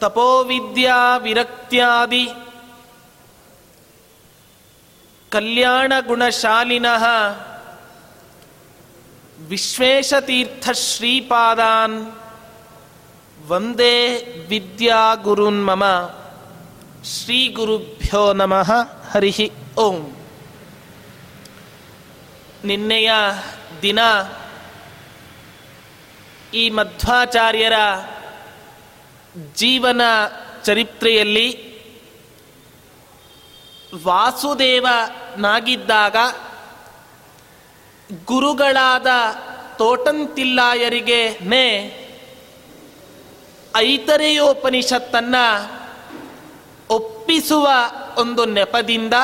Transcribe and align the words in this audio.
ತಪೋವಿದ್ಯಾ 0.00 1.16
ವಿರಕ್ತ್ಯಾದಿ. 1.16 2.28
ಕಲ್ಯಾಣ 5.30 5.92
ಗುಣಶಾಲಿನಃ 6.06 7.04
ವಿಶ್ವೇಶತೀರ್ಥ 9.38 10.70
ಶ್ರೀಪಾದಾನ್ 10.70 12.12
ವಂದೇ 13.46 14.18
ವಿದ್ಯಾ 14.48 15.14
ಗುರುನ್ 15.14 15.66
ಮಮ. 15.66 15.84
ಶ್ರೀ 17.04 17.48
ಗುರುಭ್ಯೋ 17.48 18.32
ನಮಃ 18.32 18.72
ಹರಿ 19.10 19.52
ಓಂ. 19.78 20.16
ನಿನ್ನೆಯ 22.64 23.12
ದಿನ 23.82 23.98
ಈ 26.54 26.70
ಮಧ್ವಾಚಾರ್ಯರ 26.70 27.72
ಜೀವನ 29.54 30.00
ಚರಿತ್ರೆಯಲ್ಲಿ 30.64 31.68
ವಾಸುದೇವನಾಗಿದ್ದಾಗ 34.04 36.16
ಗುರುಗಳಾದ 38.24 39.06
ತೋಟಂತಿಲ್ಲಾಯರಿಗೆ 39.78 41.38
ನೇ 41.42 41.94
ಐತರೆಯೋಪನಿಷತ್ತನ್ನು 43.76 45.78
ಒಪ್ಪಿಸುವ 46.90 47.68
ಒಂದು 48.16 48.44
ನೆಪದಿಂದ 48.44 49.14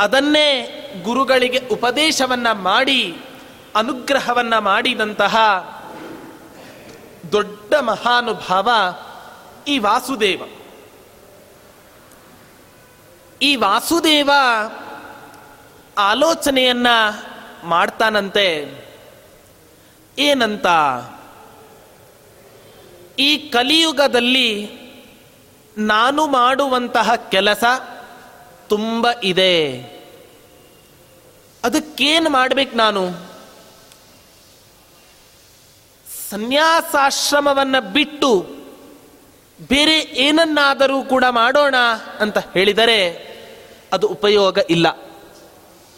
ಅದನ್ನೇ 0.00 0.68
ಗುರುಗಳಿಗೆ 1.02 1.58
ಉಪದೇಶವನ್ನ 1.58 2.52
ಮಾಡಿ, 2.52 3.16
ಅನುಗ್ರಹವನ್ನ 3.76 4.58
ಮಾಡಿದಂತಹ 4.58 5.36
ದೊಡ್ಡ 7.32 7.74
ಮಹಾನುಭಾವ 7.74 8.68
ಈ 9.68 9.78
ವಾಸುದೇವ. 9.78 10.42
ಈ 13.42 13.56
ವಾಸುದೇವ 13.56 14.30
ಆಲೋಚನೆಯನ್ನ 15.98 16.86
ಮಾಡ್ತಾನಂತೆ. 17.64 18.80
ಏನಂತ? 20.18 20.66
ಈ 23.18 23.36
ಕಲಿಯುಗದಲ್ಲಿ 23.36 24.70
ನಾನು 25.78 26.26
ಮಾಡುವಂತಹ 26.26 27.14
ಕೆಲಸ 27.14 27.64
ತುಂಬ 28.68 29.06
ಇದೆ. 29.22 29.80
ಅದಕ್ಕೇನು 31.64 32.30
ಮಾಡ್ಬೇಕು 32.30 32.76
ನಾನು? 32.76 33.29
ಸನ್ಯಾಸಾಶ್ರಮವನ್ನ 36.30 37.78
ಬಿಟ್ಟು 37.78 38.46
ಬೇರೆ 39.68 39.98
ಏನನ್ನಾದರೂ 39.98 41.02
ಕೂಡ 41.02 41.24
ಮಾಡೋಣ 41.30 41.74
ಅಂತ 42.20 42.38
ಹೇಳಿದರೆ 42.38 43.30
ಅದು 43.92 44.06
ಉಪಯೋಗ 44.06 44.58
ಇಲ್ಲ. 44.70 44.86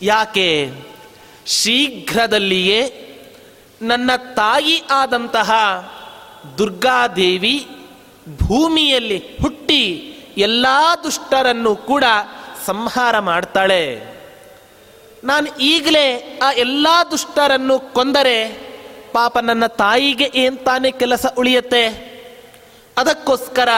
ಯಾಕೆ? 0.02 0.74
ಶೀಘ್ರದಲ್ಲಿಯೇ 1.46 3.08
ನನ್ನ 3.82 4.10
ತಾಯಿ 4.16 4.82
ಆದಂತಹ 4.90 5.52
ದುರ್ಗಾದೇವಿ 6.58 7.68
ಭೂಮಿಯಲ್ಲಿ 8.46 9.18
ಹುಟ್ಟಿ 9.42 10.14
ಎಲ್ಲ 10.36 10.66
ದುಷ್ಟರನ್ನು 11.04 11.76
ಕೂಡ 11.76 12.04
ಸಂಹಾರ 12.66 13.18
ಮಾಡ್ತಾಳೆ. 13.18 14.12
ನಾನು 15.24 15.56
ಈಗಲೇ 15.56 16.38
ಆ 16.42 16.52
ಎಲ್ಲ 16.52 16.86
ದುಷ್ಟರನ್ನು 17.10 17.80
ಕೊಂದರೆ 17.80 18.71
ಪಾಪ 19.12 19.38
ನನ್ನ 19.38 19.66
ತಾಯಿಗೆ 19.66 20.30
ಏನ್ 20.34 20.58
ತಾನೇ 20.58 20.90
ಕೆಲಸ 20.90 21.26
ಉಳಿಯತ್ತೆ? 21.38 22.12
ಅದಕ್ಕೋಸ್ಕರ 22.98 23.68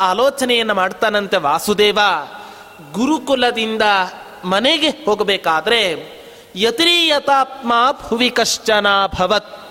ಆಲೋಚನೆಯನ್ನು 0.00 0.74
ಮಾಡ್ತಾನಂತೆ 0.74 1.36
ವಾಸುದೇವ. 1.36 1.98
ಗುರುಕುಲದಿಂದ 2.92 3.82
ಮನೆಗೆ 4.44 4.88
ಹೋಗಬೇಕಾದ್ರೆ 4.88 5.82
ಯತಿರೀಯತಾತ್ಮ 6.56 7.72
ಭುವಿ 8.08 8.30
ಕಶ್ಚನ 8.30 8.86
ಭವತ್. 9.18 9.66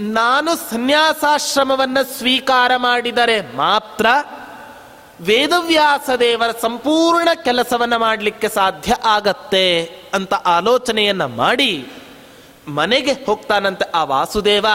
ನಾನು 0.00 0.56
ಸನ್ಯಾಸಾಶ್ರಮವನ್ನು 0.56 2.18
ಸ್ವೀಕಾರ 2.18 2.72
ಮಾಡಿದರೆ 2.76 3.56
ಮಾತ್ರ 3.56 4.06
ವೇದವ್ಯಾಸ 5.20 6.10
ದೇವರ 6.10 6.50
ಸಂಪೂರ್ಣ 6.62 7.28
ಕೆಲಸವನ್ನು 7.34 7.98
ಮಾಡಲಿಕ್ಕೆ 7.98 8.48
ಸಾಧ್ಯ 8.48 8.94
ಆಗತ್ತೆ 9.04 9.84
ಅಂತ 10.14 10.34
ಆಲೋಚನೆಯನ್ನು 10.34 11.28
ಮಾಡಿ 11.28 11.92
ಮನೆಗೆ 12.68 13.12
ಹೋಗ್ತಾನಂತೆ 13.12 13.90
ಆ 13.90 14.04
ವಾಸುದೇವ. 14.04 14.66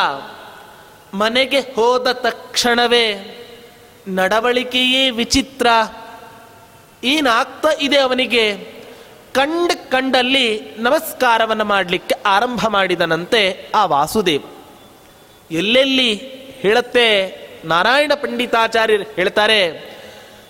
ಮನೆಗೆ 1.13 1.59
ಹೋದ 1.59 2.12
ತಕ್ಷಣವೇ 2.12 3.31
ನಡವಳಿಕೆಯೇ 4.07 5.09
ವಿಚಿತ್ರ. 5.09 5.68
ಏನಾಗ್ತಾ 7.03 7.69
ಇದೆ 7.81 7.97
ಅವನಿಗೆ? 7.97 8.75
ಕಂಡ 9.34 9.72
ಕಂಡಲ್ಲಿ 9.90 10.62
ನಮಸ್ಕಾರವನ್ನು 10.78 11.66
ಮಾಡಲಿಕ್ಕೆ 11.66 12.16
ಆರಂಭ 12.25 12.68
ಮಾಡಿದನಂತೆ 12.68 13.69
ಆ 13.75 13.85
ವಾಸುದೇವ. 13.85 14.41
ಎಲ್ಲೆಲ್ಲಿ 15.51 16.16
ಹೇಳತ್ತೆ 16.59 17.40
ನಾರಾಯಣ 17.66 18.12
ಪಂಡಿತಾಚಾರ್ಯರು 18.22 19.03
ಹೇಳ್ತಾರೆ, 19.03 19.95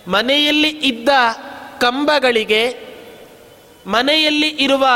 ಮನೆಯಲ್ಲಿ 0.08 0.68
ಇದ್ದ 0.68 1.08
ಕಂಬಗಳಿಗೆ, 1.80 2.76
ಮನೆಯಲ್ಲಿ 3.86 4.48
ಇರುವ 4.48 4.86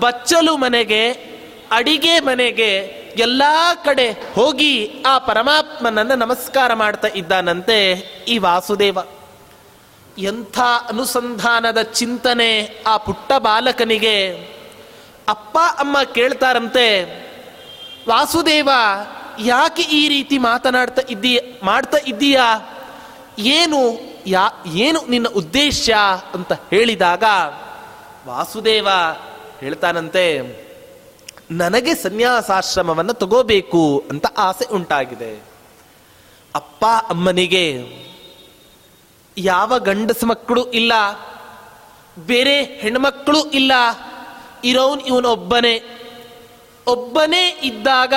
ಬಚ್ಚಲು 0.00 0.56
ಮನೆಗೆ 0.56 1.30
ಅಡಿಗೆ 1.70 2.20
ಮನೆಗೆ 2.20 2.74
ಎಲ್ಲ 3.18 3.42
ಕಡೆ 3.84 4.10
ಹೋಗಿ 4.10 5.02
ಆ 5.06 5.18
ಪರಮಾತ್ಮನನ್ನು 5.18 6.14
ನಮಸ್ಕಾರ 6.14 6.74
ಮಾಡ್ತಾ 6.74 7.08
ಇದ್ದಾನಂತೆ 7.08 7.92
ಈ 8.28 8.38
ವಾಸುದೇವ. 8.38 8.98
ಎಂಥ 10.18 10.58
ಅನುಸಂಧಾನದ 10.88 11.82
ಚಿಂತನೆ 11.82 12.82
ಆ 12.86 12.96
ಪುಟ್ಟ 12.96 13.32
ಬಾಲಕನಿಗೆ. 13.38 14.32
ಅಪ್ಪ, 15.28 15.58
ಅಮ್ಮ 15.78 16.02
ಕೇಳ್ತಾರಂತೆ, 16.02 17.04
ವಾಸುದೇವ, 18.08 18.70
ಯಾಕೆ 19.38 19.82
ಈ 19.82 20.08
ರೀತಿ 20.08 20.38
ಮಾತನಾಡ್ತಾ 20.38 21.02
ಇದ್ದೀಯ, 21.10 21.40
ಮಾಡ್ತಾ 21.62 21.98
ಇದ್ದೀಯಾ? 22.06 22.76
ಏನು, 23.38 24.00
ಯಾ, 24.26 24.48
ಏನು 24.66 25.06
ನಿನ್ನ 25.06 25.28
ಉದ್ದೇಶ 25.28 25.90
ಅಂತ 26.34 26.52
ಹೇಳಿದಾಗ 26.52 27.24
ವಾಸುದೇವ 28.26 28.88
ಹೇಳ್ತಾನಂತೆ 29.60 30.69
ನನಗೆ 31.50 31.94
ಸನ್ಯಾಸಾಶ್ರಮವನ್ನು 31.94 33.12
ತಗೋಬೇಕು 33.12 34.04
ಅಂತ 34.10 34.26
ಆಸೆ 34.38 34.64
ಉಂಟಾಗಿದೆ. 34.64 35.42
ಅಪ್ಪ 36.54 36.84
ಅಮ್ಮನಿಗೆ, 37.10 37.64
ಯಾವ 39.38 39.78
ಗಂಡಸ 39.78 40.24
ಮಕ್ಕಳು 40.24 40.70
ಇಲ್ಲ, 40.70 40.92
ಬೇರೆ 42.18 42.62
ಹೆಣ್ಮಕ್ಕಳು 42.62 43.50
ಇಲ್ಲ, 43.50 43.72
ಇರೋನ್ 44.64 45.00
ಇವನೊಬ್ಬನೇ. 45.00 45.82
ಒಬ್ಬನೇ 46.86 47.60
ಇದ್ದಾಗ 47.62 48.14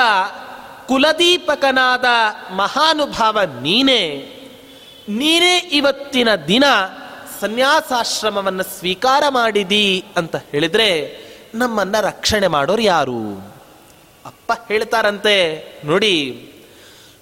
ಕುಲದೀಪಕನಾದ 0.87 2.05
ಮಹಾನುಭಾವ 2.51 3.39
ನೀನೇ. 3.61 4.03
ನೀನೇ 5.09 5.57
ಇವತ್ತಿನ 5.57 6.35
ದಿನ 6.35 6.63
ಸನ್ಯಾಸಾಶ್ರಮವನ್ನು 7.39 8.63
ಸ್ವೀಕಾರ 8.63 9.23
ಮಾಡಿದಿ 9.29 10.05
ಅಂತ 10.17 10.35
ಹೇಳಿದ್ರೆ 10.35 11.22
ನಮ್ಮನ್ನ 11.55 11.99
ರಕ್ಷಣೆ 11.99 12.47
ಮಾಡೋರು 12.47 12.81
ಯಾರು? 12.81 13.51
ಅಪ್ಪ 14.25 14.51
ಹೇಳ್ತಾರಂತೆ, 14.67 15.63
ನೋಡಿ 15.85 16.49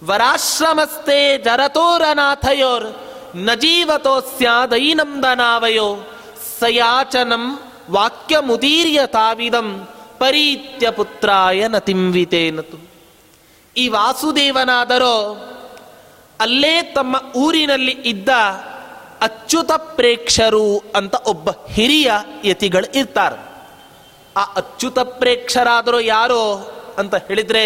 ವರಾಶ್ರಮಸ್ತೆ 0.04 1.38
ಜರತೋರನಾಥಯೋರ್, 1.38 2.86
ನಜೀವತೋಸ್ಯಾದೈನಂದನಾವಯೋ, 3.36 6.12
ಸಯಾಚನಂ 6.60 7.60
ವಾಕ್ಯ 7.92 8.40
ಮುದೀರ್ಯ 8.40 9.02
ತಾವಿದಂ 9.06 9.88
ಪರೀತ್ಯ 10.20 10.92
ಪುತ್ರಾಯ 10.92 11.68
ನತಿಂವಿತೇನತು. 11.68 12.90
ಈ 13.78 13.88
ವಾಸುದೇವನಾದರೋ, 13.88 15.48
ಅಲ್ಲೇ 16.40 16.82
ತಮ್ಮ 16.82 17.16
ಊರಿನಲ್ಲಿ 17.36 17.92
ಇದ್ದ 17.92 18.30
ಅಚ್ಯುತ 19.22 19.72
ಪ್ರೇಕ್ಷರು 19.72 20.84
ಅಂತ 20.96 21.16
ಒಬ್ಬ 21.16 21.50
ಹಿರಿಯ 21.70 22.12
ಯತಿಗಳು 22.46 22.98
ಇರ್ತಾರೆ. 22.98 23.51
ಆ 24.38 24.44
ಅಚ್ಯುತ 24.44 25.00
ಪ್ರೇಕ್ಷರಾದರೂ 25.00 26.00
ಯಾರೋ 26.00 26.44
ಅಂತ 26.98 27.16
ಹೇಳಿದ್ರೆ 27.16 27.66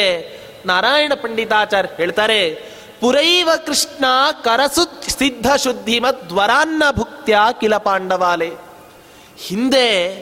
ನಾರಾಯಣ 0.65 1.13
ಪಂಡಿತಾಚಾರ್ಯ 1.21 1.89
ಹೇಳ್ತಾರೆ, 1.97 2.53
ಪುರೈವ 3.01 3.49
ಕೃಷ್ಣ 3.65 4.05
ಕರಸು 4.43 5.09
ಸಿದ್ಧ 5.09 5.55
ಶುದ್ಧಿಮದ್ವರಾನ್ನ 5.55 6.83
ಭುಕ್ತ್ಯ 6.95 7.37
ಕಿಲ 7.59 7.77
ಪಾಂಡವಾಲೆ. 7.77 8.51
ಹಿಂದೆ 9.37 10.15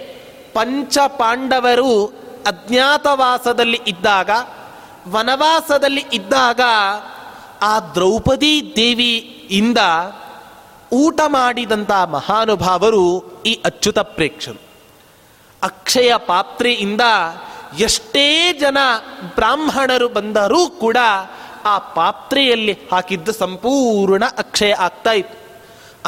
ಪಂಚ 0.53 0.97
ಪಾಂಡವರು 0.97 2.05
ಅಜ್ಞಾತವಾಸದಲ್ಲಿ 2.47 3.79
ಇದ್ದಾಗ, 3.87 4.29
ವನವಾಸದಲ್ಲಿ 5.11 6.05
ಇದ್ದಾಗ 6.13 6.61
ಆ 7.61 7.79
ದ್ರೌಪದಿ 7.79 8.73
ದೇವಿಯಿಂದ 8.75 9.77
ಊಟ 10.91 11.19
ಮಾಡಿದಂಥ 11.27 11.91
ಮಹಾನುಭಾವರು 11.91 13.05
ಈ 13.45 13.61
ಅಚ್ಯುತ 13.65 13.99
ಪ್ರೇಕ್ಷರು. 13.99 14.72
ಅಕ್ಷಯ 15.63 16.13
ಪಾತ್ರೆಯಿಂದ 16.17 17.01
ಎಷ್ಟೇ 17.79 18.53
ಜನ 18.53 18.77
ಬ್ರಾಹ್ಮಣರು 19.35 20.09
ಬಂದರೂ 20.09 20.69
ಕೂಡ 20.69 20.97
ಆ 21.65 21.77
ಪಾತ್ರೆಯಲ್ಲಿ 21.77 22.79
ಹಾಕಿದ್ದ 22.91 23.29
ಸಂಪೂರ್ಣ 23.29 24.25
ಅಕ್ಷಯ 24.25 24.73
ಆಗ್ತಾ 24.73 25.11
ಇತ್ತು. 25.11 25.43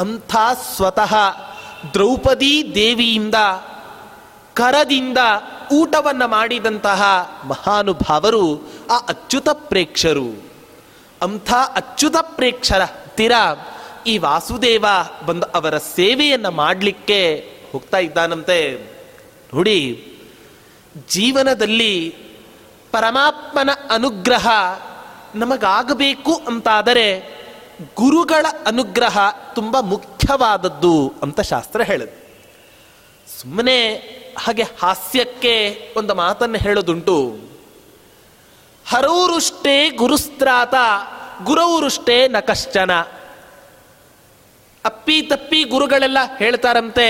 ಅಂಥ 0.02 0.36
ಸ್ವತಃ 0.76 1.16
ದ್ರೌಪದಿ 1.94 2.72
ದೇವಿಯಿಂದ 2.76 3.36
ಕರದಿಂದ 4.54 5.18
ಊಟವನ್ನು 5.74 6.28
ಮಾಡಿದಂತಹ 6.28 7.02
ಮಹಾನುಭಾವರು 7.48 8.72
ಆ 8.92 8.98
ಅಚ್ಯುತ 8.98 9.50
ಪ್ರೇಕ್ಷರು. 9.50 10.50
ಅಂಥ 11.22 11.54
ಅಚ್ಯುತ 11.54 12.16
ಪ್ರೇಕ್ಷರ 12.22 12.82
ಹತ್ತಿರ 12.82 13.32
ಈ 14.08 14.18
ವಾಸುದೇವ 14.18 14.86
ಬಂದು 15.26 15.46
ಅವರ 15.46 15.78
ಸೇವೆಯನ್ನು 15.78 16.52
ಮಾಡಲಿಕ್ಕೆ 16.52 17.52
ಹೋಗ್ತಾ 17.72 17.98
ಇದ್ದಾನಂತೆ. 17.98 18.95
ನೋಡಿ, 19.54 19.78
ಜೀವನದಲ್ಲಿ 21.10 22.16
ಪರಮಾತ್ಮನ 22.92 23.70
ಅನುಗ್ರಹ 23.90 24.48
ನಮಗಾಗಬೇಕು 25.36 26.34
ಅಂತಾದರೆ 26.48 27.36
ಗುರುಗಳ 27.96 28.46
ಅನುಗ್ರಹ 28.66 29.18
ತುಂಬ 29.56 29.80
ಮುಖ್ಯವಾದದ್ದು 29.80 31.14
ಅಂತ 31.24 31.40
ಶಾಸ್ತ್ರ 31.42 31.82
ಹೇಳುದು 31.82 32.26
ಸುಮ್ಮನೆ 33.42 33.94
ಹಾಗೆ 34.38 34.64
ಹಾಸ್ಯಕ್ಕೆ 34.64 35.54
ಒಂದು 35.98 36.16
ಮಾತನ್ನು 36.16 36.58
ಹೇಳೋದುಂಟು. 36.58 37.40
ಹರೌರುಷ್ಟೇ 38.88 39.90
ಗುರುಸ್ತ್ರಾತ 39.90 40.76
ಗುರೌರುಷ್ಟೇ 41.44 42.28
ನ 42.28 42.40
ಕಶ್ಚನ. 42.40 42.92
ಅಪ್ಪಿ 44.86 45.22
ತಪ್ಪಿ 45.22 45.64
ಗುರುಗಳೆಲ್ಲ 45.64 46.18
ಹೇಳ್ತಾರಂತೆ 46.38 47.08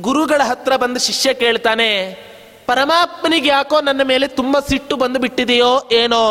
ಗುರುಗಳ 0.00 0.40
ಹತ್ರ 0.42 0.76
ಬಂದು 0.76 0.98
ಶಿಷ್ಯ 1.00 1.34
ಕೇಳ್ತಾನೆ, 1.34 1.88
ಪರಮಾತ್ಮನಿಗೆ 2.66 3.48
ಯಾಕೋ 3.48 3.80
ನನ್ನ 3.80 4.02
ಮೇಲೆ 4.02 4.28
ತುಂಬ 4.28 4.58
ಸಿಟ್ಟು 4.58 4.96
ಬಂದು 4.96 5.18
ಬಿಟ್ಟಿದೆಯೋ 5.18 5.88
ಏನೋ 5.92 6.22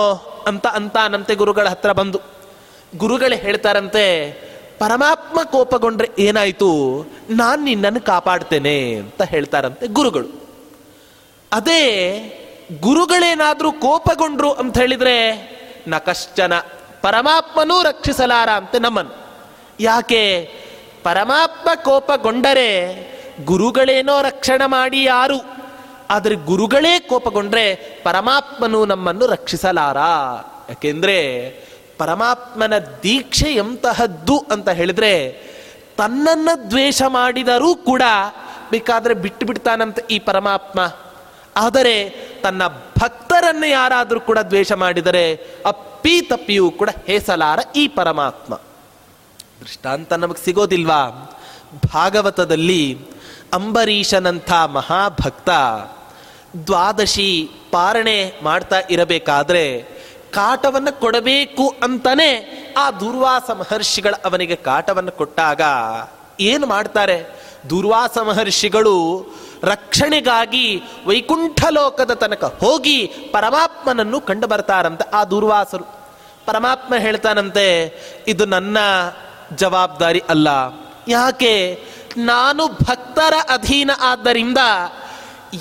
ಅಂತ 0.47 0.67
ಅಂತಾನಂತೆ 0.67 1.35
ಗುರುಗಳ 1.35 1.67
ಹತ್ರ 1.67 1.91
ಬಂದು. 1.91 2.19
ಗುರುಗಳು 2.97 3.35
ಹೇಳ್ತಾರಂತೆ, 3.35 4.31
ಪರಮಾತ್ಮ 4.79 5.43
ಕೋಪಗೊಂಡ್ರೆ 5.43 6.09
ಏನಾಯ್ತು? 6.19 6.69
ನಾನು 7.29 7.63
ನಿನ್ನನ್ನು 7.63 8.01
ಕಾಪಾಡ್ತೇನೆ 8.01 8.95
ಅಂತ 8.95 9.21
ಹೇಳ್ತಾರಂತೆ 9.21 9.87
ಗುರುಗಳು. 9.87 10.29
ಅದೇ, 11.53 11.83
ಗುರುಗಳೇನಾದ್ರೂ 12.81 13.71
ಕೋಪಗೊಂಡ್ರು 13.71 14.51
ಅಂತ 14.53 14.77
ಹೇಳಿದ್ರೆ, 14.77 15.15
ನ 15.87 15.97
ಕಶ್ಚನ 15.97 16.53
ಪರಮಾತ್ಮನೂ 17.01 17.83
ರಕ್ಷಿಸಲಾರ 17.83 18.49
ಅಂತ 18.49 18.75
ನಮ್ಮನ್ನು. 18.79 19.13
ಯಾಕೆ? 19.79 20.23
ಪರಮಾತ್ಮ 21.03 21.69
ಕೋಪಗೊಂಡರೆ 21.75 22.71
ಗುರುಗಳೇನೋ 23.45 24.22
ರಕ್ಷಣೆ 24.22 24.66
ಮಾಡಿ 24.66 25.04
ಯಾರು? 25.04 25.57
ಆದರೆ 26.10 26.36
ಗುರುಗಳೇ 26.36 27.00
ಕೋಪಗೊಂಡ್ರೆ 27.00 27.75
ಪರಮಾತ್ಮನು 28.04 28.86
ನಮ್ಮನ್ನು 28.86 29.25
ರಕ್ಷಿಸಲಾರ? 29.25 29.98
ಯಾಕೆಂದ್ರೆ 30.69 31.50
ಪರಮಾತ್ಮನ 31.98 32.74
ದೀಕ್ಷೆ 32.78 33.54
ಎಂತಹದ್ದು 33.54 34.45
ಅಂತ 34.51 34.69
ಹೇಳಿದ್ರೆ 34.69 35.34
ತನ್ನನ್ನು 35.98 36.69
ದ್ವೇಷ 36.69 37.01
ಮಾಡಿದರೂ 37.07 37.75
ಕೂಡ 37.75 38.01
ಬೇಕಾದ್ರೆ 38.69 39.13
ಬಿಟ್ಟು 39.13 39.45
ಬಿಡ್ತಾನಂತ 39.45 40.00
ಈ 40.00 40.19
ಪರಮಾತ್ಮ. 40.19 40.80
ಆದರೆ 41.56 42.10
ತನ್ನ 42.44 42.68
ಭಕ್ತರನ್ನು 42.68 43.68
ಯಾರಾದರೂ 43.68 44.19
ಕೂಡ 44.19 44.39
ದ್ವೇಷ 44.39 44.72
ಮಾಡಿದರೆ 44.72 45.34
ಅಪ್ಪಿ 45.66 46.22
ತಪ್ಪಿಯೂ 46.22 46.72
ಕೂಡ 46.72 46.89
ಹೇಸಲಾರ 47.07 47.60
ಈ 47.75 47.88
ಪರಮಾತ್ಮ. 47.88 48.56
ದೃಷ್ಟಾಂತ 49.60 50.13
ನಮಗೆ 50.13 50.45
ಸಿಗೋದಿಲ್ವಾ? 50.45 51.34
ಭಾಗವತದಲ್ಲಿ 51.94 52.98
ಅಂಬರೀಷನಂಥ 53.53 54.51
ಮಹಾಭಕ್ತ 54.51 55.49
ದ್ವಾದಶಿ 56.67 57.51
ಪಾರಣೆ 57.71 58.33
ಮಾಡ್ತಾ 58.44 58.75
ಇರಬೇಕಾದ್ರೆ 58.89 59.97
ಕಾಟವನ್ನು 60.31 60.99
ಕೊಡಬೇಕು 60.99 61.75
ಅಂತಾನೆ 61.83 62.29
ಆ 62.77 62.91
ದುರ್ವಾಸ 62.91 63.51
ಮಹರ್ಷಿಗಳು 63.51 64.21
ಅವನಿಗೆ 64.25 64.55
ಕಾಟವನ್ನು 64.55 65.11
ಕೊಟ್ಟಾಗ 65.11 65.61
ಏನು 66.39 66.67
ಮಾಡ್ತಾರೆ? 66.67 67.25
ದುರ್ವಾಸ 67.69 68.17
ಮಹರ್ಷಿಗಳು 68.17 69.25
ರಕ್ಷಣೆಗಾಗಿ 69.63 70.81
ವೈಕುಂಠ 71.07 71.65
ಲೋಕದ 71.69 72.13
ತನಕ 72.13 72.43
ಹೋಗಿ 72.43 73.07
ಪರಮಾತ್ಮನನ್ನು 73.07 74.21
ಕಂಡು 74.21 74.47
ಬರ್ತಾರಂತೆ 74.47 75.09
ಆ 75.09 75.23
ದುರ್ವಾಸರು. 75.23 75.83
ಪರಮಾತ್ಮ 76.45 76.95
ಹೇಳ್ತಾನಂತೆ, 76.95 77.93
ಇದು 78.27 78.45
ನನ್ನ 78.45 78.77
ಜವಾಬ್ದಾರಿ 79.55 80.23
ಅಲ್ಲ. 80.29 80.47
ಯಾಕೆ? 81.07 81.79
ನಾನು 82.17 82.67
ಭಕ್ತರ 82.67 83.33
ಅಧೀನ 83.49 83.91
ಆದ್ದರಿಂದ 84.01 84.57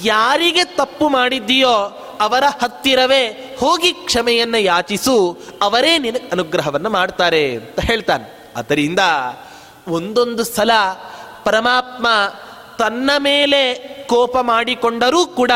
ಯಾರಿಗೆ 0.02 0.64
ತಪ್ಪು 0.64 1.08
ಮಾಡಿದ್ದೀಯೋ 1.08 2.02
ಅವರ 2.20 2.44
ಹತ್ತಿರವೇ 2.62 3.56
ಹೋಗಿ 3.60 3.92
ಕ್ಷಮೆಯನ್ನು 3.92 4.58
ಯಾಚಿಸು, 4.58 5.38
ಅವರೇ 5.62 5.98
ನಿನ 5.98 6.16
ಅನುಗ್ರಹವನ್ನು 6.32 6.90
ಮಾಡ್ತಾರೆ 6.90 7.56
ಅಂತ 7.56 7.80
ಹೇಳ್ತಾನೆ. 7.80 8.52
ಅದರಿಂದ 8.56 8.98
ಒಂದೊಂದು 9.88 10.44
ಸಲ 10.44 10.70
ಪರಮಾತ್ಮ 11.44 12.06
ತನ್ನ 12.78 13.10
ಮೇಲೆ 13.18 13.74
ಕೋಪ 14.06 14.38
ಮಾಡಿಕೊಂಡರೂ 14.38 15.26
ಕೂಡ, 15.26 15.50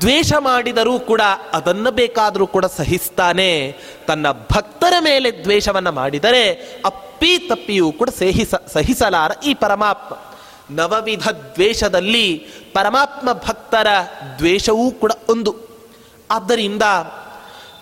ದ್ವೇಷ 0.00 0.32
ಮಾಡಿದರೂ 0.32 0.98
ಕೂಡ 0.98 1.20
ಅದನ್ನು 1.52 1.90
ಬೇಕಾದರೂ 1.90 2.46
ಕೂಡ 2.46 2.64
ಸಹಿಸ್ತಾನೆ. 2.64 3.76
ತನ್ನ 4.06 4.30
ಭಕ್ತರ 4.30 4.92
ಮೇಲೆ 5.00 5.30
ದ್ವೇಷವನ್ನು 5.30 5.92
ಮಾಡಿದರೆ 5.92 6.72
ಅಪ್ಪಿ 7.16 7.38
ತಪ್ಪಿಯೂ 7.38 7.92
ಕೂಡ 7.92 8.08
ಸಹಿಸ, 8.08 8.54
ಸಹಿಸಲಾರ 8.54 9.32
ಈ 9.44 9.54
ಪರಮಾತ್ಮ. 9.54 10.16
ನವವಿಧ 10.70 11.28
ದ್ವೇಷದಲ್ಲಿ 11.28 12.38
ಪರಮಾತ್ಮ 12.74 13.32
ಭಕ್ತರ 13.32 13.86
ದ್ವೇಷವೂ 14.38 14.90
ಕೂಡ 14.90 15.12
ಒಂದು. 15.28 15.56
ಆದ್ದರಿಂದ 16.30 16.82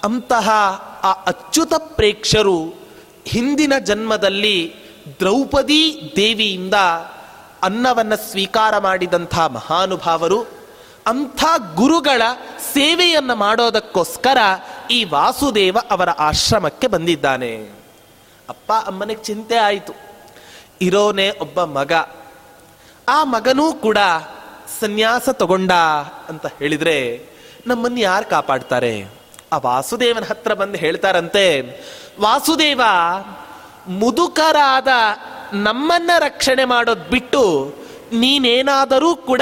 ಅಂತಹ 0.05 0.51
ಆ 1.03 1.13
ಅಚ್ಯುತ 1.13 1.75
ಪ್ರೇಕ್ಷರು 1.77 2.75
ಹಿಂದಿನ 3.27 3.73
ಜನ್ಮದಲ್ಲಿ 3.79 4.75
ದ್ರೌಪದಿ 5.21 6.13
ದೇವಿಯಿಂದ 6.17 6.75
ಅನ್ನವನ್ನು 7.63 8.31
ಸ್ವೀಕಾರ 8.31 8.79
ಮಾಡಿದಂಥ 8.79 9.39
ಮಹಾನುಭಾವರು, 9.39 10.43
ಅಂಥ 11.07 11.45
ಗುರುಗಳ 11.75 12.23
ಸೇವೆಯನ್ನು 12.75 13.37
ಮಾಡೋದಕ್ಕೋಸ್ಕರ 13.37 14.39
ಈ 14.91 15.05
ವಾಸುದೇವ 15.05 15.79
ಅವರ 15.91 16.11
ಆಶ್ರಮಕ್ಕೆ 16.11 16.87
ಬಂದಿದ್ದಾನೆ. 16.87 17.84
ಅಪ್ಪ 18.49 18.73
ಅಮ್ಮನಿಗೆ 18.73 19.23
ಚಿಂತೆ 19.23 19.57
ಆಯಿತು. 19.57 19.93
ಇರೋನೇ 20.81 21.31
ಒಬ್ಬ 21.31 21.65
ಮಗ. 21.65 21.93
ಆ 23.09 23.25
ಮಗನೂ 23.25 23.73
ಕೂಡ 23.73 23.99
ಸನ್ಯಾಸ 24.81 25.29
ತಗೊಂಡ 25.29 25.73
ಅಂತ 26.29 26.47
ಹೇಳಿದ್ರೆ 26.47 27.27
ನಮ್ಮನ್ನು 27.67 28.01
ಯಾರು 28.01 28.31
ಕಾಪಾಡ್ತಾರೆ? 28.31 29.05
ಆ 29.53 29.59
ವಾಸುದೇವನ 29.59 30.25
ಹತ್ರ 30.25 30.55
ಬಂದು 30.55 30.79
ಹೇಳ್ತಾರಂತೆ, 30.79 31.61
ವಾಸುದೇವ, 32.21 32.81
ಮುದುಕರಾದ 33.89 34.89
ನಮ್ಮನ್ನ 35.53 36.11
ರಕ್ಷಣೆ 36.19 36.65
ಮಾಡೋದ್ 36.65 37.11
ಬಿಟ್ಟು 37.11 37.75
ನೀನೇನಾದರೂ 38.13 39.17
ಕೂಡ 39.17 39.41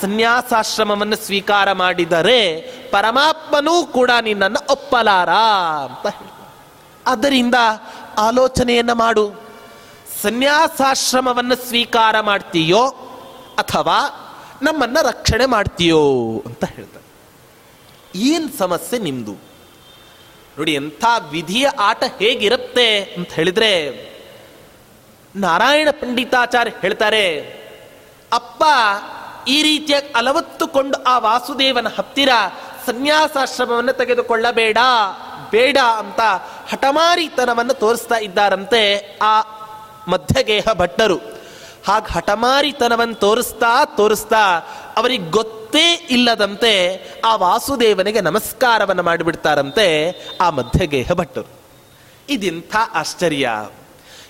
ಸನ್ಯಾಸಾಶ್ರಮವನ್ನು 0.00 1.16
ಸ್ವೀಕಾರ 1.16 1.72
ಮಾಡಿದರೆ 1.72 2.60
ಪರಮಾತ್ಮನೂ 2.90 3.86
ಕೂಡ 3.86 4.10
ನಿನ್ನನ್ನು 4.20 4.72
ಒಪ್ಪಲಾರ 4.72 5.30
ಅಂತ 5.84 6.06
ಅದರಿಂದ 7.06 7.54
ಆಲೋಚನೆಯನ್ನ 8.18 8.92
ಮಾಡು. 8.92 9.42
ಸನ್ಯಾಸಾಶ್ರಮವನ್ನು 10.22 11.56
ಸ್ವೀಕಾರ 11.56 12.20
ಮಾಡ್ತೀಯೋ 12.20 12.86
ಅಥವಾ 13.58 13.98
ನಮ್ಮನ್ನು 14.62 15.08
ರಕ್ಷಣೆ 15.08 15.46
ಮಾಡ್ತೀಯೋ 15.46 16.00
ಅಂತ 16.46 16.64
ಹೇಳ್ತಾರೆ. 16.64 17.06
ಏನು 18.18 18.58
ಸಮಸ್ಯೆ 18.58 18.98
ನಿಮ್ಮದು 18.98 19.32
ನೋಡಿ, 20.58 20.74
ಎಂಥ 20.74 21.04
ವಿಧಿಯ 21.30 21.68
ಆಟ 21.68 22.04
ಹೇಗಿರುತ್ತೆ 22.18 23.00
ಅಂತ 23.02 23.32
ಹೇಳಿದರೆ, 23.32 23.72
ನಾರಾಯಣ 25.36 25.88
ಪಂಡಿತಾಚಾರ್ಯ 25.90 26.72
ಹೇಳ್ತಾರೆ, 26.80 27.40
ಅಪ್ಪ, 28.32 28.62
ಈ 29.48 29.62
ರೀತಿಯಾಗಿ 29.62 30.06
ಅಲವತ್ತುಕೊಂಡು 30.06 31.02
ಆ 31.02 31.18
ವಾಸುದೇವನ 31.18 31.88
ಹತ್ತಿರ 31.88 32.28
ಸನ್ಯಾಸಾಶ್ರಮವನ್ನು 32.86 33.92
ತೆಗೆದುಕೊಳ್ಳಬೇಡ. 33.92 34.78
ಬೇಡ 35.52 35.78
ಅಂತ 35.98 36.20
ಹಠಮಾರಿತನವನ್ನು 36.72 37.74
ತೋರಿಸ್ತಾ 37.74 38.14
ಇದ್ದಾರಂತೆ 38.14 38.82
ಆ 39.22 39.34
ಮಧ್ಯಗೇಹ 40.08 40.72
ಭಟ್ಟರು 40.72 41.16
ಹಾಗೆ 41.88 42.12
ಹಠಮಾರಿತನವನ್ನು 42.12 43.14
ತೋರಿಸ್ತಾ 43.14 43.84
ತೋರಿಸ್ತಾ 43.84 44.42
ಅವರಿಗೆ 44.96 45.30
ಗೊತ್ತೇ 45.30 46.06
ಇಲ್ಲದಂತೆ 46.10 46.72
ಆ 47.24 47.36
ವಾಸುದೇವನಿಗೆ 47.36 48.20
ನಮಸ್ಕಾರವನ್ನು 48.20 49.02
ಮಾಡಿಬಿಡ್ತಾರಂತೆ 49.02 49.86
ಆ 50.40 50.50
ಮಧ್ಯಗೇಹ 50.50 51.12
ಭಟ್ಟರು 51.12 51.50
ಇದಿಂಥ 52.28 52.76
ಆಶ್ಚರ್ಯ. 52.94 53.48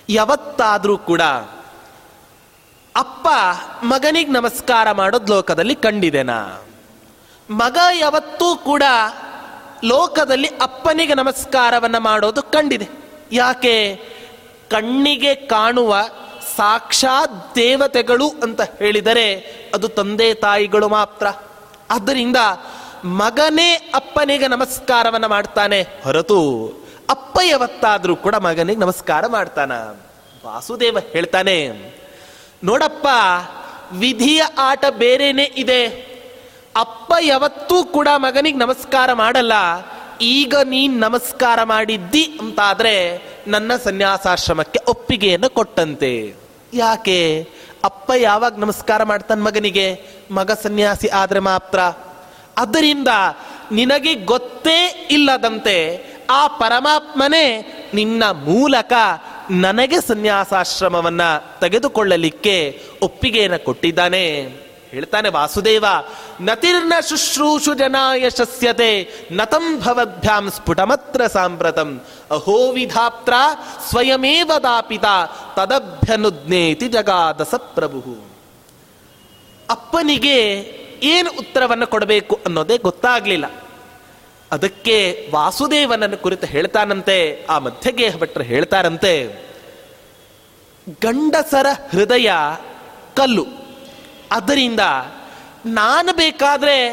ಯಾವತ್ತಾದರೂ 0.09 0.97
ಕೂಡ 0.97 1.21
ಅಪ್ಪ 2.95 3.27
ಮಗನಿಗೆ 3.83 4.31
ನಮಸ್ಕಾರ 4.31 4.91
ಮಾಡೋದು 4.91 5.33
ಲೋಕದಲ್ಲಿ 5.33 5.75
ಕಂಡಿದೆನಾ 5.75 6.39
ಮಗ 7.49 7.77
ಯಾವತ್ತೂ 7.99 8.55
ಕೂಡ 8.55 8.83
ಲೋಕದಲ್ಲಿ 9.83 10.49
ಅಪ್ಪನಿಗೆ 10.61 11.13
ನಮಸ್ಕಾರವನ್ನು 11.13 11.99
ಮಾಡೋದು 11.99 12.41
ಕಂಡಿದೆ. 12.43 12.87
ಯಾಕೆ? 13.31 13.75
ಕಣ್ಣಿಗೆ 14.69 15.35
ಕಾಣುವ 15.35 15.95
ಸಾಕ್ಷಾತ್ 16.55 17.55
ದೇವತೆಗಳು 17.55 18.27
ಅಂತ 18.43 18.61
ಹೇಳಿದರೆ 18.61 19.27
ಅದು 19.73 19.87
ತಂದೆ 19.87 20.33
ತಾಯಿಗಳು 20.33 20.87
ಮಾತ್ರ. 20.89 21.27
ಆದ್ದರಿಂದ 21.89 22.37
ಮಗನೇ 23.05 23.91
ಅಪ್ಪನಿಗೆ 23.95 24.47
ನಮಸ್ಕಾರವನ್ನು 24.47 25.27
ಮಾಡ್ತಾನೆ 25.27 25.81
ಹೊರತು 26.03 26.39
ಅಪ್ಪ 27.09 27.39
ಯಾವತ್ತಾದರೂ 27.43 28.15
ಕೂಡ 28.15 28.35
ಮಗನಿಗೆ 28.35 28.79
ನಮಸ್ಕಾರ 28.79 29.27
ಮಾಡ್ತಾನ. 29.27 29.71
ವಾಸುದೇವ 30.45 30.97
ಹೇಳ್ತಾನೆ, 31.11 31.57
ನೋಡಪ್ಪ, 32.63 33.07
ವಿಧಿಯ 33.91 34.41
ಆಟ 34.57 34.85
ಬೇರೆನೆ 34.89 35.43
ಇದೆ? 35.43 36.12
ಅಪ್ಪ 36.75 37.13
ಯಾವತ್ತೂ 37.21 37.83
ಕೂಡ 37.83 38.07
ಮಗನಿಗೆ 38.15 38.57
ನಮಸ್ಕಾರ 38.57 39.13
ಮಾಡಲ್ಲ. 39.13 39.53
ಈಗ 40.21 40.55
ನೀನ್ 40.63 40.99
ನಮಸ್ಕಾರ 40.99 41.63
ಮಾಡಿದ್ದಿ 41.63 42.23
ಅಂತಾದ್ರೆ 42.41 43.21
ನನ್ನ 43.47 43.71
ಸನ್ಯಾಸಾಶ್ರಮಕ್ಕೆ 43.83 44.79
ಒಪ್ಪಿಗೆಯನ್ನು 44.87 45.49
ಕೊಟ್ಟಂತೆ. 45.49 46.33
ಯಾಕೆ? 46.73 47.47
ಅಪ್ಪ 47.83 48.11
ಯಾವಾಗ 48.17 48.59
ನಮಸ್ಕಾರ 48.59 49.03
ಮಾಡ್ತಾನೆ 49.03 49.41
ಮಗನಿಗೆ? 49.41 50.01
ಮಗ 50.31 50.51
ಸನ್ಯಾಸಿ 50.51 51.07
ಆದ್ರೆ 51.07 51.39
ಮಾತ್ರ. 51.39 51.79
ಅದರಿಂದ 52.57 53.07
ನಿನಗೆ 53.71 54.13
ಗೊತ್ತೇ 54.13 55.07
ಇಲ್ಲದಂತೆ 55.11 56.05
ಆ 56.29 56.47
ಪರಮಾತ್ಮನೇ 56.47 57.45
ನಿನ್ನ 57.93 58.23
ಮೂಲಕ 58.31 58.93
ನನಗೆ 59.51 60.01
ಸನ್ಯಾಸಾಶ್ರಮವನ್ನ 60.01 61.21
ತೆಗೆದುಕೊಳ್ಳಲಿಕ್ಕೆ 61.61 62.81
ಒಪ್ಪಿಗೆಯನ್ನು 63.01 63.65
ಕೊಟ್ಟಿದ್ದಾನೆ. 63.65 64.63
ಹೇಳ್ತಾನೆ 64.93 65.29
ವಾಸುದೇವ, 65.29 65.85
ನತಿರ್ನ 66.41 66.93
ಶುಶ್ರೂಷು 67.09 67.73
ಜನಾಯ 67.73 68.29
ಶಸ್ಯತೆ, 68.29 68.91
ನತಂ 69.31 69.65
ಭವದ್ಭ್ಯಾಂ 69.79 70.49
ಸ್ಫುಟಮತ್ರ 70.49 71.27
ಸಾಂಪ್ರತಂ 71.27 71.89
ಅಹೋ 72.31 72.71
ವಿಧಾತ್ರ 72.71 73.33
ಸ್ವಯಮೇವ 73.89 74.51
ದಾಪಿತ, 74.63 75.05
ತದಭ್ಯನುಜ್ಞೇತಿ 75.55 76.87
ಜಗಾದಸ 76.87 77.53
ಪ್ರಭು 77.75 78.13
ಅಪ್ಪನಿಗೆ 79.69 80.37
ಏನು 81.03 81.29
ಉತ್ತರವನ್ನು 81.39 81.87
ಕೊಡಬೇಕು 81.87 82.39
ಅನ್ನೋದೇ 82.45 82.77
ಗೊತ್ತಾಗ್ಲಿಲ್ಲ. 82.77 83.45
ಅದಕ್ಕೆ 84.51 84.97
ವಾಸುದೇವನನ್ನು 85.33 86.17
ಕುರಿತು 86.17 86.45
ಹೇಳ್ತಾನಂತೆ, 86.47 87.17
ಆ 87.49 87.55
ಮಧ್ಯಗೇಹ 87.59 88.13
ಭಟ್ರು 88.17 88.43
ಹೇಳ್ತಾರಂತೆ, 88.43 89.13
ಗಂಡಸರ 91.01 91.67
ಹೃದಯ 91.91 92.31
ಕಲ್ಲು. 93.15 93.45
ಅದರಿಂದ 94.33 94.79
ನಾನು 95.65 96.15
ಬೇಕಾದರೆ 96.15 96.89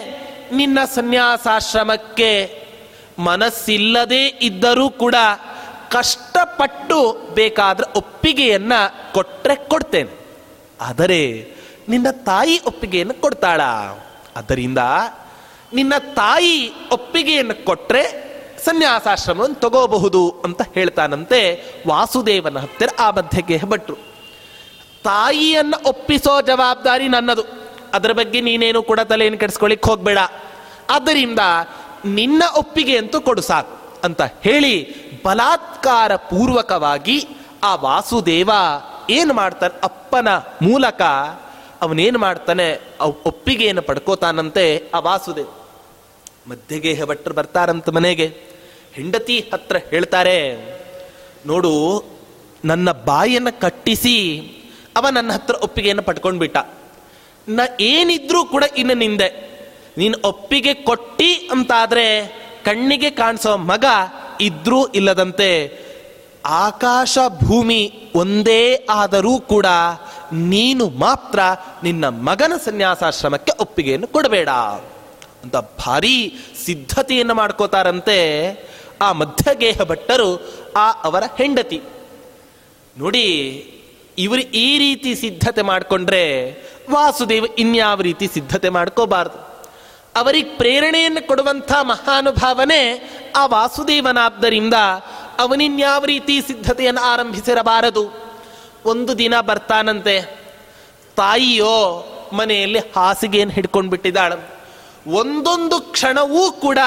ನಿನ್ನ 0.53 0.79
ಸನ್ಯಾಸಾಶ್ರಮಕ್ಕೆ 0.85 2.63
ಮನಸ್ಸಿಲ್ಲದೆ 3.19 4.27
ಇದ್ದರೂ 4.27 4.91
ಕೂಡ 4.91 5.15
ಕಷ್ಟಪಟ್ಟು 5.91 7.29
ಬೇಕಾದ್ರೆ 7.35 7.93
ಒಪ್ಪಿಗೆಯನ್ನು 7.97 9.13
ಕೊಟ್ಟರೆ 9.13 9.57
ಕೊಡ್ತೇನೆ. 9.57 10.27
ಆದರೆ 10.81 11.53
ನಿನ್ನ 11.89 12.11
ತಾಯಿ 12.11 12.61
ಒಪ್ಪಿಗೆಯನ್ನು 12.67 13.21
ಕೊಡ್ತಾಳ. 13.21 13.63
ಅದರಿಂದ 14.37 14.79
ನಿನ್ನ 15.73 15.93
ತಾಯಿ 15.99 16.73
ಒಪ್ಪಿಗೆಯನ್ನು 16.93 17.65
ಕೊಟ್ಟರೆ 17.65 18.31
ಸನ್ಯಾಸಾಶ್ರಮವನ್ನು 18.65 19.55
ತಗೋಬಹುದು 19.55 20.43
ಅಂತ 20.45 20.63
ಹೇಳ್ತಾನಂತೆ 20.75 21.65
ವಾಸುದೇವನ 21.89 22.59
ಹತ್ತಿರ 22.59 22.89
ಆ 22.99 23.11
ಮಧ್ಯಕ್ಕೆ 23.11 23.61
ಭಟ್ರು 23.65 24.10
ತಾಯಿಯನ್ನ 25.05 25.75
ಒಪ್ಪಿಸೋ 25.87 26.41
ಜವಾಬ್ದಾರಿ 26.41 27.09
ನನ್ನದು. 27.09 27.45
ಅದರ 27.95 28.13
ಬಗ್ಗೆ 28.13 28.41
ನೀನೇನು 28.41 28.83
ಕೂಡ 28.83 29.01
ತಲೆಯನ್ನು 29.01 29.39
ಕೆಡಿಸ್ಕೊಳ್ಳಿಕ್ 29.39 29.87
ಹೋಗ್ಬೇಡ. 29.87 30.19
ಆದ್ದರಿಂದ 30.91 31.43
ನಿನ್ನ 32.05 32.43
ಒಪ್ಪಿಗೆ 32.57 32.97
ಅಂತೂ 32.97 33.21
ಕೊಡು 33.21 33.43
ಸಾಕು 33.43 33.75
ಅಂತ 34.05 34.23
ಹೇಳಿ 34.43 34.75
ಬಲಾತ್ಕಾರ 35.23 36.17
ಪೂರ್ವಕವಾಗಿ 36.17 37.17
ಆ 37.63 37.75
ವಾಸುದೇವ 37.75 38.51
ಏನು 39.11 39.33
ಮಾಡ್ತಾನೆ 39.35 39.75
ಅಪ್ಪನ 39.85 40.29
ಮೂಲಕ 40.63 41.03
ಅವನೇನು 41.83 42.19
ಮಾಡ್ತಾನೆ 42.19 42.67
ಒಪ್ಪಿಗೆಯನ್ನು 43.27 43.83
ಪಡ್ಕೋತಾನಂತೆ 43.83 44.65
ಆ 44.95 44.99
ವಾಸುದೇವ. 44.99 45.51
ಮಧ್ಯಗೇಹ 46.49 47.05
ಭಟ್ರು 47.05 47.35
ಬರ್ತಾರಂತ 47.35 47.89
ಮನೆಗೆ. 47.89 48.27
ಹೆಂಡತಿ 48.93 49.37
ಹತ್ರ 49.53 49.77
ಹೇಳ್ತಾರೆ, 49.91 50.39
ನೋಡು, 51.47 51.73
ನನ್ನ 52.65 52.93
ಬಾಯನ್ನು 52.93 53.53
ಕಟ್ಟಿಸಿ 53.61 54.17
ಅವ 54.97 55.09
ನನ್ನ 55.09 55.33
ಹತ್ರ 55.33 55.55
ಒಪ್ಪಿಗೆಯನ್ನು 55.63 56.03
ಪಡ್ಕೊಂಡ್ಬಿಟ್ಟ. 56.03 56.57
ನ 57.49 57.61
ಏನಿದ್ರೂ 57.81 58.45
ಕೂಡ 58.45 58.65
ಇನ್ನು 58.77 58.95
ನಿಂದೆ. 58.95 59.51
ನೀನು 59.99 60.19
ಒಪ್ಪಿಗೆ 60.25 60.75
ಕೊಟ್ಟಿ 60.75 61.35
ಅಂತಾದರೆ 61.35 62.27
ಕಣ್ಣಿಗೆ 62.65 63.11
ಕಾಣಿಸೋ 63.11 63.57
ಮಗ 63.57 63.85
ಇದ್ರೂ 64.41 64.87
ಇಲ್ಲದಂತೆ 64.87 65.51
ಆಕಾಶ 66.45 67.19
ಭೂಮಿ 67.45 67.93
ಒಂದೇ 68.15 68.87
ಆದರೂ 68.91 69.41
ಕೂಡ 69.41 69.67
ನೀನು 70.33 70.89
ಮಾತ್ರ 70.89 71.39
ನಿನ್ನ 71.83 72.09
ಮಗನ 72.09 72.53
ಸನ್ಯಾಸಾಶ್ರಮಕ್ಕೆ 72.65 73.53
ಒಪ್ಪಿಗೆಯನ್ನು 73.61 74.07
ಕೊಡಬೇಡ. 74.07 74.49
ಅಂತ 75.43 75.57
ಭಾರೀ 75.57 76.37
ಸಿದ್ಧತೆಯನ್ನು 76.67 77.35
ಮಾಡ್ಕೋತಾರಂತೆ 77.35 78.19
ಆ 79.03 79.13
ಮಧ್ಯಗೇಹ 79.13 79.83
ಭಟ್ಟರು 79.83 80.61
ಆ 80.77 80.91
ಅವರ 80.91 81.23
ಹೆಂಡತಿ. 81.39 81.81
ನೋಡಿ 82.99 83.27
ಇವರು 84.19 84.41
ಈ 84.41 84.79
ರೀತಿ 84.79 85.15
ಸಿದ್ಧತೆ 85.15 85.63
ಮಾಡಿಕೊಂಡ್ರೆ 85.63 86.25
ವಾಸುದೇವ 86.91 87.45
ಇನ್ಯಾವ 87.59 88.01
ರೀತಿ 88.01 88.27
ಸಿದ್ಧತೆ 88.27 88.69
ಮಾಡ್ಕೋಬಾರ್ದು. 88.69 89.51
ಅವರಿಗೆ 90.17 90.51
ಪ್ರೇರಣೆಯನ್ನು 90.57 91.27
ಕೊಡುವಂಥ 91.27 91.73
ಮಹಾನುಭಾವನೆ 91.83 92.81
ಆ 93.37 93.47
ವಾಸುದೇವನಾದ್ದರಿಂದ 93.47 94.75
ಅವನಿನ್ಯಾವ 95.39 96.05
ರೀತಿ 96.05 96.43
ಸಿದ್ಧತೆಯನ್ನು 96.43 97.01
ಆರಂಭಿಸಿರಬಾರದು. 97.01 98.35
ಒಂದು 98.85 99.19
ದಿನ 99.19 99.41
ಬರ್ತಾನಂತೆ, 99.41 100.21
ತಾಯಿಯೋ 101.17 102.07
ಮನೆಯಲ್ಲಿ 102.33 102.79
ಹಾಸಿಗೆಯನ್ನು 102.79 103.55
ಹಿಡ್ಕೊಂಡು 103.55 103.91
ಬಿಟ್ಟಿದ್ದಾಳ 103.91 104.33
ಒಂದೊಂದು 105.07 105.81
ಕ್ಷಣವೂ 105.81 106.53
ಕೂಡ 106.53 106.79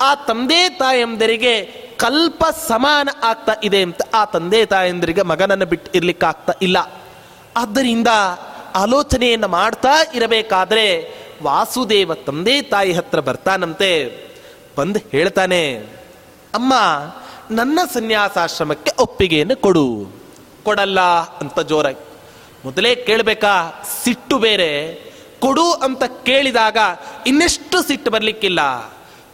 ಆ 0.00 0.14
ತಂದೆ 0.14 0.68
ತಾಯಂದರಿಗೆ 0.68 1.86
ಕಲ್ಪ 1.96 2.44
ಸಮಾನ 2.44 3.08
ಆಗ್ತಾ 3.22 3.52
ಇದೆ 3.64 3.82
ಅಂತ 3.82 4.00
ಆ 4.14 4.24
ತಂದೆ 4.24 4.66
ತಾಯಂದರಿಗೆ 4.66 5.22
ಮಗನನ್ನು 5.22 5.66
ಬಿಟ್ಟು 5.66 5.90
ಇರ್ಲಿಕ್ಕೆ 5.94 6.26
ಆಗ್ತಾ 6.26 6.52
ಇಲ್ಲ. 6.62 6.76
ಆದ್ದರಿಂದ 7.56 8.08
ಆಲೋಚನೆಯನ್ನು 8.74 9.48
ಮಾಡ್ತಾ 9.48 9.88
ಇರಬೇಕಾದ್ರೆ 10.14 11.14
ವಾಸುದೇವ 11.42 12.14
ತಂದೆ 12.14 12.62
ತಾಯಿ 12.62 12.92
ಹತ್ರ 12.92 13.20
ಬರ್ತಾನಂತೆ. 13.20 13.90
ಬಂದು 14.76 14.98
ಹೇಳ್ತಾನೆ, 15.12 15.76
ಅಮ್ಮ, 16.54 16.74
ನನ್ನ 17.50 17.78
ಸನ್ಯಾಸಾಶ್ರಮಕ್ಕೆ 17.92 19.02
ಒಪ್ಪಿಗೆಯನ್ನು 19.02 19.56
ಕೊಡು. 19.56 20.12
ಕೊಡಲ್ಲ 20.64 21.00
ಅಂತ 21.40 21.60
ಜೋರಾಗಿ. 21.60 22.04
ಮೊದಲೇ 22.64 22.94
ಕೇಳಬೇಕಾ, 22.94 23.84
ಸಿಟ್ಟು 24.02 24.38
ಬೇರೆ 24.38 25.05
ಕೊಡು 25.46 25.66
ಅಂತ 25.86 26.04
ಕೇಳಿದಾಗ 26.28 26.78
ಇನ್ನೆಷ್ಟು 27.30 27.78
ಸಿಟ್ಟು 27.88 28.10
ಬರಲಿಕ್ಕಿಲ್ಲ. 28.14 28.60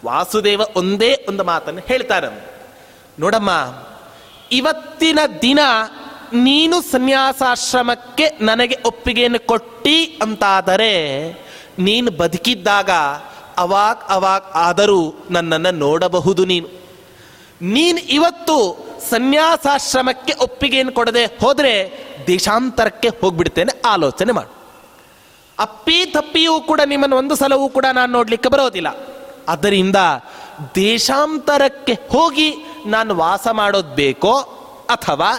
ವಾಸುದೇವ 0.07 0.63
ಒಂದೇ 0.77 1.11
ಒಂದು 1.31 1.43
ಮಾತನ್ನು 1.51 1.83
ಹೇಳ್ತಾರೆ. 1.91 2.31
ನೋಡಮ್ಮ, 3.23 3.51
ಇವತ್ತಿನ 4.53 5.21
ದಿನ 5.43 5.61
ನೀನು 6.47 6.77
ಸನ್ಯಾಸಾಶ್ರಮಕ್ಕೆ 6.91 8.27
ನನಗೆ 8.41 8.77
ಒಪ್ಪಿಗೆಯನ್ನು 8.87 9.41
ಕೊಟ್ಟಿ 9.51 9.99
ಅಂತಾದರೆ 10.25 10.93
ನೀನು 11.87 12.11
ಬದುಕಿದ್ದಾಗ 12.21 12.91
ಅವಾಗ 13.65 13.97
ಅವಾಗ 14.17 14.43
ಆದರೂ 14.67 15.01
ನನ್ನನ್ನು 15.31 15.73
ನೋಡಬಹುದು 15.85 16.43
ನೀನು. 16.53 16.69
ನೀನು 17.77 18.01
ಇವತ್ತು 18.17 18.57
ಸನ್ಯಾಸಾಶ್ರಮಕ್ಕೆ 19.11 20.35
ಒಪ್ಪಿಗೆಯನ್ನು 20.47 20.93
ಕೊಡದೆ 20.93 21.25
ಹೋದರೆ 21.43 21.75
ದೇಶಾಂತರಕ್ಕೆ 22.27 23.09
ಹೋಗ್ಬಿಡ್ತೇನೆ 23.21 23.73
ಆಲೋಚನೆ 23.93 24.33
ಮಾಡು. 24.39 24.51
ಅಪ್ಪಿ 25.63 26.05
ತಪ್ಪಿಯೂ 26.07 26.61
ಕೂಡ 26.61 26.81
ನಿಮ್ಮನ್ನು 26.87 27.17
ಒಂದು 27.17 27.37
ಸಲವೂ 27.37 27.69
ಕೂಡ 27.69 27.87
ನಾನು 27.93 28.13
ನೋಡಲಿಕ್ಕೆ 28.13 28.49
ಬರೋದಿಲ್ಲ. 28.49 28.89
ಅದರಿಂದ 29.49 29.97
ದೇಶಾಂತರಕ್ಕೆ 30.75 31.93
ಹೋಗಿ 31.93 32.55
ನಾನು 32.87 33.15
ವಾಸ 33.15 33.49
ಮಾಡೋದು 33.53 33.95
ಬೇಕೋ 33.95 34.35
ಅಥವಾ 34.91 35.31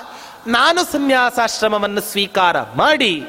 ನಾನು 0.48 0.92
ಸನ್ಯಾಸಾಶ್ರಮವನ್ನು 0.92 2.02
ಸ್ವೀಕಾರ 2.02 2.62
ಮಾಡಿ 2.62 3.24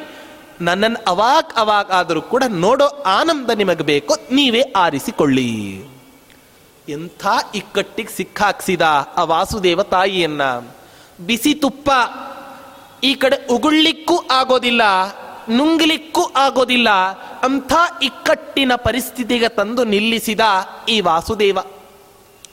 ನನ್ನನ್ನು 0.61 1.11
ಅವಾಗ 1.11 1.45
ಅವಾಗ 1.57 1.93
ಆದರೂ 1.93 2.23
ಕೂಡ 2.23 2.43
ನೋಡೋ 2.49 2.87
ಆನಂದ 2.87 3.51
ನಿಮಗೆ 3.51 3.83
ಬೇಕೋ 3.83 4.15
ನೀವೇ 4.33 4.61
ಆರಿಸಿಕೊಳ್ಳಿ. 4.61 5.51
ಎಂಥ 6.89 7.27
ಇಕ್ಕಟ್ಟಿಗೆ 7.55 8.17
ಸಿಕ್ಕಾಕ್ಸಿದ 8.17 8.83
ಆ 9.17 9.25
ವಾಸುದೇವ 9.25 9.83
ತಾಯಿಯನ್ನ. 9.83 10.43
ಬಿಸಿ 11.27 11.55
ತುಪ್ಪ 11.55 11.91
ಈ 13.05 13.15
ಕಡೆ 13.15 13.47
ಉಗುಳ್ಲಿಕ್ಕೂ 13.51 14.17
ಆಗೋದಿಲ್ಲ. 14.31 14.83
ನುಂಗ್ಲಿಕ್ಕೂ 15.51 16.23
ಆಗೋದಿಲ್ಲ. 16.23 16.91
ಅಂಥ 17.43 17.73
ಇಕ್ಕಟ್ಟಿನ 18.03 18.73
ಪರಿಸ್ಥಿತಿಗೆ 18.77 19.49
ತಂದು 19.49 19.85
ನಿಲ್ಲಿಸಿದ 19.85 20.41
ಈ 20.89 21.01
ವಾಸುದೇವ. 21.01 21.59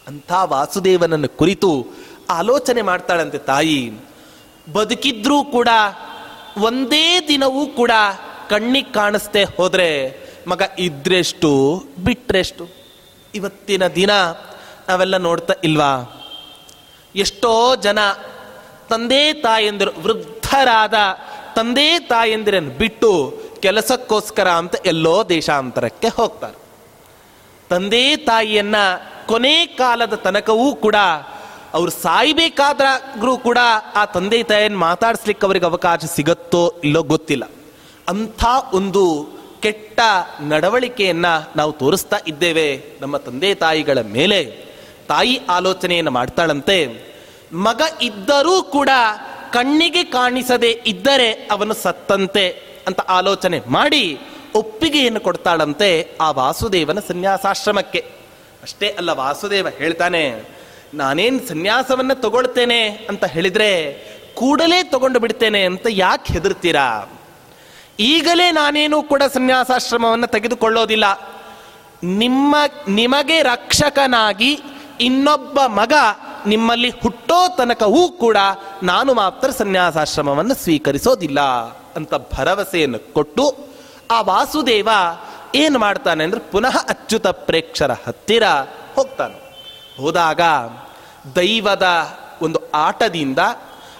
ಅಂಥ 0.07 0.31
ವಾಸುದೇವನನ್ನು 0.43 1.29
ಕುರಿತು 1.29 1.87
ಆಲೋಚನೆ 2.29 2.81
ಮಾಡ್ತಾಳಂತೆ 2.81 3.37
ತಾಯಿ. 3.37 3.91
ಬದುಕಿದ್ರೂ 4.73 5.43
ಕೂಡ, 5.43 5.67
ಒಂದೇ 6.57 7.27
ದಿನವೂ 7.27 7.65
ಕೂಡ 7.65 7.91
ಕಣ್ಣಿಗೆ 8.49 8.91
ಕಾಣಿಸ್ದೆ 8.91 9.43
ಹೋದ್ರೆ 9.43 10.21
ಮಗ 10.47 10.61
ಇದ್ರೆಷ್ಟು, 10.79 11.83
ಬಿಟ್ರೆಷ್ಟು. 12.03 12.67
ಇವತ್ತಿನ 13.35 13.87
ದಿನ 13.87 14.09
ನಾವೆಲ್ಲ 14.89 15.17
ನೋಡ್ತಾ 15.17 15.53
ಇಲ್ವಾ? 15.63 16.17
ಎಷ್ಟೋ 17.15 17.75
ಜನ 17.75 17.99
ತಂದೆ 18.89 19.33
ತಾಯಂದಿರು 19.33 19.91
ವೃದ್ಧರಾದ 20.01 20.93
ತಂದೆ 21.55 21.99
ತಾಯಂದಿರನ್ನು 21.99 22.69
ಬಿಟ್ಟು 22.69 23.41
ಕೆಲಸಕ್ಕೋಸ್ಕರ 23.59 24.49
ಅಂತ 24.49 24.75
ಎಲ್ಲೋ 24.85 25.23
ದೇಶಾಂತರಕ್ಕೆ 25.23 26.07
ಹೋಗ್ತಾರೆ. 26.07 26.61
ತಂದೆ 27.69 28.15
ತಾಯಿಯನ್ನ 28.15 28.75
ಕೊನೆ 29.25 29.65
ಕಾಲದ 29.65 30.13
ತನಕವೂ 30.13 30.75
ಕೂಡ 30.75 30.95
ಅವ್ರು 31.73 31.91
ಸಾಯ್ಬೇಕಾದ್ರೂ 31.91 33.37
ಕೂಡ 33.37 33.57
ಆ 33.95 34.05
ತಂದೆ 34.05 34.43
ತಾಯಿಯನ್ನು 34.43 34.79
ಮಾತಾಡಿಸ್ಲಿಕ್ಕೆ 34.79 35.45
ಅವರಿಗೆ 35.45 35.65
ಅವಕಾಶ 35.65 35.99
ಸಿಗತ್ತೋ 36.05 36.75
ಇಲ್ಲೋ 36.83 37.03
ಗೊತ್ತಿಲ್ಲ. 37.03 37.49
ಅಂಥ 38.09 38.45
ಒಂದು 38.73 39.29
ಕೆಟ್ಟ 39.59 39.99
ನಡವಳಿಕೆಯನ್ನ 40.41 41.25
ನಾವು 41.55 41.71
ತೋರಿಸ್ತಾ 41.71 42.19
ಇದ್ದೇವೆ 42.27 42.83
ನಮ್ಮ 43.01 43.17
ತಂದೆ 43.17 43.55
ತಾಯಿಗಳ 43.55 44.01
ಮೇಲೆ. 44.01 44.71
ತಾಯಿ 45.07 45.41
ಆಲೋಚನೆಯನ್ನು 45.49 46.11
ಮಾಡ್ತಾಳಂತೆ. 46.11 47.11
ಮಗ 47.53 47.81
ಇದ್ದರೂ 48.01 48.63
ಕೂಡ 48.63 48.89
ಕಣ್ಣಿಗೆ 49.53 50.03
ಕಾಣಿಸದೆ 50.03 50.71
ಇದ್ದರೆ 50.87 51.31
ಅವನು 51.51 51.73
ಸತ್ತಂತೆ 51.73 52.45
ಅಂತ 52.87 52.99
ಆಲೋಚನೆ 52.99 53.61
ಮಾಡಿ 53.67 54.19
ಒಪ್ಪಿಗೆಯನ್ನು 54.55 55.19
ಕೊಡ್ತಾಳಂತೆ 55.19 55.89
ಆ 56.21 56.31
ವಾಸುದೇವನ 56.31 56.99
ಸನ್ಯಾಸಾಶ್ರಮಕ್ಕೆ. 57.07 58.01
ಅಷ್ಟೇ 58.63 58.87
ಅಲ್ಲ, 58.97 59.09
ವಾಸುದೇವ 59.09 59.67
ಹೇಳ್ತಾನೆ, 59.77 60.23
ನಾನೇನು 60.93 61.47
ಸನ್ಯಾಸವನ್ನ 61.47 62.13
ತಗೊಳ್ತೇನೆ 62.13 62.81
ಅಂತ 63.09 63.25
ಹೇಳಿದ್ರೆ 63.25 63.69
ಕೂಡಲೇ 64.33 64.83
ತಗೊಂಡು 64.83 65.19
ಬಿಡ್ತೇನೆ 65.19 65.61
ಅಂತ 65.63 65.87
ಯಾಕೆ 65.89 66.33
ಹೆದರ್ತೀರಾ? 66.33 66.87
ಈಗಲೇ 67.99 68.51
ನಾನೇನು 68.51 68.97
ಕೂಡ 69.03 69.23
ಸನ್ಯಾಸಾಶ್ರಮವನ್ನು 69.33 70.27
ತೆಗೆದುಕೊಳ್ಳೋದಿಲ್ಲ. 70.27 71.05
ನಿಮ್ಮ, 72.03 72.55
ನಿಮಗೆ 72.87 73.41
ರಕ್ಷಕನಾಗಿ 73.43 74.51
ಇನ್ನೊಬ್ಬ 75.01 75.59
ಮಗ 75.65 75.93
ನಿಮ್ಮಲ್ಲಿ 76.47 76.89
ಹುಟ್ಟೋ 76.89 77.55
ತನಕವೂ 77.57 78.07
ಕೂಡ 78.07 78.37
ನಾನು 78.83 79.13
ಮಾತ್ರ 79.13 79.49
ಸನ್ಯಾಸಾಶ್ರಮವನ್ನು 79.49 80.55
ಸ್ವೀಕರಿಸೋದಿಲ್ಲ 80.55 81.39
ಅಂತ 81.95 82.13
ಭರವಸೆಯನ್ನು 82.13 83.13
ಕೊಟ್ಟು 83.13 83.57
ಆ 84.11 84.21
ವಾಸುದೇವ 84.21 84.89
ಏನು 85.55 85.79
ಮಾಡ್ತಾನೆ 85.79 86.23
ಅಂದ್ರೆ 86.23 86.41
ಪುನಃ 86.41 86.77
ಅಚ್ಯುತ 86.89 87.27
ಪ್ರೇಕ್ಷರ 87.27 87.91
ಹತ್ತಿರ 87.91 88.43
ಹೋಗ್ತಾನೆ. 88.95 89.51
ಹೋದಾಗ 89.97 90.41
ದೈವದ 91.35 91.87
ಒಂದು 92.41 92.71
ಆಟದಿಂದ 92.71 93.39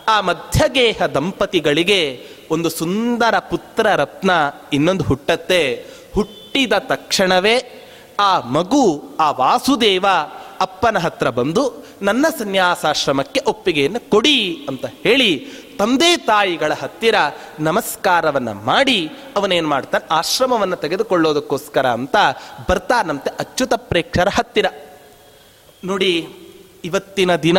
ಆ 0.08 0.22
ಮಧ್ಯಗೇಹ 0.22 1.06
ದಂಪತಿಗಳಿಗೆ 1.06 2.28
ಒಂದು 2.52 2.70
ಸುಂದರ 2.70 3.40
ಪುತ್ರ 3.40 3.88
ರತ್ನ 3.96 4.32
ಇನ್ನೊಂದು 4.74 5.04
ಹುಟ್ಟತ್ತೆ. 5.04 5.86
ಹುಟ್ಟಿದ 6.16 6.74
ತಕ್ಷಣವೇ 6.80 7.81
ಆ 8.20 8.40
ಮಗು, 8.40 9.04
ಆ 9.20 9.32
ವಾಸುದೇವ 9.32 10.06
ಅಪ್ಪನ 10.62 10.98
ಹತ್ರ 10.98 11.30
ಬಂದು, 11.30 11.86
ನನ್ನ 12.02 12.26
ಸನ್ಯಾಸಾಶ್ರಮಕ್ಕೆ 12.40 13.42
ಒಪ್ಪಿಗೆಯನ್ನು 13.48 14.10
ಕೊಡಿ 14.10 14.66
ಅಂತ 14.70 14.86
ಹೇಳಿ, 14.86 15.46
ತಂದೆ 15.80 16.18
ತಾಯಿಗಳ 16.18 16.74
ಹತ್ತಿರ 16.74 17.16
ನಮಸ್ಕಾರವನ್ನು 17.60 18.54
ಮಾಡಿ, 18.54 19.10
ಅವನೇನು 19.36 19.68
ಮಾಡ್ತಾನೆ, 19.68 20.08
ಆಶ್ರಮವನ್ನು 20.12 20.76
ತೆಗೆದುಕೊಳ್ಳೋದಕ್ಕೋಸ್ಕರ 20.76 21.88
ಅಂತ 21.88 22.16
ಬರ್ತಾನಂತೆ 22.70 23.30
ಅಚ್ಯುತ 23.30 23.74
ಪ್ರೇಕ್ಷರ 23.74 24.28
ಹತ್ತಿರ. 24.30 24.66
ನೋಡಿ, 25.84 26.28
ಇವತ್ತಿನ 26.86 27.36
ದಿನ 27.36 27.58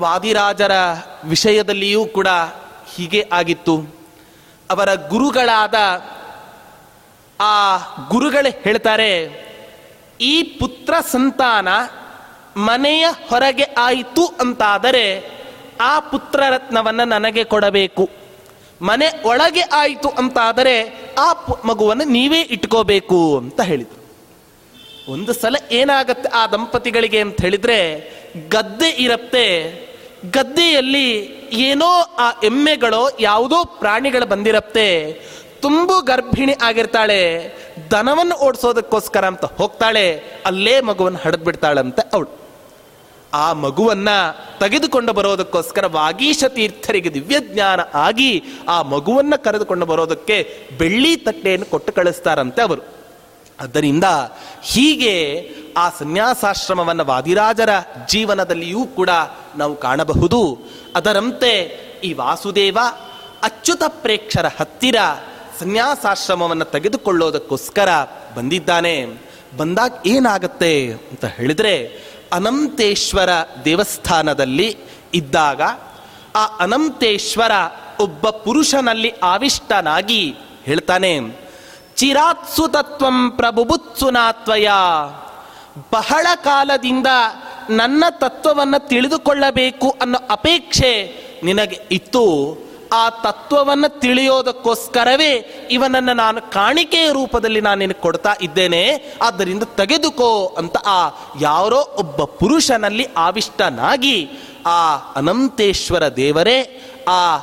ವಾದಿರಾಜರ 0.00 0.72
ವಿಷಯದಲ್ಲಿಯೂ 1.24 2.04
ಕೂಡ 2.04 2.28
ಹೀಗೆ 2.94 3.28
ಆಗಿತ್ತು. 3.32 3.94
ಅವರ 4.70 4.94
ಗುರುಗಳಾದ 4.94 5.74
ಆ 7.40 7.54
ಗುರುಗಳೇ 8.08 8.50
ಹೇಳ್ತಾರೆ, 8.64 9.12
ಈ 10.20 10.34
ಪುತ್ರ 10.42 10.94
ಸಂತಾನ 11.10 11.68
ಮನೆಯ 12.56 13.04
ಹೊರಗೆ 13.28 13.66
ಆಯಿತು 13.78 14.24
ಅಂತಾದರೆ 14.40 15.06
ಆ 15.80 15.92
ಪುತ್ರ 16.00 16.40
ರತ್ನವನ್ನು 16.50 17.04
ನನಗೆ 17.04 17.44
ಕೊಡಬೇಕು. 17.44 18.04
ಮನೆ 18.82 19.08
ಒಳಗೆ 19.24 19.60
ಆಯಿತು 19.60 20.08
ಅಂತಾದರೆ 20.08 20.76
ಆ 21.18 21.28
ಮಗುವನ್ನು 21.64 22.04
ನೀವೇ 22.04 22.40
ಇಟ್ಕೋಬೇಕು 22.40 23.20
ಅಂತ 23.38 23.60
ಹೇಳಿದರು. 23.60 24.00
ಒಂದು 25.12 25.32
ಸಲ 25.32 25.56
ಏನಾಗತ್ತೆ 25.72 26.28
ಆ 26.28 26.42
ದಂಪತಿಗಳಿಗೆ 26.46 27.20
ಅಂತ 27.20 27.38
ಹೇಳಿದರೆ, 27.40 27.78
ಗದ್ದೆ 28.48 28.90
ಇರುತ್ತೆ, 29.04 29.46
ಗದ್ದೆಯಲ್ಲಿ 30.30 31.08
ಏನೋ 31.66 31.90
ಆ 32.18 32.26
ಎಮ್ಮೆಗಳೋ 32.44 33.02
ಯಾವುದೋ 33.20 33.58
ಪ್ರಾಣಿಗಳು 33.64 34.26
ಬಂದಿರತ್ತೆ 34.26 34.88
ತುಂಬು 35.62 36.02
ಗರ್ಭಿಣಿ 36.02 36.54
ಆಗಿರ್ತಾಳೆ, 36.62 37.20
ದನವನ್ನು 37.90 38.36
ಓಡಿಸೋದಕ್ಕೋಸ್ಕರ 38.36 39.24
ಅಂತ 39.24 39.44
ಹೋಗ್ತಾಳೆ, 39.44 40.18
ಅಲ್ಲೇ 40.46 40.80
ಮಗುವನ್ನು 40.80 41.18
ಹಡೆದು 41.18 41.44
ಬಿಡ್ತಾಳಂತೆ 41.44 42.10
ಅವಳು. 42.14 42.42
ಆ 43.34 43.52
ಮಗುವನ್ನ 43.52 44.08
ತೆಗೆದುಕೊಂಡು 44.60 45.12
ಬರೋದಕ್ಕೋಸ್ಕರ 45.12 45.86
ವಾಗೀಶ 45.86 46.44
ತೀರ್ಥರಿಗೆ 46.48 47.14
ದಿವ್ಯ 47.14 47.40
ಜ್ಞಾನ 47.40 47.80
ಆಗಿ 47.94 48.42
ಆ 48.68 48.82
ಮಗುವನ್ನ 48.82 49.34
ಕರೆದುಕೊಂಡು 49.36 49.86
ಬರೋದಕ್ಕೆ 49.86 50.58
ಬೆಳ್ಳಿ 50.78 51.16
ತಟ್ಟೆಯನ್ನು 51.16 51.66
ಕೊಟ್ಟು 51.66 51.92
ಕಳಿಸ್ತಾರಂತೆ 51.92 52.62
ಅವರು. 52.62 52.82
ಆದ್ದರಿಂದ 53.60 54.04
ಹೀಗೆ 54.62 55.14
ಆ 55.76 55.88
ಸನ್ಯಾಸಾಶ್ರಮವನ್ನು 55.88 57.04
ವಾದಿರಾಜರ 57.04 57.68
ಜೀವನದಲ್ಲಿಯೂ 58.08 58.84
ಕೂಡ 58.84 59.10
ನಾವು 59.56 59.76
ಕಾಣಬಹುದು. 59.76 60.58
ಅದರಂತೆ 60.96 61.52
ಈ 62.04 62.12
ವಾಸುದೇವ 62.12 62.78
ಅಚ್ಯುತ 63.42 63.82
ಪ್ರೇಕ್ಷರ 63.88 64.46
ಹತ್ತಿರ 64.60 64.96
ಸನ್ಯಾಸಾಶ್ರಮವನ್ನು 65.62 66.64
ತೆಗೆದುಕೊಳ್ಳೋದಕ್ಕೋಸ್ಕರ 66.64 67.88
ಬಂದಿದ್ದಾನೆ. 68.36 68.94
ಬಂದಾಗ 69.56 69.92
ಏನಾಗತ್ತೆ 70.06 70.72
ಅಂತ 70.92 71.24
ಹೇಳಿದರೆ, 71.24 71.74
ಅನಂತೇಶ್ವರ 72.32 73.30
ದೇವಸ್ಥಾನದಲ್ಲಿ 73.64 74.76
ಇದ್ದಾಗ 75.14 75.62
ಆ 76.36 76.44
ಅನಂತೇಶ್ವರ 76.60 77.52
ಒಬ್ಬ 78.00 78.30
ಪುರುಷನಲ್ಲಿ 78.30 79.10
ಆವಿಷ್ಟನಾಗಿ 79.22 80.34
ಹೇಳ್ತಾನೆ, 80.64 81.12
ಚಿರಾತ್ಸು 81.96 82.68
ತತ್ವಂ 82.68 83.30
ಪ್ರಭುಬುತ್ಸುನಾತ್ವಯ 83.30 84.68
ಬಹಳ 85.92 86.26
ಕಾಲದಿಂದ 86.34 87.06
ನನ್ನ 87.70 88.04
ತತ್ವವನ್ನು 88.10 88.88
ತಿಳಿದುಕೊಳ್ಳಬೇಕು 88.88 89.88
ಅನ್ನೋ 90.02 90.18
ಅಪೇಕ್ಷೆ 90.30 90.92
ನಿನಗೆ 91.44 91.78
ಇತ್ತು. 91.90 92.26
ಆ 92.92 93.10
ತತ್ವವನ್ನು 93.10 94.00
ತಿಳಿಯೋದಕ್ಕೋಸ್ಕರವೇ 94.00 95.30
ಇವನನ್ನು 95.70 96.12
ನಾನು 96.12 96.40
ಕಾಣಿಕೆಯ 96.40 97.12
ರೂಪದಲ್ಲಿ 97.12 97.60
ನಾನು 97.60 97.78
ನಿನಗೆ 97.78 98.00
ಕೊಡ್ತಾ 98.00 98.34
ಇದ್ದೇನೆ. 98.42 99.14
ಆದ್ದರಿಂದ 99.22 99.62
ತೆಗೆದುಕೋ 99.62 100.54
ಅಂತ 100.58 100.76
ಆ 100.76 101.08
ಯಾರೋ 101.40 101.80
ಒಬ್ಬ 101.98 102.24
ಪುರುಷನಲ್ಲಿ 102.24 103.06
ಆವಿಷ್ಟನಾಗಿ 103.16 104.28
ಆ 104.66 104.96
ಅನಂತೇಶ್ವರ 104.96 106.08
ದೇವರೇ 106.08 106.58
ಆ 107.08 107.36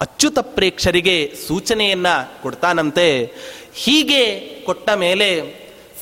ಅಚ್ಯುತ 0.00 0.38
ಪ್ರೇಕ್ಷರಿಗೆ 0.38 1.34
ಸೂಚನೆಯನ್ನು 1.48 2.42
ಕೊಡ್ತಾನಂತೆ. 2.42 3.32
ಹೀಗೆ 3.74 4.40
ಕೊಟ್ಟ 4.66 4.90
ಮೇಲೆ 4.90 5.30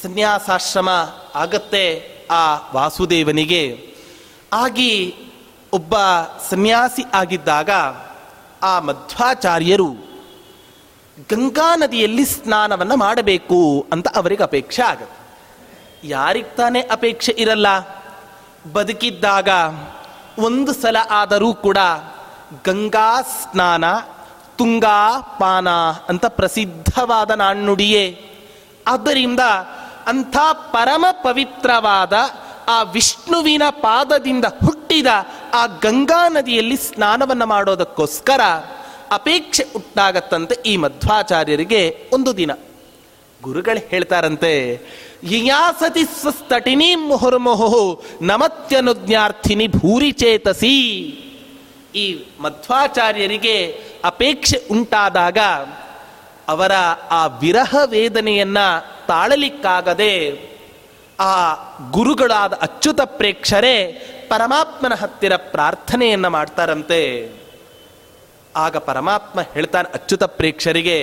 ಸನ್ಯಾಸಾಶ್ರಮ 0.03 0.89
ಆಗತ್ತೆ 1.35 2.15
ಆ 2.31 2.71
ವಾಸುದೇವನಿಗೆ. 2.75 3.95
ಆಗಿ 4.53 5.15
ಒಬ್ಬ 5.73 5.95
ಸನ್ಯಾಸಿ 6.51 7.03
ಆಗಿದ್ದಾಗ 7.15 7.71
ಆ 8.65 8.81
ಮಧ್ವಾಚಾರ್ಯರು 8.81 9.89
ಗಂಗಾ 11.31 11.77
ನದಿಯಲ್ಲಿ 11.77 12.25
ಸ್ನಾನವನ್ನು 12.25 12.97
ಮಾಡಬೇಕು 12.97 13.87
ಅಂತ 13.93 14.09
ಅವರಿಗೆ 14.17 14.43
ಅಪೇಕ್ಷೆ 14.43 14.83
ಆಗುತ್ತೆ. 14.83 15.25
ಯಾರಿಗೆ 16.09 16.57
ತಾನೇ 16.57 16.81
ಅಪೇಕ್ಷೆ 16.81 17.35
ಇರಲ್ಲ? 17.39 17.67
ಬದುಕಿದ್ದಾಗ 18.73 19.49
ಒಂದು 20.39 20.73
ಸಲ 20.73 20.97
ಆದರೂ 21.11 21.55
ಕೂಡ 21.55 21.79
ಗಂಗಾ 22.65 23.23
ಸ್ನಾನ, 23.23 23.85
ತುಂಗಾ 24.57 25.21
ಪಾನ 25.21 25.69
ಅಂತ 26.09 26.27
ಪ್ರಸಿದ್ಧವಾದ 26.27 27.31
ನಾಣ್ಣುಡಿಯೇ. 27.31 28.31
ಆದ್ದರಿಂದ 28.87 29.41
ಅಂಥ 30.07 30.37
ಪರಮ 30.53 31.05
ಪವಿತ್ರವಾದ 31.13 32.13
ಆ 32.69 32.83
ವಿಷ್ಣುವಿನ 32.83 33.63
ಪಾದದಿಂದ 33.71 34.45
ಹುಟ್ಟಿದ 34.45 35.07
ಆ 35.55 35.67
ಗಂಗಾ 35.67 36.29
ನದಿಯಲ್ಲಿ 36.29 36.77
ಸ್ನಾನವನ್ನು 36.77 37.47
ಮಾಡೋದಕ್ಕೋಸ್ಕರ 37.47 38.41
ಅಪೇಕ್ಷೆ 39.13 39.65
ಉಂಟಾಗತ್ತಂತೆ 39.77 40.57
ಈ 40.67 40.77
ಮಧ್ವಾಚಾರ್ಯರಿಗೆ 40.77 42.09
ಒಂದು 42.13 42.37
ದಿನ. 42.37 42.51
ಗುರುಗಳು 43.43 43.89
ಹೇಳ್ತಾರಂತೆ 43.89 44.81
ಯಯಾಸತಿ 45.25 46.05
ಸ್ವಸ್ತಟಿನಿ 46.05 46.95
ಮುಹುರ್ಮುಹು 46.95 48.05
ನಮತ್ಯನುಜ್ಞಾರ್ಥಿನಿ 48.21 49.69
ಭೂರಿ 49.69 50.13
ಚೇತಸಿ. 50.13 50.91
ಈ 51.95 52.25
ಮಧ್ವಾಚಾರ್ಯರಿಗೆ 52.41 53.81
ಅಪೇಕ್ಷೆ 54.05 54.63
ಉಂಟಾದಾಗ 54.71 55.39
ಅವರ 56.49 56.73
ಆ 57.11 57.27
ವಿರಹ 57.27 57.77
ವೇದನೆಯನ್ನ 57.87 58.59
ತಾಳಲಿಕ್ಕಾಗದೆ 59.09 60.39
ಆ 61.21 61.55
ಗುರುಗಳಾದ 61.91 62.53
ಅಚ್ಯುತ 62.53 63.01
ಪ್ರೇಕ್ಷರೇ 63.01 64.11
ಪರಮಾತ್ಮನ 64.31 64.95
ಹತ್ತಿರ 65.03 65.35
ಪ್ರಾರ್ಥನೆಯನ್ನು 65.55 66.31
ಮಾಡ್ತಾರಂತೆ. 66.31 67.01
ಆಗ 68.65 68.77
ಪರಮಾತ್ಮ 68.89 69.41
ಹೇಳ್ತಾನೆ 69.55 69.89
ಅಚ್ಯುತ 69.95 70.25
ಪ್ರೇಕ್ಷರಿಗೆ, 70.39 70.99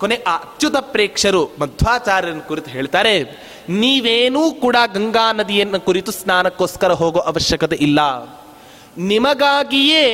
ಕೊನೆ 0.00 0.16
ಆ 0.26 0.34
ಅಚ್ಯುತ 0.46 0.76
ಪ್ರೇಕ್ಷರು 0.94 1.42
ಮಧ್ವಾಚಾರ್ಯನ 1.60 2.40
ಕುರಿತು 2.48 2.70
ಹೇಳ್ತಾರೆ, 2.70 3.14
ನೀವೇನೂ 3.82 4.42
ಕೂಡ 4.64 4.76
ಗಂಗಾ 4.94 5.26
ನದಿಯನ್ನು 5.32 5.78
ಕುರಿತು 5.80 6.10
ಸ್ನಾನಕ್ಕೋಸ್ಕರ 6.12 6.92
ಹೋಗೋ 7.02 7.20
ಅವಶ್ಯಕತೆ 7.30 7.76
ಇಲ್ಲ. 7.86 8.00
ನಿಮಗಾಗಿಯೇ 9.10 10.04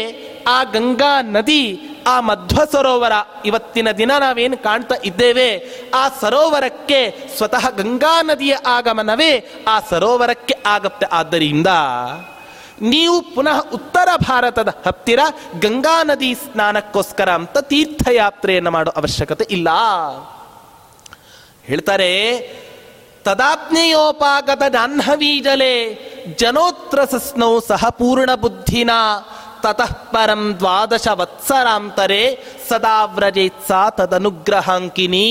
ಆ 0.46 0.56
ಗಂಗಾ 0.72 1.12
ನದಿ, 1.36 1.62
ಆ 2.06 2.14
ಮಧ್ವ 2.20 2.64
ಸರೋವರ 2.72 3.14
ಇವತ್ತಿನ 3.44 3.88
ದಿನ 4.00 4.12
ನಾವೇನು 4.18 4.56
ಕಾಣ್ತಾ 4.64 4.96
ಇದ್ದೇವೆ, 5.04 5.48
ಆ 5.94 6.02
ಸರೋವರಕ್ಕೆ 6.20 7.00
ಸ್ವತಃ 7.36 7.64
ಗಂಗಾ 7.70 8.14
ನದಿಯ 8.22 8.54
ಆಗಮನವೇ, 8.66 9.32
ಆ 9.68 9.76
ಸರೋವರಕ್ಕೆ 9.90 10.56
ಆಗತ್ತೆ. 10.66 11.06
ಆದ್ದರಿಂದ 11.12 11.70
ನೀವು 12.82 13.22
ಪುನಃ 13.22 13.70
ಉತ್ತರ 13.72 14.08
ಭಾರತದ 14.28 14.68
ಹತ್ತಿರ 14.86 15.20
ಗಂಗಾ 15.58 16.02
ನದಿ 16.02 16.34
ಸ್ನಾನಕ್ಕೋಸ್ಕರ 16.34 17.30
ಅಂತ 17.30 17.58
ತೀರ್ಥಯಾತ್ರೆಯನ್ನು 17.58 18.70
ಮಾಡೋ 18.70 18.90
ಅವಶ್ಯಕತೆ 18.90 19.46
ಇಲ್ಲ. 19.50 19.68
ಹೇಳ್ತಾರೆ, 21.64 22.10
ತದಾಜ್ಞೆಯೋಪಾಗತ 23.24 24.62
ಜಾಹ್ನವೀಜಲೆ 24.72 25.74
ಜನೋತ್ರ 26.38 27.04
ಸಸ್ನೌ 27.04 27.60
ಸಹ 27.68 27.88
ಪೂರ್ಣ 27.88 28.34
ಬುದ್ಧಿನ 28.34 28.90
ತತಃ 29.62 29.92
ಪರಂ 29.92 30.56
ದ್ವಾದಶ 30.58 31.08
ವತ್ಸರಾಂತರೆ, 31.08 32.44
ಸದಾ 32.68 33.04
ವ್ರಜೇತ್ಸಾ 33.04 33.90
ತದನುಗ್ರಹಾಂಕಿನಿ. 33.90 35.30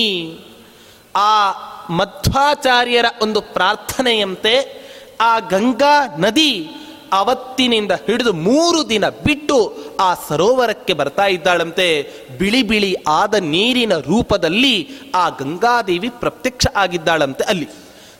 ಆ 1.15 1.51
ಮಧ್ವಾಚಾರ್ಯರ 1.89 3.05
ಒಂದು 3.21 3.41
ಪ್ರಾರ್ಥನೆಯಂತೆ, 3.41 4.83
ಆ 5.21 5.39
ಗಂಗಾ 5.39 6.05
ನದಿ 6.17 6.75
ಅವತ್ತಿನಿಂದ 7.13 7.91
ಹಿಡಿದು 7.91 8.33
ಮೂರು 8.33 8.89
ದಿನ 8.89 9.09
ಬಿಟ್ಟು 9.09 9.77
ಆ 9.99 10.15
ಸರೋವರಕ್ಕೆ 10.29 10.93
ಬರ್ತಾ 10.93 11.25
ಇದ್ದಾಳಂತೆ. 11.25 12.11
ಬಿಳಿ 12.37 12.63
ಬಿಳಿ 12.63 12.95
ಆದ 13.07 13.33
ನೀರಿನ 13.33 13.97
ರೂಪದಲ್ಲಿ 13.97 14.89
ಆ 15.15 15.29
ಗಂಗಾದೇವಿ 15.29 16.09
ಪ್ರತ್ಯಕ್ಷ 16.09 16.67
ಆಗಿದ್ದಾಳಂತೆ 16.75 17.43
ಅಲ್ಲಿ. 17.43 17.69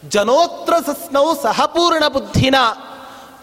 ಜನೋತ್ರ 0.10 0.74
ಸಸ್ನವು 0.86 1.44
ಸಹಪೂರ್ಣ 1.44 2.08
ಬುದ್ಧಿನ. 2.08 2.56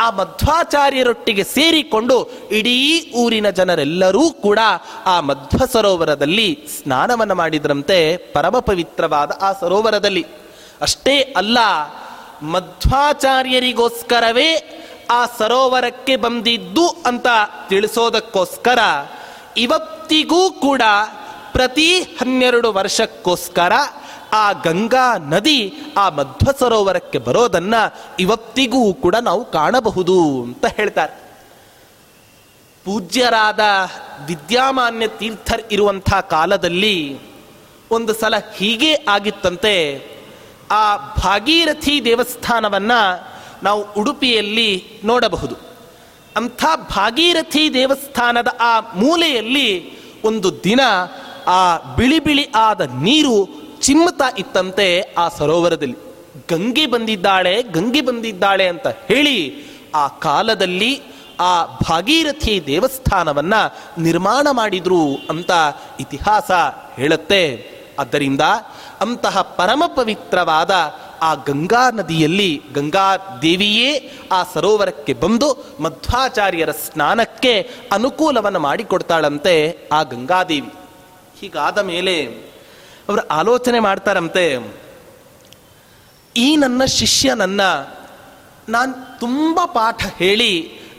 ಆ 0.00 0.10
ಮಧ್ವಾಚಾರ್ಯರೊಟ್ಟಿಗೆ 0.10 1.44
ಸೇರಿಕೊಂಡು 1.44 2.30
ಇಡೀ 2.50 3.12
ಊರಿನ 3.16 3.50
ಜನರೆಲ್ಲರೂ 3.50 4.30
ಕೂಡ 4.30 4.58
ಆ 5.06 5.20
ಮಧ್ವ 5.20 5.58
ಸರೋವರದಲ್ಲಿ 5.72 6.68
ಸ್ನಾನವನ್ನು 6.82 7.34
ಮಾಡಿದ್ರಂತೆ. 7.34 8.16
ಪರಮ 8.16 8.58
ಪವಿತ್ರವಾದ 8.58 9.30
ಆ 9.40 9.52
ಸರೋವರದಲ್ಲಿ. 9.52 10.26
ಅಷ್ಟೇ 10.80 11.34
ಅಲ್ಲ, 11.36 11.58
ಮಧ್ವಾಚಾರ್ಯರಿಗೋಸ್ಕರವೇ 12.42 14.76
ಆ 15.10 15.26
ಸರೋವರಕ್ಕೆ 15.38 16.16
ಬಂದಿದ್ದು 16.16 16.88
ಅಂತ 16.88 17.26
ತಿಳಿಸೋದಕ್ಕೋಸ್ಕರ 17.68 18.78
ಇವತ್ತಿಗೂ 19.56 20.50
ಕೂಡ 20.50 20.82
ಪ್ರತಿ 21.52 22.02
ಹನ್ನೆರಡು 22.02 22.72
ವರ್ಷಕ್ಕೋಸ್ಕರ 22.72 23.72
ಆ 24.32 24.52
ಗಂಗಾ 24.52 25.16
ನದಿ 25.18 25.72
ಆ 25.96 26.08
ಮಧ್ವ 26.08 26.50
ಸರೋವರಕ್ಕೆ 26.58 27.18
ಬರೋದನ್ನ 27.18 27.74
ಇವತ್ತಿಗೂ 28.20 28.94
ಕೂಡ 28.94 29.16
ನಾವು 29.16 29.44
ಕಾಣಬಹುದು 29.44 30.42
ಅಂತ 30.42 30.66
ಹೇಳ್ತಾರೆ. 30.66 31.12
ಪೂಜ್ಯರಾದ 32.84 33.60
ವಿದ್ಯಾಮಾನ್ಯ 34.26 35.08
ತೀರ್ಥರ್ 35.08 35.62
ಇರುವಂಥ 35.70 36.14
ಕಾಲದಲ್ಲಿ 36.14 37.18
ಒಂದು 37.90 38.14
ಸಲ 38.14 38.34
ಹೀಗೆ 38.56 38.94
ಆಗಿತ್ತಂತೆ. 38.94 40.06
ಆ 40.70 40.96
ಭಾಗೀರಥಿ 40.96 42.04
ದೇವಸ್ಥಾನವನ್ನ 42.04 42.92
ನಾವು 43.62 43.86
ಉಡುಪಿಯಲ್ಲಿ 43.98 44.84
ನೋಡಬಹುದು. 45.04 45.54
ಅಂಥ 46.36 46.64
ಭಾಗೀರಥಿ 46.96 47.74
ದೇವಸ್ಥಾನದ 47.74 48.48
ಆ 48.60 48.80
ಮೂಲೆಯಲ್ಲಿ 48.80 50.00
ಒಂದು 50.22 50.64
ದಿನ 50.64 50.80
ಆ 51.46 51.76
ಬಿಳಿ 51.96 52.18
ಬಿಳಿ 52.18 52.44
ಆದ 52.44 52.80
ನೀರು 52.80 53.62
ಚಿಮ್ಮತಾ 53.80 54.24
ಇತ್ತಂತೆ 54.38 55.14
ಆ 55.18 55.28
ಸರೋವರದಲ್ಲಿ. 55.28 55.96
ಗಂಗೆ 56.50 56.86
ಬಂದಿದ್ದಾಳೆ 56.86 57.62
ಗಂಗೆ 57.62 58.00
ಬಂದಿದ್ದಾಳೆ 58.00 58.68
ಅಂತ 58.68 58.86
ಹೇಳಿ 58.86 59.64
ಆ 59.94 60.08
ಕಾಲದಲ್ಲಿ 60.08 61.02
ಆ 61.40 61.64
ಭಾಗೀರಥಿ 61.64 62.62
ದೇವಸ್ಥಾನವನ್ನ 62.66 63.54
ನಿರ್ಮಾಣ 63.98 64.48
ಮಾಡಿದ್ರು 64.50 65.14
ಅಂತ 65.30 65.50
ಇತಿಹಾಸ 66.00 66.50
ಹೇಳುತ್ತೆ. 66.96 67.70
ಆದ್ದರಿಂದ 67.98 68.40
ಅಂತಹ 69.00 69.42
ಪರಮ 69.42 69.82
ಪವಿತ್ರವಾದ 69.86 70.70
ಆ 71.22 71.34
ಗಂಗಾ 71.46 71.84
ನದಿಯಲ್ಲಿ 71.90 72.50
ಗಂಗಾ 72.74 73.08
ದೇವಿಯೇ 73.42 73.90
ಆ 74.32 74.40
ಸರೋವರಕ್ಕೆ 74.54 75.12
ಬಂದು 75.12 75.48
ಮಧ್ವಾಚಾರ್ಯರ 75.80 76.70
ಸ್ನಾನಕ್ಕೆ 76.70 77.52
ಅನುಕೂಲವನ್ನು 77.92 78.58
ಮಾಡಿಕೊಡ್ತಾಳಂತೆ 78.58 79.54
ಆ 79.92 80.02
ಗಂಗಾದೇವಿ. 80.02 80.72
ಹೀಗಾದ 81.40 81.78
ಮೇಲೆ 81.78 82.16
ಅವರು 83.08 83.22
ಆಲೋಚನೆ 83.28 83.78
ಮಾಡ್ತಾರಂತೆ, 83.80 84.44
ಈ 86.36 86.48
ನನ್ನ 86.56 86.84
ಶಿಷ್ಯನನ್ನ 86.84 87.62
ನಾನು 88.68 88.92
ತುಂಬ 89.20 89.60
ಪಾಠ 89.64 90.00
ಹೇಳಿ 90.16 90.52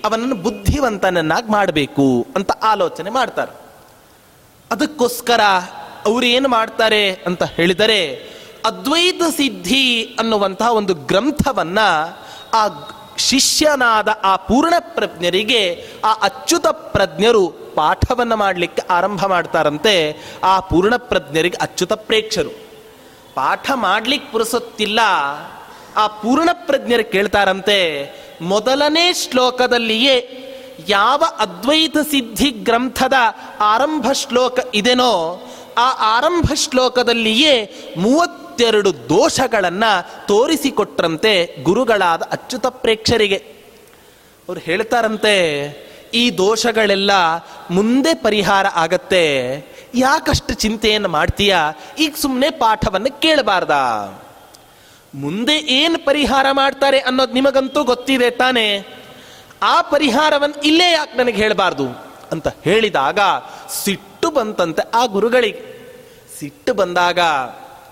ಅವನನ್ನು 0.06 0.36
ಬುದ್ಧಿವಂತನನ್ನಾಗಿ 0.36 1.50
ಮಾಡಬೇಕು 1.52 2.08
ಅಂತ 2.36 2.52
ಆಲೋಚನೆ 2.64 3.10
ಮಾಡ್ತಾರೆ. 3.10 3.54
ಅದಕ್ಕೋಸ್ಕರ 4.72 5.42
ಅವರು 6.06 6.26
ಏನು 6.26 6.50
ಮಾಡ್ತಾರೆ 6.50 7.02
ಅಂತ 7.26 7.44
ಹೇಳಿದರೆ 7.44 8.00
ಅದ್ವೈತ 8.66 9.22
ಸಿದ್ಧಿ 9.38 10.04
ಅನ್ನುವಂತಹ 10.04 10.72
ಒಂದು 10.72 10.94
ಗ್ರಂಥವನ್ನ 10.94 11.80
ಆ 12.54 12.68
ಶಿಷ್ಯನಾದ 13.18 14.08
ಆ 14.24 14.36
ಪೂರ್ಣ 14.36 14.74
ಪ್ರಜ್ಞರಿಗೆ, 14.80 15.88
ಆ 16.06 16.14
ಅಚ್ಯುತ 16.14 16.68
ಪ್ರಜ್ಞರು 16.68 17.48
ಪಾಠವನ್ನು 17.76 18.36
ಮಾಡಲಿಕ್ಕೆ 18.36 18.82
ಆರಂಭ 18.90 19.26
ಮಾಡ್ತಾರಂತೆ. 19.26 20.18
ಆ 20.44 20.60
ಪೂರ್ಣ 20.60 20.98
ಪ್ರಜ್ಞರಿಗೆ 20.98 21.58
ಅಚ್ಯುತ 21.58 21.94
ಪ್ರೇಕ್ಷರು. 21.94 22.50
ಪಾಠ 23.36 23.72
ಮಾಡ್ಲಿಕ್ಕೆ 23.74 24.32
ಪುರಸೊತ್ತಿಲ್ಲ. 24.32 25.00
ಆ 25.96 26.08
ಪೂರ್ಣ 26.08 26.50
ಪ್ರಜ್ಞರು 26.54 27.12
ಕೇಳ್ತಾರಂತೆ, 27.12 28.12
ಮೊದಲನೇ 28.42 29.14
ಶ್ಲೋಕದಲ್ಲಿಯೇ 29.14 30.38
ಯಾವ 30.88 31.24
ಅದ್ವೈತ 31.40 31.98
ಸಿದ್ಧಿ 31.98 32.50
ಗ್ರಂಥದ 32.50 33.14
ಆರಂಭ 33.60 34.12
ಶ್ಲೋಕ 34.12 34.60
ಇದೆನೋ, 34.74 35.44
ಆ 35.78 36.18
ಆರಂಭ 36.18 36.52
ಶ್ಲೋಕದಲ್ಲಿಯೇ 36.56 37.66
ಮೂವತ್ತೆರಡು 38.62 39.10
ದೋಷಗಳನ್ನು 39.10 40.28
ತೋರಿಸಿಕೊಟ್ರಂತೆ 40.28 41.64
ಗುರುಗಳಾದ 41.64 42.22
ಅಚ್ಯುತ 42.22 42.66
ಪ್ರೇಕ್ಷರಿಗೆ. 42.66 43.38
ಅವ್ರು 44.48 44.62
ಹೇಳ್ತಾರಂತೆ, 44.62 45.36
ಈ 46.14 46.30
ದೋಷಗಳೆಲ್ಲ 46.38 47.12
ಮುಂದೆ 47.72 48.14
ಪರಿಹಾರ 48.14 48.66
ಆಗತ್ತೆ. 48.68 49.24
ಯಾಕಷ್ಟು 49.96 50.54
ಚಿಂತೆಯನ್ನು 50.54 51.10
ಮಾಡ್ತೀಯ? 51.10 51.56
ಈಗ 52.00 52.14
ಸುಮ್ಮನೆ 52.16 52.50
ಪಾಠವನ್ನು 52.50 53.20
ಕೇಳಬಾರ್ದ? 53.20 53.72
ಮುಂದೆ 55.16 55.58
ಏನು 55.58 56.06
ಪರಿಹಾರ 56.06 56.46
ಮಾಡ್ತಾರೆ 56.52 57.00
ಅನ್ನೋದು 57.00 57.34
ನಿಮಗಂತೂ 57.34 57.84
ಗೊತ್ತಿದೆ 57.84 58.30
ತಾನೆ. 58.30 58.86
ಆ 59.64 59.82
ಪರಿಹಾರವನ್ನು 59.82 60.62
ಇಲ್ಲೇ 60.62 60.92
ಯಾಕೆ 60.92 61.18
ನನಗೆ 61.18 61.36
ಹೇಳಬಾರ್ದು? 61.36 61.88
ಅಂತ 62.32 62.48
ಹೇಳಿದಾಗ, 62.64 63.20
ಸಿಟ್ಟು 63.84 64.30
ಬಂತಂತೆ 64.32 64.90
ಆ 64.94 65.06
ಗುರುಗಳಿಗೆ. 65.06 65.66
ಸಿಟ್ಟು 66.40 66.74
ಬಂದಾಗ 66.74 67.20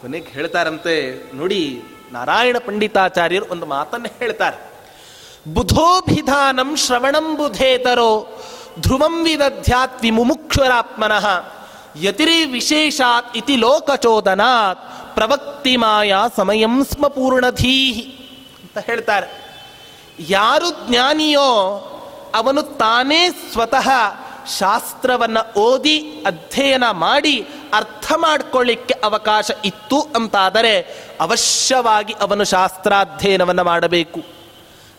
ಕೊನೆಗೆ 0.01 0.29
ಹೇಳ್ತಾರಂತೆ, 0.31 0.93
ನೋಡಿ, 1.37 1.81
ನಾರಾಯಣ 2.11 2.57
ಪಂಡಿತಾಚಾರ್ಯರು 2.65 3.45
ಒಂದು 3.49 3.65
ಮಾತನ್ನು 3.65 4.09
ಹೇಳ್ತಾರೆ. 4.19 4.57
ಬುಧೋಭಿಧಾನಂ 5.53 6.75
ಶ್ರವಣಂ 6.75 7.35
ಬುಧೇತರೋ 7.35 8.11
ಧ್ರುವಂ 8.79 9.23
ವಿದಧ್ಯಾತ್ 9.23 10.01
ವಿಮುಮುಕ್ಷರಾತ್ಮನಃ 10.01 11.25
ಯತಿರಿ 12.01 12.45
ವಿಶೇಷಾತ್ 12.45 13.37
ಇತಿ 13.37 13.55
ಲೋಕಚೋದನಾತ್ 13.55 14.81
ಪ್ರವಕ್ತಿ 15.15 15.77
ಮಾಯಾ 15.77 16.21
ಸಮಯಂ 16.35 16.85
ಸ್ಮ 16.85 17.07
ಪೂರ್ಣಧೀಹಿ 17.07 18.05
ಅಂತ 18.63 18.85
ಹೇಳ್ತಾರೆ. 18.85 19.27
ಯಾರು 20.29 20.69
ಜ್ಞಾನಿಯೋ 20.87 21.49
ಅವನು 22.35 22.61
ತಾನೇ 22.61 23.29
ಸ್ವತಃ 23.29 23.89
ಶಾಸ್ತ್ರವನ್ನು 24.59 25.59
ಓದಿ 25.59 25.97
ಅಧ್ಯಯನ 26.25 26.85
ಮಾಡಿ 26.91 27.35
ಅರ್ಥ 27.73 28.13
ಮಾಡಿಕೊಳ್ಳಿಕ್ಕೆ 28.15 28.93
ಅವಕಾಶ 29.03 29.51
ಇತ್ತು 29.65 29.99
ಅಂತಾದರೆ 30.15 30.73
ಅವಶ್ಯವಾಗಿ 31.21 32.13
ಅವನು 32.13 32.43
ಶಾಸ್ತ್ರಾಧ್ಯಯನವನ್ನು 32.43 33.63
ಮಾಡಬೇಕು. 33.63 34.21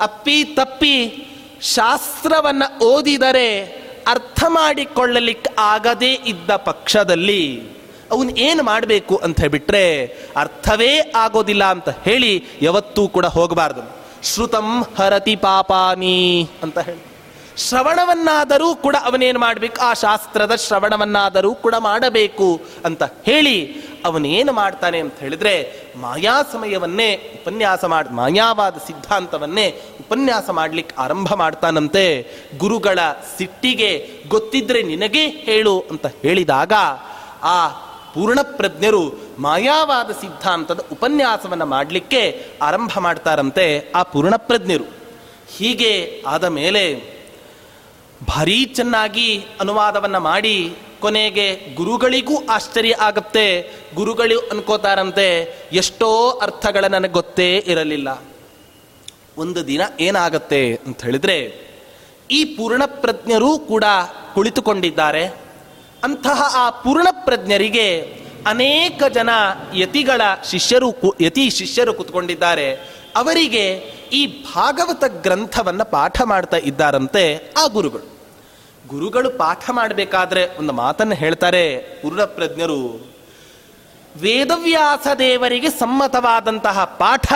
ಅಪ್ಪಿ 0.01 0.45
ತಪ್ಪಿ 0.45 0.97
ಶಾಸ್ತ್ರವನ್ನು 1.63 2.85
ಓದಿದರೆ 2.85 3.49
ಅರ್ಥ 4.07 4.45
ಮಾಡಿಕೊಳ್ಳಲಿಕ್ಕೆ 4.49 5.51
ಆಗದೇ 5.59 6.15
ಇದ್ದ 6.15 6.51
ಪಕ್ಷದಲ್ಲಿ 6.57 7.63
ಅವನು 8.13 8.31
ಏನು 8.37 8.63
ಮಾಡಬೇಕು 8.63 9.17
ಅಂತ 9.17 9.41
ಹೇಳಿಬಿಟ್ರೆ, 9.41 9.85
ಅರ್ಥವೇ 10.37 10.99
ಆಗೋದಿಲ್ಲ 10.99 11.65
ಅಂತ 11.65 11.89
ಹೇಳಿ 11.89 12.45
ಯಾವತ್ತೂ 12.63 13.09
ಕೂಡ 13.09 13.27
ಹೋಗಬಾರ್ದು. 13.27 13.83
ಶ್ರುತಂ 14.25 14.83
ಹರತಿ 14.99 15.37
ಪಾಪಾನಿ 15.37 16.49
ಅಂತ 16.63 16.79
ಹೇಳಿ. 16.79 17.10
ಶ್ರವಣವನ್ನಾದರೂ 17.69 18.75
ಕೂಡ 18.75 18.97
ಅವನೇನು 19.05 19.39
ಮಾಡಬೇಕು? 19.39 19.81
ಆ 19.81 19.95
ಶಾಸ್ತ್ರದ 19.95 20.55
ಶ್ರವಣವನ್ನಾದರೂ 20.55 21.55
ಕೂಡ 21.55 21.75
ಮಾಡಬೇಕು 21.79 22.61
ಅಂತ 22.85 23.03
ಹೇಳಿ 23.03 23.57
ಅವನೇನು 24.05 24.53
ಮಾಡ್ತಾನೆ 24.53 24.99
ಅಂತ 24.99 25.19
ಹೇಳಿದ್ರೆ 25.19 25.55
ಮಾಯಾ 25.97 26.37
ಸಮಯವನ್ನೇ 26.53 27.11
ಉಪನ್ಯಾಸ 27.15 27.85
ಮಾಡ, 27.85 28.07
ಮಾಯಾವಾದ 28.11 28.77
ಸಿದ್ಧಾಂತವನ್ನೇ 28.87 29.67
ಉಪನ್ಯಾಸ 30.01 30.51
ಮಾಡ್ಲಿಕ್ಕೆ 30.51 30.95
ಆರಂಭ 30.99 31.35
ಮಾಡ್ತಾನಂತೆ. 31.35 32.05
ಗುರುಗಳ 32.59 32.99
ಸಿಟ್ಟಿಗೆ 33.39 33.91
ಗೊತ್ತಿದ್ರೆ 34.29 34.83
ನಿನಗೇ 34.83 35.27
ಹೇಳು 35.27 35.81
ಅಂತ 35.91 36.07
ಹೇಳಿದಾಗ 36.07 36.73
ಆ 37.43 37.69
ಪೂರ್ಣಪ್ರಜ್ಞರು 38.15 39.05
ಮಾಯಾವಾದ 39.39 40.11
ಸಿದ್ಧಾಂತದ 40.11 40.81
ಉಪನ್ಯಾಸವನ್ನು 40.93 41.67
ಮಾಡಲಿಕ್ಕೆ 41.67 42.23
ಆರಂಭ 42.63 42.91
ಮಾಡ್ತಾರಂತೆ 42.99 43.93
ಆ 43.95 44.03
ಪೂರ್ಣಪ್ರಜ್ಞರು. 44.03 44.85
ಹೀಗೆ 45.57 46.23
ಆದ 46.27 46.45
ಮೇಲೆ 46.45 46.85
ಭಾರೀ 48.29 48.65
ಚೆನ್ನಾಗಿ 48.65 49.45
ಅನುವಾದವನ್ನು 49.61 50.21
ಮಾಡಿ 50.21 50.75
ಕೊನೆಗೆ 51.01 51.75
ಗುರುಗಳಿಗೂ 51.75 52.47
ಆಶ್ಚರ್ಯ 52.51 52.97
ಆಗುತ್ತೆ. 53.01 53.73
ಗುರುಗಳು 53.95 54.41
ಅನ್ಕೋತಾರಂತೆ, 54.41 55.59
ಎಷ್ಟೋ 55.73 56.31
ಅರ್ಥಗಳ 56.31 56.85
ನನಗೆ 56.85 57.13
ಗೊತ್ತೇ 57.13 57.65
ಇರಲಿಲ್ಲ. 57.67 58.23
ಒಂದು 59.39 59.67
ದಿನ 59.67 59.81
ಏನಾಗತ್ತೆ 60.01 60.79
ಅಂತ 60.87 61.05
ಹೇಳಿದ್ರೆ, 61.05 61.71
ಈ 62.31 62.45
ಪೂರ್ಣಪ್ರಜ್ಞರೂ 62.45 63.59
ಕೂಡ 63.59 63.85
ಕುಳಿತುಕೊಂಡಿದ್ದಾರೆ. 64.35 65.27
ಅಂತಹ 66.05 66.57
ಆ 66.57 66.71
ಪೂರ್ಣಪ್ರಜ್ಞರಿಗೆ 66.71 68.21
ಅನೇಕ 68.47 69.03
ಜನ 69.05 69.31
ಯತಿಗಳ 69.75 70.21
ಶಿಷ್ಯರು 70.51 70.95
ಯತಿ 71.21 71.51
ಶಿಷ್ಯರು 71.51 71.95
ಕುತ್ಕೊಂಡಿದ್ದಾರೆ. 71.95 72.75
ಅವರಿಗೆ 73.17 73.95
ಈ 74.13 74.45
ಭಾಗವತ 74.55 75.05
ಗ್ರಂಥವನ್ನು 75.05 75.85
ಪಾಠ 75.85 76.23
ಮಾಡ್ತಾ 76.23 76.57
ಇದ್ದಾರಂತೆ 76.57 77.53
ಆ 77.57 77.67
ಗುರುಗಳು. 77.67 78.21
ಗುರುಗಳು 78.89 79.31
ಪಾಠ 79.31 79.71
ಮಾಡಬೇಕಾದ್ರೆ 79.71 80.59
ಒಂದು 80.59 80.73
ಮಾತನ್ನು 80.73 81.15
ಹೇಳ್ತಾರೆ 81.15 81.79
ಪೂರ್ಣಪ್ರಜ್ಞರು 82.03 83.11
ವೇದವ್ಯಾಸ 84.17 85.07
ದೇವರಿಗೆ 85.19 85.71
ಸಮ್ಮತವಾದಂತಹ 85.71 86.85
ಪಾಠ 86.85 87.33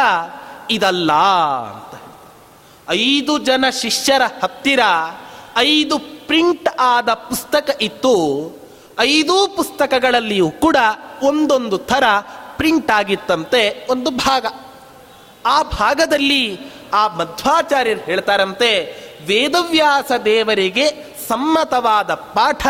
ಇದಲ್ಲ 0.70 1.12
ಅಂತ 1.12 2.00
ಐದು 2.90 3.38
ಜನ 3.38 3.64
ಶಿಷ್ಯರ 3.82 4.22
ಹತ್ತಿರ 4.42 4.80
ಐದು 5.56 5.98
ಪ್ರಿಂಟ್ 5.98 6.68
ಆದ 6.80 7.12
ಪುಸ್ತಕ 7.12 7.76
ಇತ್ತು. 7.80 8.14
ಐದು 8.98 9.48
ಪುಸ್ತಕಗಳಲ್ಲಿಯೂ 9.56 10.50
ಕೂಡ 10.50 10.76
ಒಂದೊಂದು 11.22 11.78
ಥರ 11.78 12.04
ಪ್ರಿಂಟ್ 12.56 12.90
ಆಗಿತ್ತಂತೆ, 12.90 13.86
ಒಂದು 13.90 14.10
ಭಾಗ. 14.10 14.46
ಆ 15.46 15.62
ಭಾಗದಲ್ಲಿ 15.62 16.58
ಆ 16.92 17.08
ಮಧ್ವಾಚಾರ್ಯರು 17.08 18.00
ಹೇಳ್ತಾರಂತೆ, 18.00 18.96
ವೇದವ್ಯಾಸ 19.26 20.12
ದೇವರಿಗೆ 20.24 21.14
ಸಮ್ಮತವಾದ 21.28 22.14
ಪಾಠ 22.14 22.66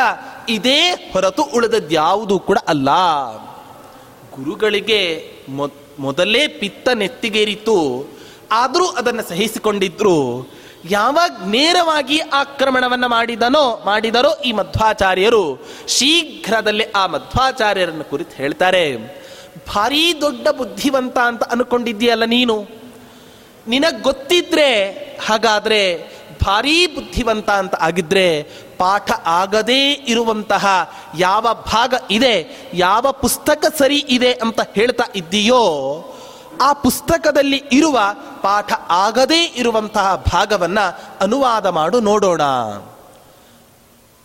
ಇದೇ 0.48 1.10
ಹೊರತು 1.12 1.42
ಉಳಿದದ್ಯಾವುದೂ 1.42 2.38
ಕೂಡ 2.38 2.58
ಅಲ್ಲ. 2.68 2.88
ಗುರುಗಳಿಗೆ 4.36 5.32
ಮೊದಲೇ 5.98 6.48
ಪಿತ್ತ 6.48 6.88
ನೆತ್ತಿಗೇರಿತು. 6.88 8.08
ಆದರೂ 8.52 8.86
ಅದನ್ನು 8.86 9.22
ಸಹಿಸಿಕೊಂಡಿದ್ರು. 9.22 10.50
ಯಾವಾಗ 10.90 11.44
ನೇರವಾಗಿ 11.46 12.18
ಆಕ್ರಮಣವನ್ನು 12.18 13.08
ಮಾಡಿದನೋ, 13.08 13.82
ಮಾಡಿದರೋ 13.84 14.30
ಈ 14.44 14.52
ಮಧ್ವಾಚಾರ್ಯರು 14.52 15.66
ಶೀಘ್ರದಲ್ಲೇ 15.88 16.92
ಆ 16.96 17.06
ಮಧ್ವಾಚಾರ್ಯರನ್ನು 17.06 18.04
ಕುರಿತು 18.04 18.36
ಹೇಳ್ತಾರೆ. 18.36 18.96
ಭಾರೀ 19.74 20.20
ದೊಡ್ಡ 20.20 20.48
ಬುದ್ಧಿವಂತ 20.48 21.18
ಅಂತ 21.18 21.42
ಅನ್ಕೊಂಡಿದ್ದೀಯಲ್ಲ 21.42 22.24
ನೀನು? 22.24 22.66
ನಿನಗೆ 23.66 24.02
ಗೊತ್ತಿದ್ರೆ, 24.02 24.68
ಹಾಗಾದರೆ 25.26 26.14
ಭಾರೀ 26.44 26.86
ಬುದ್ಧಿವಂತ 26.86 27.50
ಅಂತ 27.50 27.74
ಆಗಿದ್ರೆ 27.74 28.42
ಪಾಠ 28.78 29.10
ಆಗದೇ 29.26 29.92
ಇರುವಂತಹ 29.92 30.94
ಯಾವ 31.18 31.46
ಭಾಗ 31.54 31.94
ಇದೆ, 32.10 32.66
ಯಾವ 32.74 33.12
ಪುಸ್ತಕ 33.12 33.64
ಸರಿ 33.78 33.98
ಇದೆ 34.08 34.32
ಅಂತ 34.32 34.60
ಹೇಳ್ತಾ 34.74 35.04
ಇದ್ದೀಯೋ, 35.16 35.62
ಆ 36.62 36.72
ಪುಸ್ತಕದಲ್ಲಿ 36.72 37.62
ಇರುವ 37.72 38.00
ಪಾಠ 38.42 38.72
ಆಗದೇ 38.88 39.44
ಇರುವಂತಹ 39.56 40.24
ಭಾಗವನ್ನು 40.32 41.00
ಅನುವಾದ 41.20 41.66
ಮಾಡು, 41.66 42.00
ನೋಡೋಣ. 42.00 42.42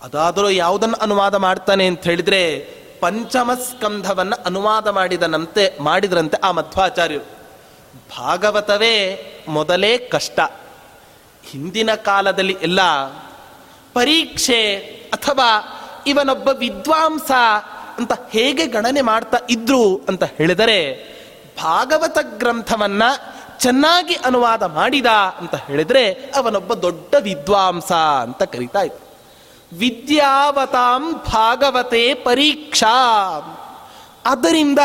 ಅದಾದರೂ 0.02 0.50
ಯಾವುದನ್ನು 0.50 0.96
ಅನುವಾದ 0.96 1.36
ಮಾಡ್ತಾನೆ 1.36 1.86
ಅಂತ 1.86 2.04
ಹೇಳಿದ್ರೆ 2.04 2.44
ಪಂಚಮ 3.00 3.52
ಸ್ಕಂಧವನ್ನ 3.54 4.34
ಅನುವಾದ 4.46 4.88
ಮಾಡಿದನಂತೆ, 4.88 5.78
ಮಾಡಿದ್ರಂತೆ 5.80 6.38
ಆ 6.38 6.52
ಮಧ್ವಾಚಾರ್ಯರು. 6.52 7.28
ಭಾಗವತವೇ 8.18 9.26
ಮೊದಲೇ 9.48 9.98
ಕಷ್ಟ. 9.98 10.40
ಹಿಂದಿನ 11.44 11.96
ಕಾಲದಲ್ಲಿ 11.96 12.58
ಎಲ್ಲ 12.62 13.04
ಪರೀಕ್ಷೆ 13.94 14.76
ಅಥವಾ 15.14 15.80
ಇವನೊಬ್ಬ 16.08 16.50
ವಿದ್ವಾಂಸ 16.50 17.32
ಅಂತ 17.98 18.12
ಹೇಗೆ 18.32 18.66
ಗಣನೆ 18.66 19.02
ಮಾಡ್ತಾ 19.02 19.40
ಇದ್ರು 19.50 19.98
ಅಂತ 19.98 20.24
ಹೇಳಿದರೆ, 20.24 21.10
ಭಾಗವತ 21.64 22.18
ಗ್ರಂಥವನ್ನ 22.22 23.04
ಚೆನ್ನಾಗಿ 23.58 24.14
ಅನುವಾದ 24.14 24.64
ಮಾಡಿದ 24.64 25.06
ಅಂತ 25.06 25.56
ಹೇಳಿದರೆ 25.56 26.14
ಅವನೊಬ್ಬ 26.14 26.74
ದೊಡ್ಡ 26.74 27.16
ವಿದ್ವಾಂಸ 27.20 27.92
ಅಂತ 28.22 28.44
ಕರಿತಾ 28.44 28.82
ಇದ್ರು 28.82 29.09
ವಿದ್ಯಾವತಾಂ 29.74 31.14
ಭಾಗವತೆ 31.14 32.14
ಪರೀಕ್ಷಾ. 32.14 32.96
ಆದ್ದರಿಂದ 34.26 34.80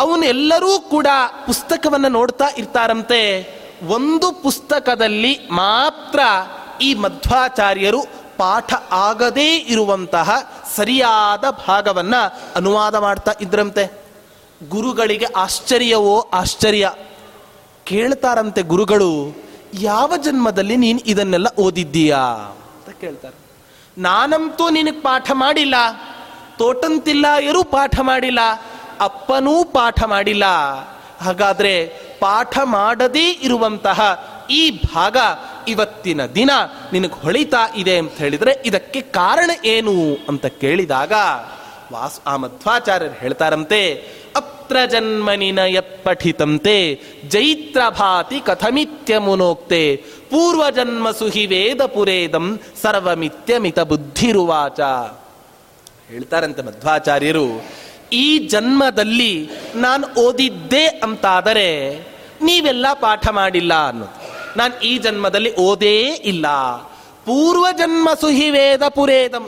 ಅವನೆಲ್ಲರೂ 0.00 0.80
ಕೂಡ 0.80 1.06
ಪುಸ್ತಕವನ್ನು 1.46 2.08
ನೋಡ್ತಾ 2.08 2.44
ಇರ್ತಾರಂತೆ. 2.58 3.54
ಒಂದು 3.86 4.32
ಪುಸ್ತಕದಲ್ಲಿ 4.32 5.38
ಮಾತ್ರ 5.50 6.18
ಈ 6.82 6.94
ಮಧ್ವಾಚಾರ್ಯರು 6.94 8.02
ಪಾಠ 8.36 8.74
ಆಗದೇ 8.92 9.56
ಇರುವಂತಹ 9.56 10.52
ಸರಿಯಾದ 10.76 11.44
ಭಾಗವನ್ನು 11.50 12.38
ಅನುವಾದ 12.56 12.94
ಮಾಡ್ತಾ 12.94 13.32
ಇದ್ರಂತೆ. 13.40 14.04
ಗುರುಗಳಿಗೆ 14.68 15.26
ಆಶ್ಚರ್ಯವೋ 15.36 16.30
ಆಶ್ಚರ್ಯ. 16.32 16.92
ಕೇಳ್ತಾರಂತೆ 17.84 18.62
ಗುರುಗಳು, 18.62 19.36
ಯಾವ 19.74 20.16
ಜನ್ಮದಲ್ಲಿ 20.16 20.76
ನೀನು 20.76 20.98
ಇದನ್ನೆಲ್ಲ 20.98 21.46
ಓದಿದ್ದೀಯಾ? 21.58 22.56
ಕೇಳ್ತಾರೆ. 23.04 23.36
ನಾನಂತೂ 23.98 24.64
ನಿನಗೆ 24.76 25.00
ಪಾಠ 25.00 25.26
ಮಾಡಿಲ್ಲ, 25.44 25.76
ತೋಟಂತಿಲ್ಲ 26.58 27.26
ಇರು 27.48 27.62
ಪಾಠ 27.74 27.94
ಮಾಡಿಲ್ಲ, 28.02 28.40
ಅಪ್ಪನೂ 29.00 29.54
ಪಾಠ 29.76 29.98
ಮಾಡಿಲ್ಲ. 30.04 30.46
ಹಾಗಾದ್ರೆ 31.20 31.74
ಪಾಠ 32.20 32.54
ಮಾಡದೇ 32.76 33.26
ಇರುವಂತಹ 33.46 34.00
ಈ 34.50 34.62
ಭಾಗ 34.94 35.16
ಇವತ್ತಿನ 35.68 36.20
ದಿನ 36.38 36.50
ನಿನಗೆ 36.92 37.16
ಹೊಳಿತಾ 37.20 37.62
ಇದೆ 37.76 37.94
ಅಂತ 37.98 38.16
ಹೇಳಿದ್ರೆ 38.22 38.52
ಇದಕ್ಕೆ 38.64 39.00
ಕಾರಣ 39.18 39.50
ಏನು 39.64 39.94
ಅಂತ 40.28 40.46
ಕೇಳಿದಾಗ 40.62 41.12
ವಾಸ್ 41.92 42.16
ಆ 42.26 42.34
ಮಧ್ವಾಚಾರ್ಯರು 42.36 43.16
ಹೇಳ್ತಾರಂತೆ, 43.20 43.80
ಅತ್ರ 44.36 44.76
ಜನ್ಮನಿನ 44.92 45.60
ಯತ್ 45.76 45.96
ಪಠಿತಂತೆ 46.04 46.76
ಜೈತ್ರ 47.28 47.82
ಭಾತಿ 47.98 48.38
ಕಥಮಿತ್ಯ 48.40 49.18
ಮುನೋಕ್ತೆ 49.18 49.82
ಪೂರ್ವ 50.30 50.64
ಜನ್ಮ 50.70 51.10
ಸುಹಿ 51.10 51.46
ವೇದ 51.46 51.82
ಪುರೇದಂ 51.86 52.46
ಸರ್ವಮಿತ್ಯ 52.82 53.58
ಮಿತ 53.58 53.80
ಬುದ್ಧಿರುವಾಚ. 53.80 54.80
ಹೇಳ್ತಾರಂತೆ 56.08 56.62
ಮಧ್ವಾಚಾರ್ಯರು, 56.62 57.48
ಈ 58.12 58.26
ಜನ್ಮದಲ್ಲಿ 58.48 59.32
ನಾನು 59.74 60.04
ಓದಿದ್ದೆ 60.20 60.84
ಅಂತಾದರೆ 61.04 61.68
ನೀವೆಲ್ಲ 62.42 62.86
ಪಾಠ 62.94 63.28
ಮಾಡಿಲ್ಲ 63.28 63.74
ಅನ್ನೋದು. 63.88 64.16
ನಾನು 64.56 64.74
ಈ 64.80 64.98
ಜನ್ಮದಲ್ಲಿ 64.98 65.50
ಓದೇ 65.56 65.98
ಇಲ್ಲ. 66.24 66.46
ಪೂರ್ವ 67.26 67.66
ಜನ್ಮ 67.78 68.08
ಸುಹಿ 68.20 68.48
ವೇದ 68.50 68.88
ಪುರೇದಂ 68.88 69.44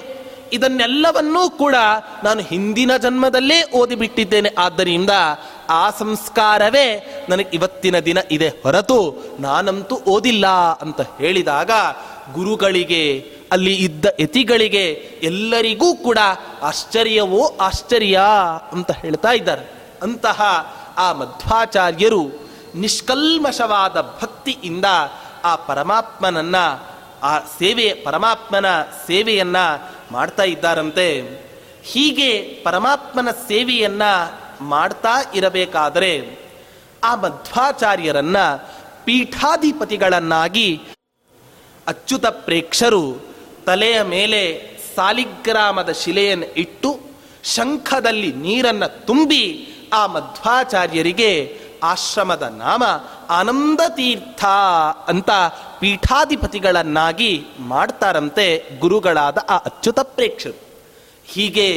ಇದನ್ನೆಲ್ಲವನ್ನೂ 0.52 1.50
ಕೂಡ 1.50 1.74
ನಾನು 2.24 2.40
ಹಿಂದಿನ 2.40 2.96
ಜನ್ಮದಲ್ಲೇ 2.96 3.70
ಓದಿಬಿಟ್ಟಿದ್ದೇನೆ. 3.72 4.50
ಆದ್ದರಿಂದ 4.58 5.10
ಆ 5.68 5.90
ಸಂಸ್ಕಾರವೇ 5.90 6.86
ನನಗೆ 7.28 7.48
ಇವತ್ತಿನ 7.52 7.98
ದಿನ 7.98 8.18
ಇದೆ 8.30 8.48
ಹೊರತು 8.48 9.14
ನಾನಂತೂ 9.40 9.96
ಓದಿಲ್ಲ 10.08 10.46
ಅಂತ 10.80 11.00
ಹೇಳಿದಾಗ 11.00 11.70
ಗುರುಗಳಿಗೆ, 12.32 13.32
ಅಲ್ಲಿ 13.52 13.74
ಇದ್ದ 13.74 14.04
ಯತಿಗಳಿಗೆ 14.20 14.84
ಎಲ್ಲರಿಗೂ 15.22 15.94
ಕೂಡ 15.94 16.18
ಆಶ್ಚರ್ಯವೋ 16.62 17.56
ಆಶ್ಚರ್ಯ 17.60 18.20
ಅಂತ 18.72 18.90
ಹೇಳ್ತಾ 18.90 19.32
ಇದ್ದಾರೆ. 19.32 19.94
ಅಂತಹ 20.02 20.42
ಆ 20.96 21.12
ಮಧ್ವಾಚಾರ್ಯರು 21.12 22.50
ನಿಷ್ಕಲ್ಮಶವಾದ 22.74 24.18
ಭಕ್ತಿಯಿಂದ 24.22 24.84
ಆ 25.44 25.56
ಪರಮಾತ್ಮನನ್ನ, 25.56 26.56
ಆ 27.22 27.38
ಸೇವೆ, 27.38 27.94
ಪರಮಾತ್ಮನ 27.94 28.66
ಸೇವೆಯನ್ನ 29.06 29.56
ಮಾಡ್ತಾ 30.10 30.42
ಇದ್ದಾರಂತೆ. 30.42 31.22
ಹೀಗೆ 31.84 32.42
ಪರಮಾತ್ಮನ 32.42 33.30
ಸೇವೆಯನ್ನ 33.30 34.02
ಮಾಡ್ತಾ 34.60 35.30
ಇರಬೇಕಾದರೆ 35.34 36.36
ಆ 37.04 37.14
ಮಧ್ವಾಚಾರ್ಯರನ್ನ 37.14 38.36
ಪೀಠಾಧಿಪತಿಗಳನ್ನಾಗಿ 39.04 40.80
ಅಚ್ಯುತ 41.86 42.26
ಪ್ರೇಕ್ಷರು 42.26 43.26
ತಲೆಯ 43.66 44.02
ಮೇಲೆ 44.02 44.70
ಸಾಲಿಗ್ರಾಮದ 44.96 45.92
ಶಿಲೆಯನ್ನು 45.92 46.54
ಇಟ್ಟು 46.54 47.00
ಶಂಖದಲ್ಲಿ 47.44 48.32
ನೀರನ್ನು 48.32 49.06
ತುಂಬಿ 49.06 49.68
ಆ 49.92 50.06
ಮಧ್ವಾಚಾರ್ಯರಿಗೆ 50.06 51.60
ಆಶ್ರಮದ 51.86 52.42
ನಾಮ 52.42 52.82
ಆನಂದ 53.30 53.80
ತೀರ್ಥ 53.88 54.44
ಅಂತ 55.08 55.30
ಪೀಠಾಧಿಪತಿಗಳನ್ನಾಗಿ 55.80 57.46
ಮಾಡ್ತಾರಂತೆ 57.60 58.78
ಗುರುಗಳಾದ 58.78 59.38
ಆ 59.50 59.56
ಅಚ್ಯುತ 59.56 60.00
ಪ್ರೇಕ್ಷರು. 60.00 60.58
ಹೀಗೆ 61.24 61.70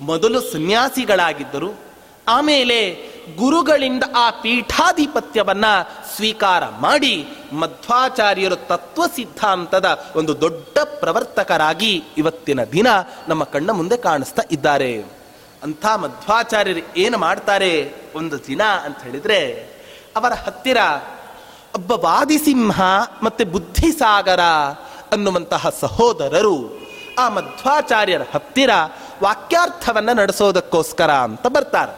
ಮೊದಲು 0.00 0.40
ಸನ್ಯಾಸಿಗಳಾಗಿದ್ದರು. 0.40 1.86
ಆಮೇಲೆ 2.28 2.94
ಗುರುಗಳಿಂದ 3.36 4.04
ಆ 4.16 4.30
ಪೀಠಾಧಿಪತ್ಯವನ್ನು 4.30 5.72
ಸ್ವೀಕಾರ 6.16 6.62
ಮಾಡಿ 6.80 7.28
ಮಧ್ವಾಚಾರ್ಯರು 7.52 8.56
ತತ್ವ 8.56 9.06
ಸಿದ್ಧಾಂತದ 9.06 10.04
ಒಂದು 10.16 10.40
ದೊಡ್ಡ 10.40 10.78
ಪ್ರವರ್ತಕರಾಗಿ 11.00 12.04
ಇವತ್ತಿನ 12.18 12.64
ದಿನ 12.64 12.86
ನಮ್ಮ 13.28 13.44
ಕಣ್ಣ 13.44 13.70
ಮುಂದೆ 13.70 13.96
ಕಾಣಿಸ್ತಾ 13.96 14.42
ಇದ್ದಾರೆ. 14.50 15.15
ಅಂಥ 15.62 15.86
ಮಧ್ವಾಚಾರ್ಯರು 15.86 16.82
ಏನು 16.96 17.18
ಮಾಡ್ತಾರೆ 17.18 17.92
ಒಂದು 18.14 18.36
ದಿನ 18.46 18.62
ಅಂತ 18.84 18.98
ಹೇಳಿದರೆ, 19.02 19.38
ಅವರ 20.16 20.32
ಹತ್ತಿರ 20.32 20.76
ಒಬ್ಬ 21.74 21.92
ವಾದಿಸಿಂಹ 21.92 22.80
ಮತ್ತು 23.22 23.44
ಬುದ್ಧಿಸಾಗರ 23.44 24.40
ಅನ್ನುವಂತಹ 25.12 25.72
ಸಹೋದರರು 25.80 26.86
ಆ 27.18 27.28
ಮಧ್ವಾಚಾರ್ಯರ 27.28 28.22
ಹತ್ತಿರ 28.34 28.70
ವಾಕ್ಯಾರ್ಥವನ್ನು 29.22 30.14
ನಡೆಸೋದಕ್ಕೋಸ್ಕರ 30.14 31.10
ಅಂತ 31.10 31.46
ಬರ್ತಾರೆ. 31.46 31.94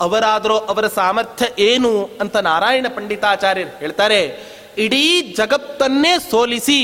ಅವರಾದರೂ 0.00 0.56
ಅವರ 0.56 0.86
ಸಾಮರ್ಥ್ಯ 0.86 1.64
ಏನು 1.64 2.10
ಅಂತ 2.20 2.36
ನಾರಾಯಣ 2.36 2.86
ಪಂಡಿತಾಚಾರ್ಯರು 2.94 3.78
ಹೇಳ್ತಾರೆ, 3.78 4.20
ಇಡೀ 4.78 5.34
ಜಗತ್ತನ್ನೇ 5.36 6.18
ಸೋಲಿಸಿ 6.30 6.80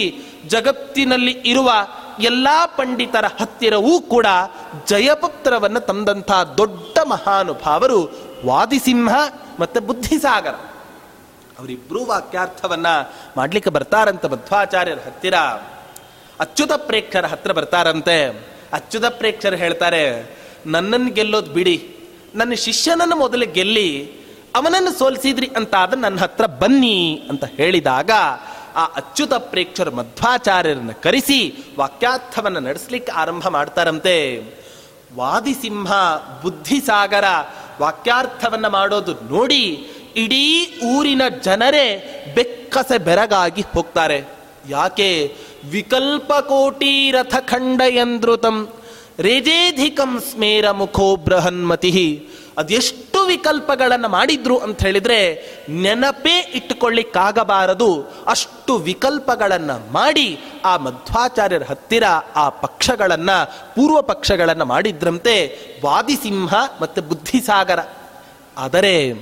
ಜಗತ್ತಿನಲ್ಲಿ 0.46 1.32
ಇರುವ 1.44 1.70
ಎಲ್ಲಾ 2.20 2.66
ಪಂಡಿತರ 2.66 3.24
ಹತ್ತಿರವೂ 3.40 4.00
ಕೂಡ 4.00 4.26
ಜಯಪುತ್ರವನ್ನು 4.86 5.80
ತಂದಂಥ 5.80 6.30
ದೊಡ್ಡ 6.30 6.98
ಮಹಾನುಭಾವರು 6.98 8.10
ವಾದಿಸಿಂಹ 8.46 9.14
ಮತ್ತು 9.60 9.80
ಬುದ್ಧಿಸಾಗರ. 9.80 10.54
ಅವರಿಬ್ಬರೂ 11.58 12.04
ವಾಕ್ಯಾರ್ಥವನ್ನ 12.04 12.86
ಮಾಡ್ಲಿಕ್ಕೆ 13.36 13.70
ಬರ್ತಾರಂತ 13.70 14.26
ಮಧ್ವಾಚಾರ್ಯರ 14.26 14.98
ಹತ್ತಿರ. 15.06 15.34
ಅಚ್ಯುತ 16.40 16.72
ಪ್ರೇಕ್ಷರ 16.72 17.26
ಹತ್ರ 17.26 17.52
ಬರ್ತಾರಂತೆ. 17.52 18.28
ಅಚ್ಯುತ 18.72 19.04
ಪ್ರೇಕ್ಷರು 19.04 19.56
ಹೇಳ್ತಾರೆ 19.56 20.36
ನನ್ನನ್ನು 20.66 21.12
ಗೆಲ್ಲೋದು 21.12 21.50
ಬಿಡಿ. 21.50 21.96
ನನ್ನ 22.34 22.52
ಶಿಷ್ಯನನ್ನು 22.52 23.16
ಮೊದಲು 23.16 23.52
ಗೆಲ್ಲಿ, 23.52 24.20
ಅವನನ್ನು 24.54 24.98
ಸೋಲಿಸಿದ್ರಿ 24.98 25.50
ಅಂತ 25.56 25.74
ಆದ್ರೆ 25.74 26.00
ನನ್ನ 26.00 26.18
ಹತ್ರ 26.18 26.46
ಬನ್ನಿ 26.46 27.26
ಅಂತ 27.30 27.44
ಹೇಳಿದಾಗ 27.44 28.10
ಆ 28.76 28.84
ಅಚ್ಯುತ 28.84 29.34
ಪ್ರೇಕ್ಷರು 29.34 29.90
ಮಧ್ವಾಚಾರ್ಯರನ್ನು 29.90 31.02
ಕರೆಸಿ 31.02 31.64
ವಾಕ್ಯಾರ್ಥವನ್ನು 31.78 32.60
ನಡೆಸಲಿಕ್ಕೆ 32.60 33.12
ಆರಂಭ 33.12 33.48
ಮಾಡ್ತಾರಂತೆ. 33.48 34.42
ವಾದಿಸಿಂಹ 35.16 35.92
ಬುದ್ಧಿಸಾಗರ 36.42 37.24
ವಾಕ್ಯಾರ್ಥವನ್ನ 37.80 38.68
ಮಾಡೋದು 38.68 39.14
ನೋಡಿ 39.14 39.90
ಇಡೀ 40.16 40.66
ಊರಿನ 40.84 41.22
ಜನರೇ 41.42 41.86
ಬೆಕ್ಕಸೆ 42.34 42.98
ಬೆರಗಾಗಿ 42.98 43.62
ಹೋಗ್ತಾರೆ. 43.62 44.24
ಯಾಕೆ? 44.68 45.36
ವಿಕಲ್ಪ 45.70 46.32
ಕೋಟಿ 46.32 47.10
ರಥ 47.10 47.34
ಖಂಡಯಂದ್ರುತಂ 47.34 48.68
ರೇಜೇಧಿಕಂ 49.18 50.20
ಸ್ಮೇರ 50.20 50.70
ಮುಖೋ 50.70 51.16
ಬೃಹನ್ಮತಿ. 51.16 52.28
ಅದೆಷ್ಟು 52.58 53.09
ವಿಕಲ್ಪಗಳನ್ನು 53.26 54.08
ಮಾಡಿದ್ರು 54.08 54.58
ಅಂತ 54.58 54.82
ಹೇಳಿದ್ರೆ 54.82 55.20
ನೆನಪೇ 55.68 56.52
ಇಟ್ಟುಕೊಳ್ಳಿಕ್ಕಾಗಬಾರದು. 56.54 58.02
ಅಷ್ಟು 58.26 58.76
ವಿಕಲ್ಪಗಳನ್ನು 58.76 59.92
ಮಾಡಿ 59.92 60.38
ಆ 60.64 60.76
ಮಧ್ವಾಚಾರ್ಯರ 60.76 61.62
ಹತ್ತಿರ 61.68 62.04
ಆ 62.36 62.48
ಪಕ್ಷಗಳನ್ನು, 62.48 63.46
ಪೂರ್ವ 63.74 64.02
ಪಕ್ಷಗಳನ್ನು 64.02 64.64
ಮಾಡಿದ್ರಂತೆ 64.64 65.58
ವಾದಿಸಿಂಹ 65.84 66.54
ಮತ್ತು 66.80 67.02
ಬುದ್ಧಿಸಾಗರ. 67.02 67.78
ಆದರೆ 68.58 69.14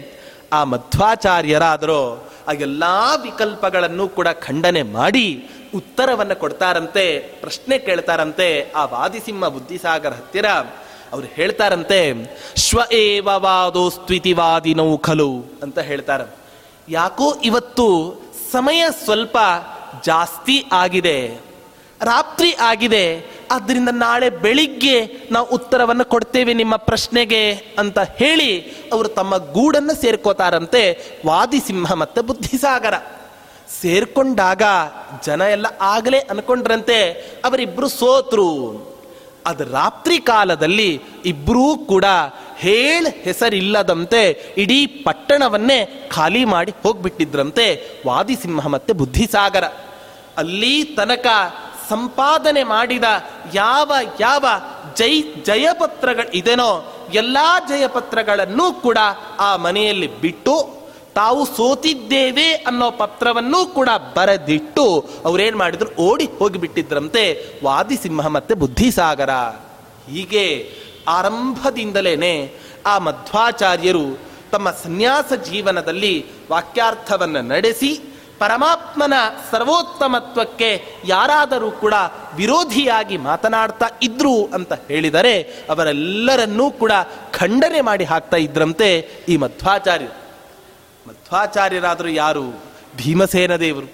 ಆ 0.52 0.64
ಮಧ್ವಾಚಾರ್ಯರಾದರೂ 0.64 2.30
ಆ 2.48 2.52
ಎಲ್ಲ 2.52 2.84
ವಿಕಲ್ಪಗಳನ್ನು 3.22 4.08
ಕೂಡ 4.08 4.28
ಖಂಡನೆ 4.28 4.82
ಮಾಡಿ 4.82 5.50
ಉತ್ತರವನ್ನು 5.74 6.37
ಕೊಡ್ತಾರಂತೆ, 6.37 7.18
ಪ್ರಶ್ನೆ 7.18 7.78
ಕೇಳ್ತಾರಂತೆ 7.78 8.72
ಆ 8.76 8.84
ವಾದಿಸಿಂಹ 8.84 9.48
ಬುದ್ಧಿಸಾಗರ 9.48 10.08
ಹತ್ತಿರ. 10.08 10.46
ಅವ್ರು 11.12 11.29
ಹೇಳ್ತಾರಂತೆ, 11.37 12.01
ಶ್ವ 12.64 12.79
ಏವ 13.01 13.29
ವಾದೋಸ್ತ್ವಿತಿವಾದಿನೌ 13.47 14.90
ಖಲು 15.07 15.31
ಅಂತ 15.64 15.79
ಹೇಳ್ತಾರ. 15.90 16.23
ಯಾಕೋ 16.88 17.29
ಇವತ್ತು 17.51 17.87
ಸಮಯ 18.53 18.83
ಸ್ವಲ್ಪ 19.05 19.37
ಜಾಸ್ತಿ 20.05 20.57
ಆಗಿದೆ, 20.83 21.18
ರಾತ್ರಿ 22.01 22.51
ಆಗಿದೆ 22.71 23.05
ಆದ್ದರಿಂದ 23.55 23.90
ನಾಳೆ 24.03 24.29
ಬೆಳಿಗ್ಗೆ 24.42 24.97
ನಾವು 25.35 25.47
ಉತ್ತರವನ್ನು 25.57 26.05
ಕೊಡ್ತೇವೆ 26.05 26.53
ನಿಮ್ಮ 26.55 26.75
ಪ್ರಶ್ನೆಗೆ 26.88 27.40
ಅಂತ 27.83 27.99
ಹೇಳಿ 28.21 28.51
ಅವರು 28.92 29.09
ತಮ್ಮ 29.18 29.37
ಗೂಡನ್ನು 29.55 29.94
ಸೇರ್ಕೋತಾರಂತೆ 30.03 30.83
ವಾದಿಸಿಂಹ 31.27 31.92
ಮತ್ತು 32.03 32.23
ಬುದ್ಧಿಸಾಗರ. 32.29 32.94
ಸೇರ್ಕೊಂಡಾಗ 33.81 34.62
ಜನ 35.27 35.40
ಎಲ್ಲ 35.57 35.66
ಆಗಲೇ 35.94 36.21
ಅನ್ಕೊಂಡ್ರಂತೆ, 36.33 36.99
ಅವರಿಬ್ರು 37.44 37.88
ಸೋತ್ರು. 37.88 38.49
ಅದು 39.48 39.64
ರಾತ್ರಿ 39.64 40.18
ಕಾಲದಲ್ಲಿ 40.18 41.02
ಇಬ್ಬರೂ 41.24 41.76
ಕೂಡ 41.76 42.04
ಹೇಳ 42.56 43.06
ಹೆಸರಿಲ್ಲದಂತೆ 43.22 44.54
ಇಡೀ 44.56 44.87
ಪಟ್ಟಣವನ್ನೇ 44.87 46.08
ಖಾಲಿ 46.14 46.44
ಮಾಡಿ 46.44 46.72
ಹೋಗ್ಬಿಟ್ಟಿದ್ರಂತೆ 46.82 47.66
ವಾದಿಸಿಂಹ 48.06 48.66
ಮತ್ತೆ 48.66 48.92
ಬುದ್ಧಿಸಾಗರ. 48.92 49.64
ಅಲ್ಲಿ 50.37 50.84
ತನಕ 50.84 51.26
ಸಂಪಾದನೆ 51.88 52.62
ಮಾಡಿದ 52.62 53.04
ಯಾವ 53.54 53.92
ಯಾವ 54.20 54.44
ಜೈ 54.96 55.22
ಜಯಪತ್ರಗಳು 55.44 56.30
ಇದೆನೋ 56.37 56.94
ಎಲ್ಲಾ 57.14 57.61
ಜಯಪತ್ರಗಳನ್ನೂ 57.61 58.72
ಕೂಡ 58.72 58.98
ಆ 59.38 59.56
ಮನೆಯಲ್ಲಿ 59.56 60.20
ಬಿಟ್ಟು 60.20 60.77
ತಾವು 61.18 61.46
ಸೋತಿದ್ದೇವೆ 61.46 62.48
ಅನ್ನೋ 62.52 62.90
ಪತ್ರವನ್ನೂ 62.90 63.66
ಕೂಡ 63.66 63.88
ಬರೆದಿಟ್ಟು 64.16 64.85
ಅವ್ರೇನ್ 65.24 65.57
ಮಾಡಿದ್ರು? 65.57 65.90
ಓಡಿ 66.02 66.26
ಹೋಗಿಬಿಟ್ಟಿದ್ರಂತೆ. 66.38 67.24
ವಾದಿಸಿಂಹ 67.64 68.26
ಮತ್ತೆ 68.26 68.54
ಬುದ್ಧಿಸಾಗರ. 68.54 69.31
ಹೀಗೆ 70.11 70.44
ಆರಂಭದಿಂದಲೇನೆ 71.09 72.35
ಆ 72.87 72.98
ಮಧ್ವಾಚಾರ್ಯರು 72.98 74.07
ತಮ್ಮ 74.52 74.70
ಸನ್ಯಾಸ 74.70 75.33
ಜೀವನದಲ್ಲಿ 75.33 76.14
ವಾಕ್ಯಾರ್ಥವನ್ನು 76.50 77.42
ನಡೆಸಿ, 77.42 77.92
ಪರಮಾತ್ಮನ 78.38 79.12
ಸರ್ವೋತ್ತಮತ್ವಕ್ಕೆ 79.50 80.70
ಯಾರಾದರೂ 81.04 81.70
ಕೂಡ 81.70 81.94
ವಿರೋಧಿಯಾಗಿ 82.37 83.16
ಮಾತನಾಡ್ತಾ 83.16 83.88
ಇದ್ರು 84.02 84.37
ಅಂತ 84.54 84.72
ಹೇಳಿದರೆ 84.72 85.42
ಅವರೆಲ್ಲರನ್ನೂ 85.42 86.70
ಕೂಡ 86.70 86.92
ಖಂಡನೆ 87.33 87.81
ಮಾಡಿ 87.81 88.04
ಹಾಕ್ತಾ 88.04 88.37
ಇದ್ರಂತೆ 88.37 88.90
ಈ 89.28 89.37
ಮಧ್ವಾಚಾರ್ಯರು. 89.37 90.17
ಮಧ್ವಾಚಾರ್ಯರಾದರೂ 91.09 92.09
ಯಾರು? 92.09 92.62
ಭೀಮಸೇನ 92.97 93.57
ದೇವರು. 93.57 93.87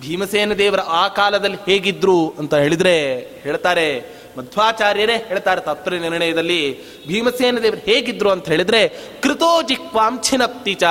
ಭೀಮಸೇನ 0.00 0.52
ದೇವರ 0.52 0.80
ಆ 0.80 1.08
ಕಾಲದಲ್ಲಿ 1.08 1.56
ಹೇಗಿದ್ರು 1.56 2.34
ಅಂತ 2.38 2.54
ಹೇಳಿದ್ರೆ 2.54 3.10
ಹೇಳ್ತಾರೆ, 3.42 4.16
ಮಧ್ವಾಚಾರ್ಯರೇ 4.38 5.16
ಹೇಳ್ತಾರೆ 5.16 5.60
ತತ್ವ 5.60 5.90
ನಿರ್ಣಯದಲ್ಲಿ, 5.90 6.78
ಭೀಮಸೇನ 7.06 7.58
ದೇವರು 7.58 7.76
ಹೇಗಿದ್ರು 7.76 8.30
ಅಂತ 8.30 8.48
ಹೇಳಿದ್ರೆ, 8.48 8.88
ಕೃತೋ 9.22 9.62
ಚ 9.62 10.84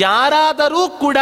ಯಾರಾದರೂ 0.00 0.88
ಕೂಡ 0.88 1.16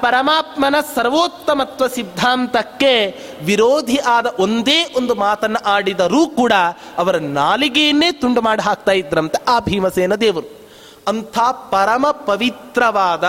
ಪರಮಾತ್ಮನ 0.00 0.74
ಸರ್ವೋತ್ತಮತ್ವ 0.94 1.86
ಸಿದ್ಧಾಂತಕ್ಕೆ 1.86 3.14
ವಿರೋಧಿ 3.44 3.96
ಆದ 3.96 4.26
ಒಂದೇ 4.38 4.94
ಒಂದು 4.96 5.14
ಮಾತನ್ನು 5.14 5.64
ಆಡಿದರೂ 5.64 6.26
ಕೂಡ 6.26 6.52
ಅವರ 6.98 7.16
ನಾಲಿಗೆಯನ್ನೇ 7.16 8.12
ತುಂಡು 8.12 8.40
ಮಾಡಿ 8.40 8.62
ಹಾಕ್ತಾ 8.62 8.92
ಇದ್ರಂತೆ 8.92 9.44
ಆ 9.48 9.58
ಭೀಮಸೇನ 9.58 10.14
ದೇವರು. 10.14 10.61
ಅಂಥ 11.08 11.38
ಪರಮ 11.70 12.10
ಪವಿತ್ರವಾದ 12.10 13.24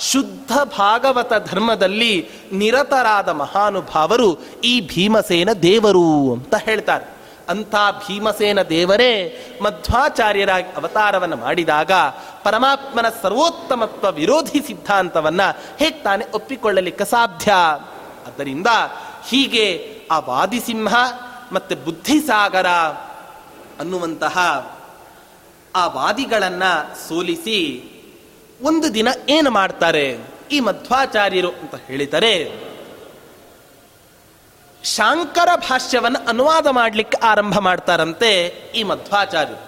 ಶುದ್ಧ 0.00 0.52
ಭಾಗವತ 0.78 1.32
ಧರ್ಮದಲ್ಲಿ 1.50 2.28
ನಿರತರಾದ 2.52 3.28
ಮಹಾನುಭಾವರು 3.28 4.38
ಈ 4.64 4.80
ಭೀಮಸೇನ 4.80 5.52
ದೇವರು 5.52 6.32
ಅಂತ 6.32 6.54
ಹೇಳ್ತಾರೆ. 6.54 7.04
ಅಂಥ 7.48 7.74
ಭೀಮಸೇನ 8.08 8.62
ದೇವರೇ 8.62 9.36
ಮಧ್ವಾಚಾರ್ಯರಾಗಿ 9.62 10.66
ಅವತಾರವನ್ನು 10.66 11.36
ಮಾಡಿದಾಗ 11.36 11.92
ಪರಮಾತ್ಮನ 12.42 13.06
ಸರ್ವೋತ್ತಮತ್ವ 13.22 14.12
ವಿರೋಧಿ 14.12 14.60
ಸಿದ್ಧಾಂತವನ್ನ 14.66 15.40
ಹೇಗೆ 15.78 16.02
ತಾನೇ 16.02 16.24
ಒಪ್ಪಿಕೊಳ್ಳಲಿಕ್ಕೆ 16.34 17.04
ಸಾಧ್ಯ? 17.04 17.52
ಆದ್ದರಿಂದ 18.26 18.66
ಹೀಗೆ 19.28 19.96
ಆ 20.10 20.18
ವಾದಿಸಿಂಹ 20.18 20.94
ಮತ್ತೆ 21.52 21.74
ಬುದ್ಧಿಸಾಗರ 21.74 22.66
ಅನ್ನುವಂತಹ 23.80 24.38
ಆ 25.76 25.86
ವಾದಿಗಳನ್ನ 25.86 26.62
ಸೋಲಿಸಿ 27.08 27.92
ಒಂದು 28.62 28.94
ದಿನ 28.94 29.08
ಏನು 29.28 29.50
ಮಾಡ್ತಾರೆ? 29.50 30.18
ಈ 30.52 30.60
ಮಧ್ವಾಚಾರ್ಯರು 30.60 31.48
ಅಂತ 31.48 31.74
ಹೇಳಿದರೆ, 31.74 32.66
ಶಾಂಕರ 34.84 35.48
ಭಾಷ್ಯವನ್ನು 35.56 36.28
ಅನುವಾದ 36.28 36.66
ಮಾಡಲಿಕ್ಕೆ 36.66 37.26
ಆರಂಭ 37.26 37.58
ಮಾಡ್ತಾರಂತೆ 37.58 38.46
ಈ 38.74 38.82
ಮಧ್ವಾಚಾರ್ಯರು. 38.82 39.66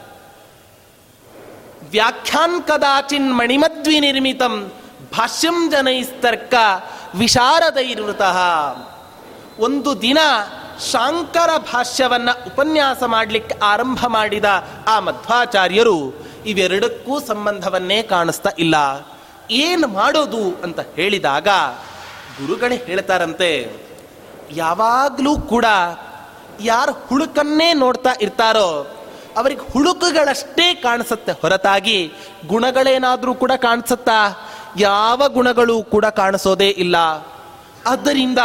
ವ್ಯಾಖ್ಯಾನ್ 1.90 2.62
ಕದಾಚಿನ್ 2.62 3.36
ಮಣಿಮದ್ವಿ 3.36 4.00
ನಿರ್ಮಿತಂ 4.00 4.72
ಭಾಷ್ಯಂ 5.12 5.70
ಜನೈಸ್ತರ್ಕ 5.70 6.54
ವಿಶಾರದೈರುತಃ. 7.14 8.38
ಒಂದು 9.58 10.02
ದಿನ 10.02 10.18
ಶಾಂಕರ 10.80 11.50
ಭಾಷ್ಯವನ್ನ 11.58 12.30
ಉಪನ್ಯಾಸ 12.46 13.02
ಮಾಡಲಿಕ್ಕೆ 13.02 13.54
ಆರಂಭ 13.64 14.04
ಮಾಡಿದ 14.06 14.44
ಆ 14.88 15.00
ಮಧ್ವಾಚಾರ್ಯರು 15.00 15.98
ಇವೆರಡಕ್ಕೂ 16.46 17.20
ಸಂಬಂಧವನ್ನೇ 17.20 18.02
ಕಾಣಿಸ್ತಾ 18.02 18.50
ಇಲ್ಲ. 18.58 18.74
ಏನು 19.50 19.88
ಮಾಡೋದು 19.88 20.62
ಅಂತ 20.62 20.80
ಹೇಳಿದಾಗ 20.80 21.48
ಗುರುಗಳೇ 22.40 22.76
ಹೇಳ್ತಾರಂತೆ, 22.76 23.50
ಯಾವಾಗಲೂ 24.50 25.40
ಕೂಡ 25.40 25.64
ಯಾರು 26.60 26.92
ಹುಳುಕನ್ನೇ 26.92 27.72
ನೋಡ್ತಾ 27.72 28.10
ಇರ್ತಾರೋ, 28.20 28.96
ಅವರಿಗೆ 29.36 29.72
ಹುಳುಕುಗಳಷ್ಟೇ 29.72 30.74
ಕಾಣಿಸುತ್ತೆ 30.74 31.32
ಹೊರತಾಗಿ 31.32 32.12
ಗುಣಗಳೇನಾದರೂ 32.46 33.34
ಕೂಡ 33.34 33.52
ಕಾಣಿಸುತ್ತಾ? 33.56 34.48
ಯಾವ 34.78 35.22
ಗುಣಗಳು 35.28 35.82
ಕೂಡ 35.82 36.04
ಕಾಣಿಸೋದೇ 36.04 36.68
ಇಲ್ಲ. 36.68 36.96
ಆದ್ದರಿಂದ 37.86 38.38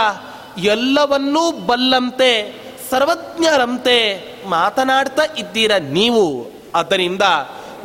ಎಲ್ಲವನ್ನೂ 0.57 1.51
ಬಲ್ಲಂತೆ, 1.51 2.53
ಸರ್ವಜ್ಞರಂತೆ 2.89 3.97
ಮಾತನಾಡ್ತಾ 4.45 5.23
ಇದ್ದೀರ 5.37 5.71
ನೀವು? 5.77 6.51
ಅದರಿಂದ 6.75 7.21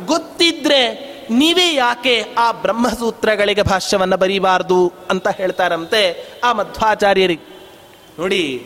ಗೊತ್ತಿದ್ರೆ 0.05 1.09
ನೀವೇ 1.29 1.73
ಯಾಕೆ 1.73 2.23
ಆ 2.37 2.51
ಬ್ರಹ್ಮಸೂತ್ರಗಳಿಗೆ 2.51 3.61
ಭಾಷ್ಯವನ್ನು 3.61 4.17
ಬರೀಬಾರ್ದು 4.17 4.93
ಅಂತ 5.09 5.27
ಹೇಳ್ತಾರಂತೆ 5.27 6.27
ಆ 6.43 6.53
ಮಧ್ವಾಚಾರ್ಯರಿಗೆ 6.53 7.59
ನೋಡಿ, 8.19 8.65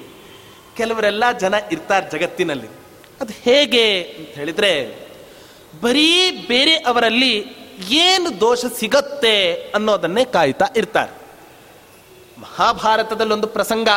ಕೆಲವರೆಲ್ಲ 0.78 1.32
ಜನ 1.32 1.56
ಇರ್ತಾರೆ 1.72 2.20
ಜಗತ್ತಿನಲ್ಲಿ. 2.20 2.68
ಅದು 3.22 3.34
ಹೇಗೆ 3.43 4.01
ಅಂತ 4.01 4.30
ಹೇಳಿದ್ರೆ, 4.30 5.04
ಬರೀ 5.82 6.32
ಬೇರೆ 6.32 6.76
ಅವರಲ್ಲಿ 6.76 7.45
ಏನು 7.89 8.39
ದೋಷ 8.39 8.66
ಸಿಗತ್ತೆ 8.66 9.54
ಅನ್ನೋದನ್ನೇ 9.54 10.26
ಕಾಯ್ತಾ 10.26 10.66
ಇರ್ತಾರೆ. 10.76 11.22
ಮಹಾಭಾರತದಲ್ಲೊಂದು 12.44 13.48
ಪ್ರಸಂಗ. 13.48 13.88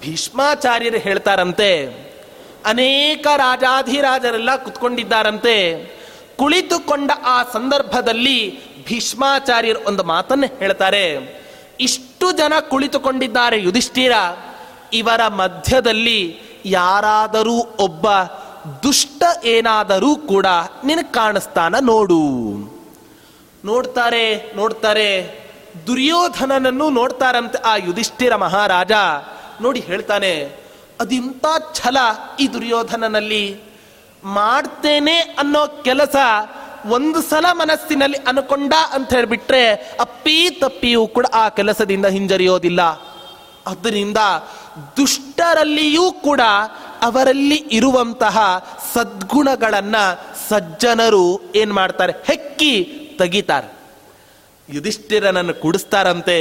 ಭೀಷ್ಮಾಚಾರ್ಯರು 0.00 0.98
ಹೇಳ್ತಾರಂತೆ, 0.98 1.72
ಅನೇಕ 2.66 3.26
ರಾಜಾಧಿರಾಜರೆಲ್ಲ 3.36 4.56
ಕುತ್ಕೊಂಡಿದ್ದಾರಂತೆ. 4.56 5.56
ಕುಳಿತುಕೊಂಡ 6.38 7.10
ಆ 7.24 7.42
ಸಂದರ್ಭದಲ್ಲಿ 7.42 8.60
ಭೀಷ್ಮಾಚಾರ್ಯರು 8.84 9.80
ಒಂದು 9.86 10.04
ಮಾತನ್ನು 10.04 10.58
ಹೇಳ್ತಾರೆ. 10.58 11.06
ಇಷ್ಟು 11.80 12.32
ಜನ 12.32 12.52
ಕುಳಿತುಕೊಂಡಿದ್ದಾರೆ 12.60 13.60
ಯುಧಿಷ್ಠಿರ. 13.60 14.12
ಇವರ 14.92 15.28
ಮಧ್ಯದಲ್ಲಿ 15.28 16.40
ಯಾರಾದರೂ 16.64 17.76
ಒಬ್ಬ 17.78 18.06
ದುಷ್ಟ 18.82 19.22
ಏನಾದರೂ 19.44 20.16
ಕೂಡ 20.16 20.46
ನಿನಗೆ 20.84 21.12
ಕಾಣಿಸ್ತಾನ 21.12 21.74
ನೋಡು. 21.80 22.20
ನೋಡ್ತಾರೆ 23.64 24.52
ನೋಡ್ತಾರೆ. 24.56 25.45
ದುರ್ಯೋಧನನನ್ನು 25.86 26.90
ನೋಡ್ತಾರಂತೆ 26.90 27.58
ಆ 27.58 27.76
ಯುಧಿಷ್ಠಿರ 27.76 28.36
ಮಹಾರಾಜ. 28.36 28.92
ನೋಡಿ 29.60 29.80
ಹೇಳ್ತಾನೆ, 29.80 30.56
ಅದಿಂತ 31.00 31.46
ಛಲ 31.74 31.96
ಈ 32.40 32.52
ದುರ್ಯೋಧನನಲ್ಲಿ. 32.52 33.60
ಮಾಡ್ತೇನೆ 34.24 35.16
ಅನ್ನೋ 35.18 35.82
ಕೆಲಸ 35.82 36.16
ಒಂದು 36.86 37.22
ಸಲ 37.22 37.46
ಮನಸ್ಸಿನಲ್ಲಿ 37.52 38.16
ಅನ್ಕೊಂಡ 38.16 38.74
ಅಂತ 38.92 39.14
ಹೇಳಿಬಿಟ್ರೆ 39.14 39.74
ಅಪ್ಪಿ 40.00 40.50
ತಪ್ಪಿಯೂ 40.50 41.06
ಕೂಡ 41.06 41.26
ಆ 41.34 41.48
ಕೆಲಸದಿಂದ 41.48 42.06
ಹಿಂಜರಿಯೋದಿಲ್ಲ. 42.06 42.82
ಅದರಿಂದ 43.66 44.16
ದುಷ್ಟರಲ್ಲಿಯೂ 44.96 46.12
ಕೂಡ 46.12 46.40
ಅವರಲ್ಲಿ 47.02 47.56
ಇರುವಂತಹ 47.56 48.36
ಸದ್ಗುಣಗಳನ್ನು 48.94 50.04
ಸಜ್ಜನರು 50.48 51.52
ಏನ್ 51.54 51.72
ಮಾಡ್ತಾರೆ? 51.72 52.12
ಹೆಕ್ಕಿ 52.24 52.72
ತೆಗಿತಾರೆ. 53.18 53.75
ಯುಧಿಷ್ಠಿರನನ್ನು 54.68 55.54
ಕುಡಿಸ್ತಾರಂತೆ, 55.54 56.38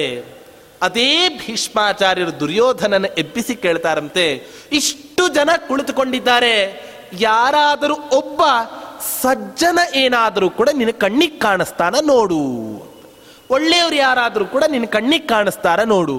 ಅದೇ 0.82 1.10
ಭೀಷ್ಮಾಚಾರ್ಯರು 1.30 2.40
ದುರ್ಯೋಧನನ 2.40 3.06
ಎಬ್ಬಿಸಿ 3.18 3.56
ಕೇಳ್ತಾರಂತೆ, 3.56 4.26
ಇಷ್ಟು 4.72 5.24
ಜನ 5.28 5.50
ಕುಳಿತುಕೊಂಡಿದ್ದಾರೆ, 5.68 6.54
ಯಾರಾದರೂ 7.20 7.96
ಒಬ್ಬ 8.18 8.42
ಸಜ್ಜನ 9.22 9.80
ಏನಾದರೂ 9.96 10.50
ಕೂಡ 10.50 10.70
ನಿನ್ನ 10.74 10.92
ಕಣ್ಣಿಗೆ 10.92 11.38
ಕಾಣಿಸ್ತಾನ 11.40 11.96
ನೋಡು 12.02 12.42
ಒಳ್ಳೆಯವರು 13.50 13.96
ಯಾರಾದರೂ 13.96 14.46
ಕೂಡ 14.46 14.64
ನಿನ್ನ 14.68 14.86
ಕಣ್ಣಿಗೆ 14.86 15.28
ಕಾಣಿಸ್ತಾರ 15.28 15.80
ನೋಡು. 15.84 16.16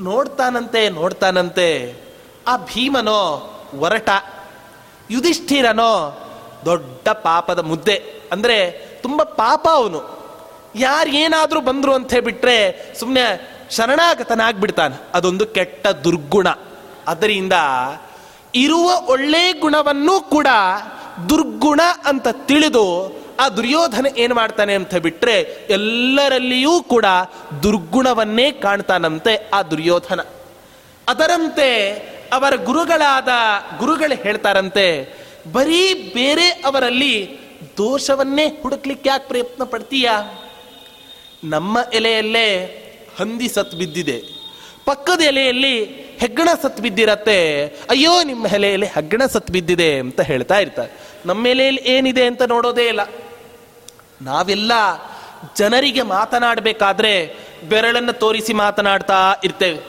ನೋಡ್ತಾನಂತೆ 0.00 0.80
ನೋಡ್ತಾನಂತೆ, 0.88 1.68
ಆ 2.46 2.56
ಭೀಮನೋ 2.56 3.20
ಒರಟ, 3.78 4.10
ಯುಧಿಷ್ಠಿರನೋ 5.10 5.92
ದೊಡ್ಡ 6.64 7.08
ಪಾಪದ 7.08 7.58
ಮುದ್ದೆ. 7.58 7.96
ಅಂದರೆ 8.32 8.58
ತುಂಬ 9.02 9.22
ಪಾಪ 9.22 9.66
ಅವನು. 9.72 10.00
ಯಾರು 10.78 11.10
ಏನಾದರೂ 11.10 11.60
ಬಂದರು 11.60 11.94
ಅಂತ 11.94 12.10
ಹೇಳಿಬಿಟ್ರೆ 12.12 12.56
ಸುಮ್ಮನೆ 13.00 13.24
ಶರಣಾಗತನಾಗ್ಬಿಡ್ತಾನೆ. 13.70 14.96
ಅದೊಂದು 15.14 15.46
ಕೆಟ್ಟ 15.46 15.86
ದುರ್ಗುಣ. 15.86 16.48
ಅದರಿಂದ 17.06 17.52
ಇರುವ 18.54 18.88
ಒಳ್ಳೆ 19.06 19.52
ಗುಣವನ್ನೂ 19.52 20.20
ಕೂಡ 20.20 20.46
ದುರ್ಗುಣ 21.28 21.80
ಅಂತ 22.04 22.28
ತಿಳಿದು 22.28 22.84
ಆ 23.40 23.48
ದುರ್ಯೋಧನ 23.48 24.06
ಏನು 24.16 24.34
ಮಾಡ್ತಾನೆ 24.34 24.74
ಅಂತ 24.74 24.94
ಬಿಟ್ಟರೆ 24.94 25.36
ಎಲ್ಲರಲ್ಲಿಯೂ 25.70 26.82
ಕೂಡ 26.82 27.04
ದುರ್ಗುಣವನ್ನೇ 27.62 28.50
ಕಾಣ್ತಾನಂತೆ 28.50 29.50
ಆ 29.54 29.62
ದುರ್ಯೋಧನ. 29.62 30.20
ಅದರಂತೆ 31.08 31.70
ಅವರ 32.32 32.54
ಗುರುಗಳಾದ 32.64 33.28
ಗುರುಗಳು 33.78 34.22
ಹೇಳ್ತಾರಂತೆ, 34.22 34.86
ಬರೀ 35.52 36.12
ಬೇರೆ 36.14 36.48
ಅವರಲ್ಲಿ 36.48 37.38
ದೋಷವನ್ನೇ 37.76 38.46
ಹುಡುಕ್ಲಿಕ್ಕೆ 38.62 39.08
ಯಾಕೆ 39.08 39.28
ಪ್ರಯತ್ನ 39.28 39.64
ಪಡ್ತೀಯ? 39.64 40.10
ನಮ್ಮ 41.50 41.78
ಎಲೆಯಲ್ಲೇ 41.92 42.56
ಹಂದಿ 43.20 43.48
ಸತ್ 43.48 43.74
ಬಿದ್ದಿದೆ. 43.74 44.22
ಪಕ್ಕದ 44.84 45.20
ಎಲೆಯಲ್ಲಿ 45.20 45.84
ಹೆಗ್ಗಣ 46.18 46.48
ಸತ್ 46.62 46.80
ಬಿದ್ದಿರತ್ತೆ. 46.80 47.66
ಅಯ್ಯೋ, 47.66 48.22
ನಿಮ್ಮ 48.22 48.46
ಎಲೆಯಲ್ಲಿ 48.46 48.86
ಹೆಗ್ಗಣ 48.86 49.26
ಸತ್ 49.26 49.50
ಬಿದ್ದಿದೆ 49.50 49.98
ಅಂತ 49.98 50.20
ಹೇಳ್ತಾ 50.20 50.58
ಇರ್ತಾರೆ. 50.58 50.92
ನಮ್ಮ 51.26 51.46
ಎಲೆಯಲ್ಲಿ 51.46 51.80
ಏನಿದೆ 51.80 52.26
ಅಂತ 52.26 52.42
ನೋಡೋದೇ 52.42 52.88
ಇಲ್ಲ. 52.88 53.00
ನಾವೆಲ್ಲ 54.22 54.72
ಜನರಿಗೆ 55.58 56.02
ಮಾತನಾಡಬೇಕಾದ್ರೆ 56.02 57.36
ಬೆರಳನ್ನು 57.68 58.12
ತೋರಿಸಿ 58.12 58.52
ಮಾತನಾಡ್ತಾ 58.52 59.34
ಇರ್ತೇವೆ. 59.44 59.80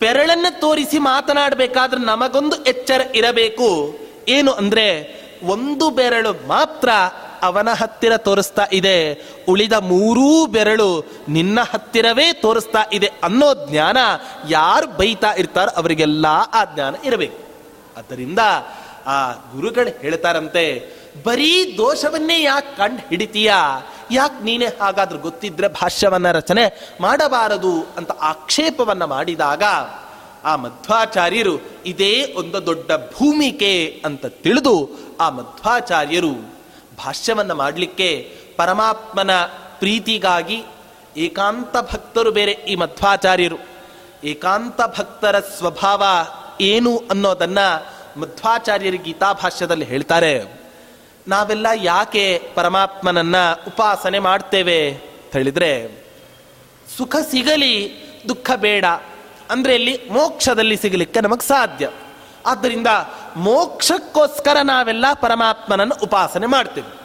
ಬೆರಳನ್ನು 0.00 0.60
ತೋರಿಸಿ 0.60 0.98
ಮಾತನಾಡಬೇಕಾದ್ರೆ 0.98 2.00
ನಮಗೊಂದು 2.00 2.64
ಎಚ್ಚರ 2.64 3.00
ಇರಬೇಕು. 3.14 3.98
ಏನು 4.28 4.52
ಅಂದ್ರೆ 4.52 4.88
ಒಂದು 5.42 5.90
ಬೆರಳು 5.90 6.48
ಮಾತ್ರ 6.48 6.88
ಅವನ 7.42 7.68
ಹತ್ತಿರ 7.72 8.16
ತೋರಿಸ್ತಾ 8.16 8.66
ಇದೆ. 8.72 9.22
ಉಳಿದ 9.48 9.72
ಮೂರೂ 9.72 10.46
ಬೆರಳು 10.46 11.04
ನಿನ್ನ 11.28 11.58
ಹತ್ತಿರವೇ 11.60 12.32
ತೋರಿಸ್ತಾ 12.32 12.84
ಇದೆ 12.92 13.06
ಅನ್ನೋ 13.06 13.70
ಜ್ಞಾನ 13.70 13.96
ಯಾರು 14.48 14.86
ಬೈತಾ 14.86 15.32
ಇರ್ತಾರೋ 15.32 15.70
ಅವರಿಗೆಲ್ಲ 15.70 16.26
ಆ 16.54 16.64
ಜ್ಞಾನ 16.74 16.94
ಇರಬೇಕು. 17.04 17.38
ಆದ್ದರಿಂದ 17.98 18.38
ಆ 19.06 19.32
ಗುರುಗಳು 19.32 20.00
ಹೇಳ್ತಾರಂತೆ, 20.00 20.98
ಬರೀ 21.26 21.76
ದೋಷವನ್ನೇ 21.76 22.42
ಯಾಕೆ 22.42 22.76
ಕಂಡು 22.76 23.08
ಹಿಡಿತೀಯ? 23.08 23.52
ಯಾಕೆ 24.10 24.44
ನೀನೇ 24.44 24.66
ಹಾಗಾದ್ರೂ 24.66 25.18
ಗೊತ್ತಿದ್ರೆ 25.18 25.68
ಭಾಷ್ಯವನ್ನ 25.68 26.30
ರಚನೆ 26.30 26.94
ಮಾಡಬಾರದು 27.00 27.86
ಅಂತ 27.96 28.10
ಆಕ್ಷೇಪವನ್ನ 28.12 29.04
ಮಾಡಿದಾಗ 29.04 29.62
ಆ 30.44 30.56
ಮಧ್ವಾಚಾರ್ಯರು 30.56 31.60
ಇದೇ 31.86 32.34
ಒಂದು 32.36 32.66
ದೊಡ್ಡ 32.66 32.92
ಭೂಮಿಕೆ 32.92 34.02
ಅಂತ 34.04 34.26
ತಿಳಿದು 34.26 35.07
ಆ 35.20 35.28
ಮಧ್ವಾಚಾರ್ಯರು 35.28 36.32
ಭಾಷ್ಯವನ್ನು 36.96 37.54
ಮಾಡಲಿಕ್ಕೆ 37.54 38.36
ಪರಮಾತ್ಮನ 38.56 39.30
ಪ್ರೀತಿಗಾಗಿ 39.78 40.64
ಏಕಾಂತ 41.16 41.76
ಭಕ್ತರು 41.92 42.30
ಬೇರೆ 42.30 42.52
ಈ 42.52 42.74
ಮಧ್ವಾಚಾರ್ಯರು. 42.74 43.56
ಏಕಾಂತ 44.24 44.80
ಭಕ್ತರ 44.98 45.40
ಸ್ವಭಾವ 45.40 46.02
ಏನು 46.60 46.98
ಅನ್ನೋದನ್ನು 47.10 47.86
ಮಧ್ವಾಚಾರ್ಯರು 48.20 48.98
ಗೀತಾಭಾಷ್ಯದಲ್ಲಿ 48.98 49.84
ಹೇಳ್ತಾರೆ. 49.84 50.60
ನಾವೆಲ್ಲ 51.28 51.66
ಯಾಕೆ 51.74 52.50
ಪರಮಾತ್ಮನನ್ನ 52.54 53.36
ಉಪಾಸನೆ 53.66 54.18
ಮಾಡ್ತೇವೆ 54.18 54.90
ಅಂತ 54.90 55.32
ಹೇಳಿದರೆ, 55.32 56.04
ಸುಖ 56.98 57.16
ಸಿಗಲಿ, 57.30 57.92
ದುಃಖ 58.28 58.50
ಬೇಡ, 58.56 58.84
ಅಂದ್ರೆ 59.50 59.74
ಇಲ್ಲಿ 59.74 60.08
ಮೋಕ್ಷದಲ್ಲಿ 60.10 60.76
ಸಿಗಲಿಕ್ಕೆ 60.76 61.20
ನಮಗೆ 61.20 61.48
ಸಾಧ್ಯ. 61.48 61.90
ಆದ್ದರಿಂದ 62.46 62.86
ಮೋಕ್ಷಕ್ಕೋಸ್ಕರ 63.36 64.56
ನಾವೆಲ್ಲ 64.62 65.04
ಪರಮಾತ್ಮನನ್ನು 65.20 65.94
ಉಪಾಸನೆ 66.02 66.46
ಮಾಡ್ತೇವೆ. 66.46 66.98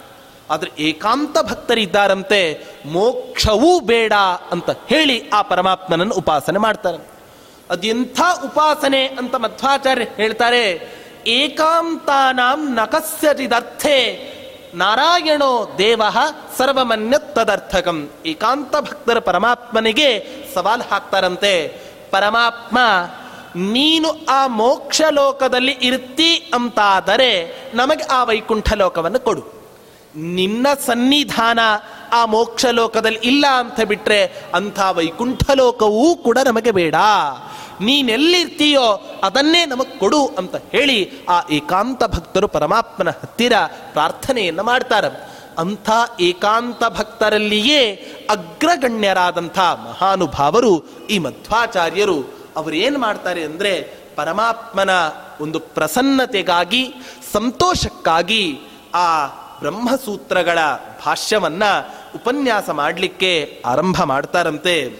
ಆದರೆ 0.49 0.71
ಏಕಾಂತ 0.79 1.38
ಭಕ್ತರಿದ್ದಾರಂತೆ, 1.41 2.63
ಮೋಕ್ಷವೂ 2.86 3.79
ಬೇಡ 3.79 4.13
ಅಂತ 4.51 4.69
ಹೇಳಿ 4.69 5.29
ಆ 5.29 5.41
ಪರಮಾತ್ಮನನ್ನು 5.41 6.15
ಉಪಾಸನೆ 6.15 6.59
ಮಾಡ್ತಾರೆ. 6.59 6.97
ಅದೆಂಥ 7.69 8.21
ಉಪಾಸನೆ 8.45 9.07
ಅಂತ 9.07 9.36
ಮಧ್ವಾಚಾರ್ಯ 9.36 10.03
ಹೇಳ್ತಾರೆ, 10.03 10.93
ಏಕಾಂತಾನಾಂ 11.27 12.73
ನಕಸ್ಯಚಿದರ್ಥೆ, 12.73 14.34
ನಾರಾಯಣೋ 14.75 15.75
ದೇವ 15.77 16.01
ಸರ್ವಮನ್ಯ 16.57 17.17
ತದರ್ಥಕಂ 17.17 18.09
ಏಕಾಂತ 18.25 18.75
ಭಕ್ತರ 18.75 19.19
ಪರಮಾತ್ಮನಿಗೆ 19.19 20.27
ಸವಾಲು 20.53 20.89
ಹಾಕ್ತಾರಂತೆ, 20.89 21.67
ಪರಮಾತ್ಮ 22.11 22.77
ನೀನು 23.56 24.26
ಆ 24.26 24.47
ಮೋಕ್ಷ 24.47 25.01
ಲೋಕದಲ್ಲಿ 25.12 25.72
ಇರ್ತಿ 25.72 26.36
ಅಂತಾದರೆ 26.54 27.56
ನಮಗೆ 27.76 28.04
ಆ 28.04 28.24
ವೈಕುಂಠ 28.24 28.74
ಲೋಕವನ್ನು 28.74 29.20
ಕೊಡು. 29.20 29.64
ನಿನ್ನ 30.16 30.68
ಸನ್ನಿಧಾನ 30.86 31.60
ಆ 32.14 32.26
ಮೋಕ್ಷ 32.26 32.66
ಲೋಕದಲ್ಲಿ 32.66 33.20
ಇಲ್ಲ 33.24 33.45
ಅಂತ 33.58 33.82
ಬಿಟ್ರೆ 33.82 34.26
ಅಂಥ 34.54 34.80
ವೈಕುಂಠ 34.91 35.43
ಲೋಕವೂ 35.56 36.16
ಕೂಡ 36.16 36.38
ನಮಗೆ 36.45 36.72
ಬೇಡ. 36.72 36.95
ನೀನೆಲ್ಲಿರ್ತೀಯೋ 37.82 39.20
ಅದನ್ನೇ 39.24 39.66
ನಮಗೆ 39.66 39.99
ಕೊಡು 39.99 40.28
ಅಂತ 40.28 40.56
ಹೇಳಿ 40.56 41.12
ಆ 41.30 41.41
ಏಕಾಂತ 41.51 42.04
ಭಕ್ತರು 42.04 42.47
ಪರಮಾತ್ಮನ 42.47 43.10
ಹತ್ತಿರ 43.10 43.54
ಪ್ರಾರ್ಥನೆಯನ್ನು 43.93 44.64
ಮಾಡ್ತಾರೆ. 44.64 45.34
ಅಂಥ 45.58 45.89
ಏಕಾಂತ 46.22 46.84
ಭಕ್ತರಲ್ಲಿಯೇ 46.89 47.95
ಅಗ್ರಗಣ್ಯರಾದಂಥ 48.30 49.60
ಮಹಾನುಭಾವರು 49.60 50.86
ಈ 51.10 51.18
ಮಧ್ವಾಚಾರ್ಯರು. 51.18 52.42
ಅವರೇನು 52.56 52.99
ಮಾಡ್ತಾರೆ 52.99 53.43
ಅಂದರೆ 53.43 53.93
ಪರಮಾತ್ಮನ 54.16 54.89
ಒಂದು 55.41 55.60
ಪ್ರಸನ್ನತೆಗಾಗಿ, 55.60 56.93
ಸಂತೋಷಕ್ಕಾಗಿ 57.32 58.60
ಆ 58.93 59.28
ಬ್ರಹ್ಮಸೂತ್ರಗಳ 59.60 60.60
ಭಾಷ್ಯವನ್ನು 61.06 61.93
ಉಪನ್ಯಾಸ 62.16 62.70
ಮಾಡಲಿಕ್ಕೆ 62.70 63.64
ಆರಂಭ 63.66 64.04
ಮಾಡ್ತಾರಂತೆ. 64.04 64.95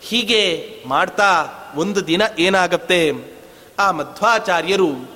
ಹೀಗೆ 0.00 0.74
ಮಾಡ್ತಾ 0.86 1.48
ಒಂದು 1.74 2.06
ದಿನ 2.06 2.22
ಏನಾಗತ್ತೆ? 2.38 3.12
ಆ 3.78 3.90
ಮಧ್ವಾಚಾರ್ಯರು 3.90 5.10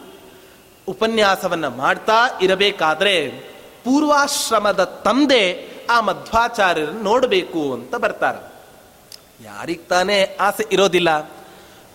ಉಪನ್ಯಾಸವನ್ನು 0.88 1.70
ಮಾಡ್ತಾ 1.70 2.38
ಇರಬೇಕಾದ್ರೆ 2.40 3.28
ಪೂರ್ವಾಶ್ರಮದ 3.84 4.84
ತಂದೆ 4.84 5.72
ಆ 5.90 6.01
ಮಧ್ವಾಚಾರ್ಯರನ್ನು 6.01 7.03
ನೋಡಬೇಕು 7.03 7.72
ಅಂತ 7.72 7.95
ಬರ್ತಾರೆ. 7.95 8.53
ಯಾರಿಗೆ 9.45 9.80
ತಾನೇ 9.80 10.36
ಆಸೆ 10.40 10.66
ಇರೋದಿಲ್ಲ. 10.72 11.30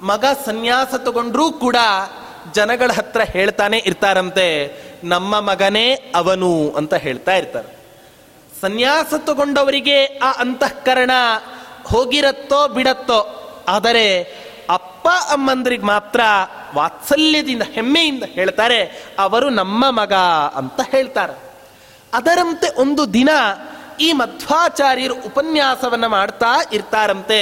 ಮಗ 0.02 0.26
ಸನ್ಯಾಸ 0.46 0.96
ತಗೊಂಡ್ರೂ 0.96 1.52
ಕೂಡ 1.52 1.76
ಜನಗಳ 2.54 2.92
ಹತ್ರ 2.92 3.22
ಹೇಳ್ತಾನೆ 3.22 3.78
ಇರ್ತಾರಂತೆ, 3.78 4.48
ನಮ್ಮ 5.04 5.40
ಮಗನೇ 5.40 6.12
ಅವನು 6.16 6.70
ಅಂತ 6.70 6.94
ಹೇಳ್ತಾ 6.94 7.36
ಇರ್ತಾರೆ. 7.36 7.78
ಸನ್ಯಾಸ 8.62 9.14
ತಗೊಂಡವರಿಗೆ 9.26 10.06
ಆ 10.06 10.32
ಅಂತಃಕರಣ 10.32 11.12
ಹೋಗಿರತ್ತೋ 11.86 12.68
ಬಿಡತ್ತೋ, 12.68 13.20
ಆದರೆ 13.68 14.24
ಅಪ್ಪ 14.70 15.08
ಅಮ್ಮಂದ್ರಿಗೆ 15.08 15.84
ಮಾತ್ರ 15.84 16.20
ವಾತ್ಸಲ್ಯದಿಂದ, 16.76 17.62
ಹೆಮ್ಮೆಯಿಂದ 17.62 18.24
ಹೇಳ್ತಾರೆ, 18.24 19.12
ಅವರು 19.20 19.50
ನಮ್ಮ 19.50 19.90
ಮಗ 19.90 20.14
ಅಂತ 20.56 20.82
ಹೇಳ್ತಾರೆ. 20.92 21.34
ಅದರಂತೆ 22.14 22.82
ಒಂದು 22.82 23.14
ದಿನ 23.14 23.30
ಈ 24.00 24.12
ಮಧ್ವಾಚಾರ್ಯರು 24.12 25.14
ಉಪನ್ಯಾಸವನ್ನು 25.14 26.10
ಮಾಡ್ತಾ 26.10 26.56
ಇರ್ತಾರಂತೆ. 26.72 27.42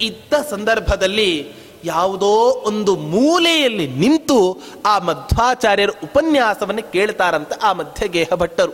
ಇದ್ದ 0.00 0.34
ಸಂದರ್ಭದಲ್ಲಿ 0.50 1.59
ಯಾವುದೋ 1.84 2.30
ಒಂದು 2.66 2.92
ಮೂಲೆಯಲ್ಲಿ 2.96 3.86
ನಿಂತು 3.86 4.38
ಆ 4.86 4.94
ಮಧ್ವಾಚಾರ್ಯರ 4.98 5.90
ಉಪನ್ಯಾಸವನ್ನು 6.04 6.84
ಕೇಳ್ತಾರಂತೆ 6.92 7.56
ಆ 7.58 7.72
ಮಧ್ಯಗೇಹ 7.72 8.30
ಭಟ್ಟರು. 8.34 8.72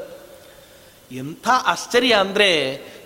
ಎಂಥ 1.11 1.49
ಆಶ್ಚರ್ಯ 1.73 2.13
ಅಂದರೆ 2.15 2.51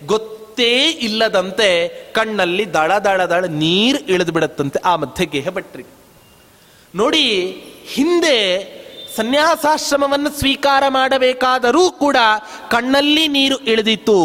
ಗೊತ್ತೇ 0.07 0.73
ಇಲ್ಲದಂತೆ 1.07 1.69
ಕಣ್ಣಲ್ಲಿ 2.13 2.65
ದಳ 2.75 2.93
ದಳ 2.99 3.25
ದಳ 3.25 3.45
ನೀರು 3.45 3.99
ಇಳಿದು 4.13 4.33
ಬಿಡತ್ತಂತೆ 4.33 4.79
ಆ 4.85 4.97
ಮಧ್ಯಗೇಹ 4.97 5.49
ಭಟ್ರಿಗೆ 5.49 5.93
ನೋಡಿ, 6.95 7.27
ಹಿಂದೆ 7.95 8.37
ಸನ್ಯಾಸಾಶ್ರಮವನ್ನು 9.17 10.31
ಸ್ವೀಕಾರ 10.39 10.83
ಮಾಡಬೇಕಾದರೂ 10.89 11.91
ಕೂಡ 11.91 12.17
ಕಣ್ಣಲ್ಲಿ 12.71 13.29
ನೀರು 13.29 13.57
ಇಳಿದಿತ್ತು, 13.59 14.19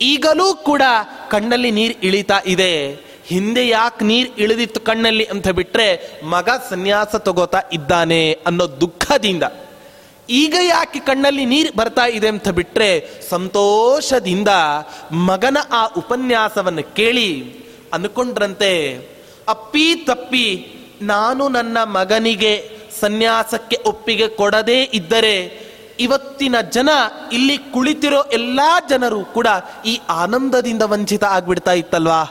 ಈಗಲೂ 0.00 0.54
ಕೂಡ 0.54 0.82
ಕಣ್ಣಲ್ಲಿ 1.30 1.70
ನೀರು 1.70 1.94
ಇಳಿತಾ 2.06 2.38
ಇದೆ. 2.46 2.74
ಹಿಂದೆ 3.26 3.62
ಯಾಕೆ 3.68 4.04
ನೀರು 4.04 4.30
ಇಳಿದಿತ್ತು 4.42 4.80
ಕಣ್ಣಲ್ಲಿ 4.80 5.24
ಅಂತ 5.24 5.48
ಬಿಟ್ರೆ 5.48 5.88
ಮಗ 6.24 6.48
ಸನ್ಯಾಸ 6.70 7.14
ತಗೋತಾ 7.16 7.60
ಇದ್ದಾನೆ 7.72 8.22
ಅನ್ನೋ 8.46 8.66
ದುಃಖದಿಂದ. 8.80 9.44
ಈಗ 10.30 10.56
ಯಾಕೆ 10.62 10.98
ಕಣ್ಣಲ್ಲಿ 10.98 11.44
ನೀರು 11.44 11.70
ಬರ್ತಾ 11.76 12.04
ಇದೆ 12.06 12.28
ಅಂತ 12.28 12.48
ಬಿಟ್ರೆ 12.48 12.90
ಸಂತೋಷದಿಂದ 13.30 14.48
ಮಗನ 15.12 15.58
ಆ 15.72 15.82
ಉಪನ್ಯಾಸವನ್ನು 15.96 16.84
ಕೇಳಿ 16.94 17.28
ಅನ್ಕೊಂಡ್ರಂತೆ, 17.92 18.70
ಅಪ್ಪಿ 19.48 19.86
ತಪ್ಪಿ 20.06 20.46
ನಾನು 21.02 21.48
ನನ್ನ 21.48 21.78
ಮಗನಿಗೆ 21.84 22.54
ಸನ್ಯಾಸಕ್ಕೆ 23.00 23.76
ಒಪ್ಪಿಗೆ 23.86 24.28
ಕೊಡದೇ 24.28 24.80
ಇದ್ದರೆ 24.92 25.36
ಇವತ್ತಿನ 26.00 26.56
ಜನ 26.60 26.90
ಇಲ್ಲಿ 27.32 27.56
ಕುಳಿತಿರೋ 27.58 28.20
ಎಲ್ಲಾ 28.32 28.70
ಜನರು 28.88 29.24
ಕೂಡ 29.24 29.48
ಈ 29.86 29.94
ಆನಂದದಿಂದ 30.22 30.82
ವಂಚಿತ 30.82 31.24
ಆಗ್ಬಿಡ್ತಾ 31.24 31.72
ಇತ್ತಲ್ವಾ? 31.72 32.22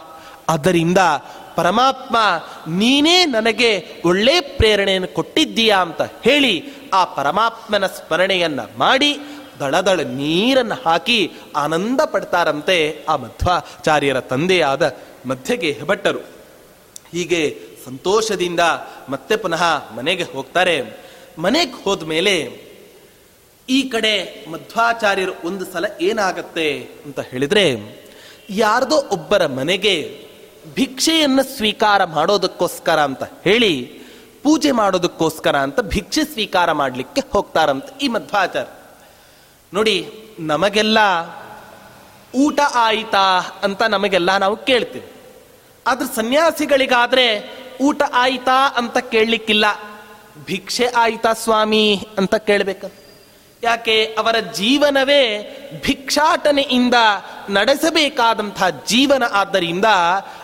ಅದರಿಂದ 0.50 0.98
ಪರಮಾತ್ಮ, 1.56 2.18
ನೀನೇ 2.68 3.26
ನನಗೆ 3.26 3.88
ಒಳ್ಳೆ 4.06 4.42
ಪ್ರೇರಣೆಯನ್ನು 4.42 5.08
ಕೊಟ್ಟಿದ್ದೀಯಾ 5.08 5.78
ಅಂತ 5.78 6.02
ಹೇಳಿ 6.02 6.64
ಆ 6.94 7.06
ಪರಮಾತ್ಮನ 7.06 7.88
ಸ್ಮರಣೆಯನ್ನ 7.88 8.60
ಮಾಡಿ 8.78 9.18
ದಳದಳ 9.60 10.00
ನೀರನ್ನು 10.00 10.76
ಹಾಕಿ 10.86 11.32
ಆನಂದ 11.56 12.02
ಪಡ್ತಾರಂತೆ 12.06 13.06
ಆ 13.10 13.16
ಮಧ್ವಾಚಾರ್ಯರ 13.16 14.20
ತಂದೆಯಾದ 14.20 14.98
ಮಧ್ಯಗೆ 15.26 15.72
ಹೆಬಟ್ಟರು 15.72 16.20
ಹೀಗೆ 17.12 17.60
ಸಂತೋಷದಿಂದ 17.86 18.60
ಮತ್ತೆ 19.10 19.36
ಪುನಃ 19.36 19.94
ಮನೆಗೆ 19.94 20.24
ಹೋಗ್ತಾರೆ. 20.24 21.04
ಮನೆಗೆ 21.38 21.84
ಹೋದ 21.84 22.04
ಮೇಲೆ 22.04 22.36
ಈ 23.70 23.82
ಕಡೆ 23.82 24.46
ಮಧ್ವಾಚಾರ್ಯರು 24.52 25.34
ಒಂದು 25.46 25.66
ಸಲ 25.66 25.86
ಏನಾಗತ್ತೆ 26.02 26.80
ಅಂತ 27.06 27.20
ಹೇಳಿದ್ರೆ, 27.20 27.66
ಯಾರ್ದೋ 28.50 28.96
ಒಬ್ಬರ 28.96 29.46
ಮನೆಗೆ 29.46 30.24
ಭಿಕ್ಷೆಯನ್ನು 30.76 31.44
ಸ್ವೀಕಾರ 31.44 32.04
ಮಾಡೋದಕ್ಕೋಸ್ಕರ 32.04 33.00
ಅಂತ 33.00 33.24
ಹೇಳಿ, 33.24 34.04
ಪೂಜೆ 34.44 34.72
ಮಾಡೋದಕ್ಕೋಸ್ಕರ 34.72 35.56
ಅಂತ 35.56 35.80
ಭಿಕ್ಷೆ 35.82 36.24
ಸ್ವೀಕಾರ 36.24 36.72
ಮಾಡಲಿಕ್ಕೆ 36.72 37.22
ಹೋಗ್ತಾರಂತ 37.32 37.86
ಈ 38.02 38.08
ಮಧ್ವಾಚಾರ 38.08 38.66
ನೋಡಿ, 39.74 40.12
ನಮಗೆಲ್ಲ 40.40 40.98
ಊಟ 42.36 42.60
ಆಯಿತಾ 42.74 43.40
ಅಂತ 43.64 43.82
ನಮಗೆಲ್ಲ 43.82 44.38
ನಾವು 44.38 44.56
ಕೇಳ್ತೀವಿ. 44.58 45.08
ಆದ್ರೆ 45.88 46.16
ಸನ್ಯಾಸಿಗಳಿಗಾದ್ರೆ 46.16 47.26
ಊಟ 47.82 48.02
ಆಯಿತಾ 48.14 48.74
ಅಂತ 48.78 48.98
ಕೇಳಲಿಕ್ಕಿಲ್ಲ. 48.98 49.66
ಭಿಕ್ಷೆ 50.46 50.86
ಆಯಿತಾ 50.88 51.34
ಸ್ವಾಮಿ 51.34 52.08
ಅಂತ 52.18 52.36
ಕೇಳಬೇಕ 52.36 52.86
ಯಾಕೆ 53.64 54.06
ಅವರ 54.06 54.40
ಜೀವನವೇ 54.40 55.22
ಭಿಕ್ಷಾಟನೆಯಿಂದ 55.84 56.94
ನಡೆಸಬೇಕಾದಂಥ 57.50 58.64
ಜೀವನ 58.88 59.24
ಆದ್ದರಿಂದ 59.32 59.86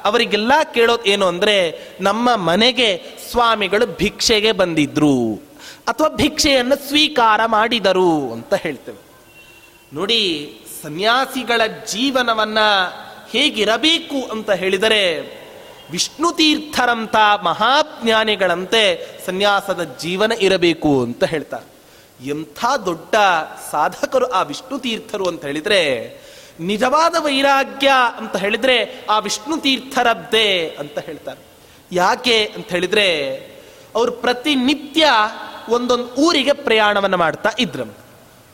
ಅವರಿಗೆಲ್ಲ 0.04 0.52
ಕೇಳೋದು 0.74 1.06
ಏನು 1.06 1.26
ಅಂದರೆ 1.26 1.80
ನಮ್ಮ 2.02 2.36
ಮನೆಗೆ 2.36 3.04
ಸ್ವಾಮಿಗಳು 3.32 3.86
ಭಿಕ್ಷೆಗೆ 3.86 4.52
ಬಂದಿದ್ರು 4.52 5.36
ಅಥವಾ 5.88 6.10
ಭಿಕ್ಷೆಯನ್ನು 6.10 6.88
ಸ್ವೀಕಾರ 6.88 7.46
ಮಾಡಿದರು 7.46 8.32
ಅಂತ 8.32 8.54
ಹೇಳ್ತೇವೆ. 8.54 8.98
ನೋಡಿ, 9.94 10.54
ಸನ್ಯಾಸಿಗಳ 10.84 11.62
ಜೀವನವನ್ನ 11.66 12.58
ಹೇಗಿರಬೇಕು 13.30 14.32
ಅಂತ 14.32 14.52
ಹೇಳಿದರೆ 14.52 15.20
ವಿಷ್ಣು 15.92 16.32
ತೀರ್ಥರಂತ 16.32 17.16
ಮಹಾಜ್ಞಾನಿಗಳಂತೆ 17.44 19.08
ಸನ್ಯಾಸದ 19.26 19.96
ಜೀವನ 20.02 20.32
ಇರಬೇಕು 20.40 21.04
ಅಂತ 21.04 21.24
ಹೇಳ್ತಾರೆ. 21.24 21.79
ಎಂಥ 22.26 22.66
ದೊಡ್ಡ 22.86 23.16
ಸಾಧಕರು 23.72 24.32
ಆ 24.32 24.42
ವಿಷ್ಣು 24.42 24.80
ತೀರ್ಥರು 24.80 25.28
ಅಂತ 25.28 25.46
ಹೇಳಿದ್ರೆ, 25.46 26.10
ನಿಜವಾದ 26.60 27.16
ವೈರಾಗ್ಯ 27.20 27.92
ಅಂತ 28.18 28.38
ಹೇಳಿದ್ರೆ 28.38 29.06
ಆ 29.10 29.20
ವಿಷ್ಣು 29.20 29.58
ತೀರ್ಥರದ್ದೇ 29.58 30.76
ಅಂತ 30.80 31.00
ಹೇಳ್ತಾರೆ. 31.00 31.40
ಯಾಕೆ 31.92 32.54
ಅಂತ 32.56 32.68
ಹೇಳಿದ್ರೆ, 32.68 33.36
ಅವರು 33.96 34.12
ಪ್ರತಿನಿತ್ಯ 34.12 35.06
ಒಂದೊಂದು 35.70 36.04
ಊರಿಗೆ 36.04 36.54
ಪ್ರಯಾಣವನ್ನು 36.54 37.18
ಮಾಡ್ತಾ 37.18 37.52
ಇದ್ರು 37.60 37.98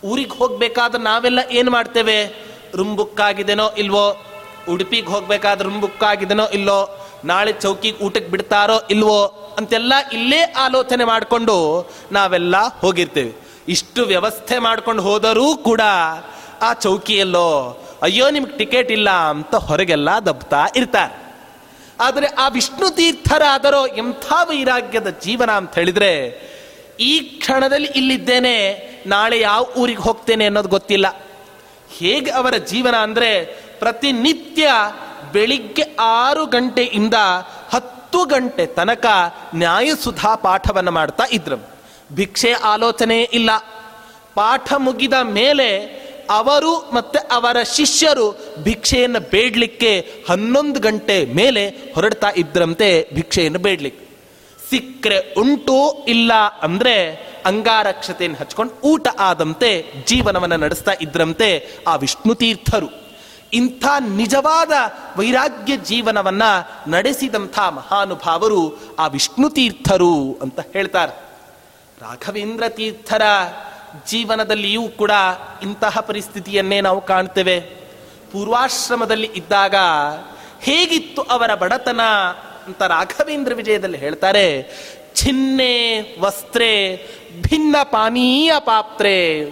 ಊರಿಗೆ 0.03 0.37
ಹೋಗಬೇಕಾದ್ರೆ 0.37 1.03
ನಾವೆಲ್ಲ 1.03 1.39
ಏನು 1.51 1.71
ಮಾಡ್ತೇವೆ? 1.71 2.25
ರುಂಬುಕ್ಕಾಗಿದೆನೋ 2.75 3.71
ಇಲ್ವೋ? 3.77 4.25
ಉಡುಪಿಗೆ 4.69 5.07
ಹೋಗ್ಬೇಕಾದ್ರೆ 5.07 5.69
ರುಂಬುಕ್ಕಾಗಿದೆನೋ 5.69 6.47
ಇಲ್ಲೋ 6.47 7.07
ನಾಳೆ 7.25 7.53
ಚೌಕಿಗೆ 7.53 7.97
ಊಟಕ್ಕೆ 7.97 8.31
ಬಿಡ್ತಾರೋ 8.31 8.81
ಇಲ್ವೋ? 8.89 9.25
ಅಂತೆಲ್ಲ 9.57 9.93
ಇಲ್ಲೇ 10.13 10.41
ಆಲೋಚನೆ 10.41 11.03
ಮಾಡಿಕೊಂಡು 11.03 11.89
ನಾವೆಲ್ಲ 12.11 12.55
ಹೋಗಿರ್ತೇವೆ. 12.79 13.44
ಇಷ್ಟು 13.67 14.05
ವ್ಯವಸ್ಥೆ 14.05 14.59
ಮಾಡ್ಕೊಂಡು 14.59 15.01
ಹೋದರೂ 15.01 15.57
ಕೂಡ 15.57 15.81
ಆ 16.61 16.73
ಚೌಕಿಯಲ್ಲೋ, 16.73 17.81
ಅಯ್ಯೋ, 18.01 18.29
ನಿಮ್ಗೆ 18.29 18.57
ಟಿಕೆಟ್ 18.57 18.91
ಇಲ್ಲ 18.91 19.09
ಅಂತ 19.09 19.55
ಹೊರಗೆಲ್ಲ 19.55 20.09
ದಬ್ತಾ 20.25 20.65
ಇರ್ತಾರೆ. 20.75 21.25
ಆದರೆ 21.99 22.27
ಆ 22.27 22.47
ವಿಷ್ಣು 22.47 22.95
ತೀರ್ಥರಾದರೋ 22.95 23.85
ಎಂಥ 23.87 24.25
ವೈರಾಗ್ಯದ 24.43 25.09
ಜೀವನ 25.09 25.51
ಅಂತ 25.51 25.75
ಹೇಳಿದ್ರೆ, 25.75 26.11
ಈ 26.99 27.19
ಕ್ಷಣದಲ್ಲಿ 27.19 27.87
ಇಲ್ಲಿದ್ದೇನೆ, 27.87 28.55
ನಾಳೆ 29.07 29.39
ಯಾವ 29.39 29.73
ಊರಿಗೆ 29.77 29.99
ಹೋಗ್ತೇನೆ 29.99 30.45
ಅನ್ನೋದು 30.45 30.69
ಗೊತ್ತಿಲ್ಲ. 30.69 31.07
ಹೇಗೆ 31.97 32.31
ಅವರ 32.31 32.57
ಜೀವನ 32.57 32.95
ಅಂದರೆ, 32.95 33.45
ಪ್ರತಿನಿತ್ಯ 33.79 34.69
ಬೆಳಿಗ್ಗೆ 35.33 35.83
ಆರು 35.99 36.45
ಗಂಟೆಯಿಂದ 36.45 37.13
ಹತ್ತು 37.73 38.25
ಗಂಟೆ 38.25 38.65
ತನಕ 38.65 39.05
ನ್ಯಾಯಸುಧಾ 39.55 40.35
ಪಾಠವನ್ನು 40.35 40.91
ಮಾಡ್ತಾ 40.91 41.23
ಇದ್ರು. 41.31 41.74
ಭಿಕ್ಷೆ 42.13 42.51
ಆಲೋಚನೆ 42.51 43.21
ಇಲ್ಲ. 43.21 43.49
ಪಾಠ 44.35 44.73
ಮುಗಿದ 44.77 45.13
ಮೇಲೆ 45.23 45.95
ಅವರು 46.29 46.91
ಮತ್ತೆ 46.93 47.19
ಅವರ 47.19 47.63
ಶಿಷ್ಯರು 47.63 48.55
ಭಿಕ್ಷೆಯನ್ನು 48.63 49.19
ಬೇಡಲಿಕ್ಕೆ 49.19 50.11
ಹನ್ನೊಂದು 50.29 50.79
ಗಂಟೆ 50.79 51.25
ಮೇಲೆ 51.25 51.69
ಹೊರಡ್ತಾ 51.69 52.31
ಇದ್ರಂತೆ 52.37 53.15
ಭಿಕ್ಷೆಯನ್ನು 53.15 53.59
ಬೇಡಲಿಕ್ಕೆ. 53.59 54.05
ಸಿಕ್ಕರೆ 54.69 55.33
ಉಂಟು 55.33 56.05
ಇಲ್ಲ 56.07 56.33
ಅಂದರೆ 56.61 57.25
ಅಂಗಾರಕ್ಷತೆಯನ್ನು 57.45 58.39
ಹಚ್ಕೊಂಡು 58.39 58.81
ಊಟ 58.81 59.07
ಆದಂತೆ 59.19 59.85
ಜೀವನವನ್ನು 60.05 60.57
ನಡೆಸ್ತಾ 60.57 60.91
ಇದ್ರಂತೆ 61.01 61.67
ಆ 61.87 61.95
ವಿಷ್ಣು 61.95 62.35
ತೀರ್ಥರು. 62.35 62.89
ಇಂಥ 63.53 63.85
ನಿಜವಾದ 63.99 64.71
ವೈರಾಗ್ಯ 65.17 65.77
ಜೀವನವನ್ನು 65.77 66.89
ನಡೆಸಿದಂಥ 66.89 67.59
ಮಹಾನುಭಾವರು 67.59 68.79
ಆ 68.99 69.07
ವಿಷ್ಣು 69.07 69.49
ತೀರ್ಥರು 69.49 70.39
ಅಂತ 70.41 70.59
ಹೇಳ್ತಾರೆ. 70.73 71.24
ರಾಘವೇಂದ್ರ 72.01 72.67
ತೀರ್ಥರ 72.67 73.21
ಜೀವನದಲ್ಲಿಯೂ 74.07 74.87
ಕೂಡ 74.87 75.11
ಇಂತಹ 75.63 75.99
ಪರಿಸ್ಥಿತಿಯನ್ನೇ 75.99 76.81
ನಾವು 76.81 77.01
ಕಾಣ್ತೇವೆ. 77.01 77.59
ಪೂರ್ವಾಶ್ರಮದಲ್ಲಿ 78.31 79.31
ಇದ್ದಾಗ 79.35 79.75
ಹೇಗಿತ್ತು 80.61 81.21
ಅವರ 81.21 81.55
ಬಡತನ 81.55 82.01
ಅಂತ 82.65 82.81
ರಾಘವೇಂದ್ರ 82.81 83.53
ವಿಜಯದಲ್ಲಿ 83.53 83.97
ಹೇಳ್ತಾರೆ. 83.97 84.63
ಛಿನ್ನೆ 85.15 86.01
ವಸ್ತ್ರೆ, 86.19 86.95
ಭಿನ್ನ 87.41 87.75
ಪಾನೀಯ 87.83 88.51
ಪಾತ್ರೆ. 88.59 89.43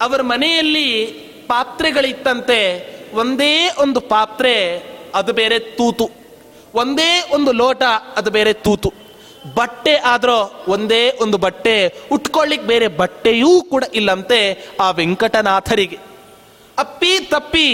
ಅವರ 0.00 0.22
ಮನೆಯಲ್ಲಿ 0.22 1.06
ಪಾತ್ರೆಗಳಿತ್ತಂತೆ. 1.46 2.88
ಒಂದೇ 3.14 3.70
ಒಂದು 3.78 4.00
ಪಾತ್ರೆ, 4.00 4.82
ಅದು 5.14 5.32
ಬೇರೆ 5.32 5.58
ತೂತು. 5.58 6.10
ಒಂದೇ 6.74 7.30
ಒಂದು 7.34 7.52
ಲೋಟ, 7.52 7.82
ಅದು 8.16 8.30
ಬೇರೆ 8.30 8.52
ತೂತು. 8.52 9.07
ಬಟ್ಟೆ 9.56 9.94
ಆದರೂ 10.12 10.36
ಒಂದೇ 10.68 11.16
ಒಂದು 11.20 11.38
ಬಟ್ಟೆ, 11.38 11.74
ಉಟ್ಕೊಳ್ಳಿಕ್ 12.12 12.66
ಬೇರೆ 12.72 12.88
ಬಟ್ಟೆಯೂ 12.88 13.60
ಕೂಡ 13.60 13.84
ಇಲ್ಲಂತೆ 13.94 14.38
ಆ 14.80 14.90
ವೆಂಕಟನಾಥರಿಗೆ. 14.90 15.98
ಅಪ್ಪಿ 16.78 17.18
ತಪ್ಪಿ 17.18 17.68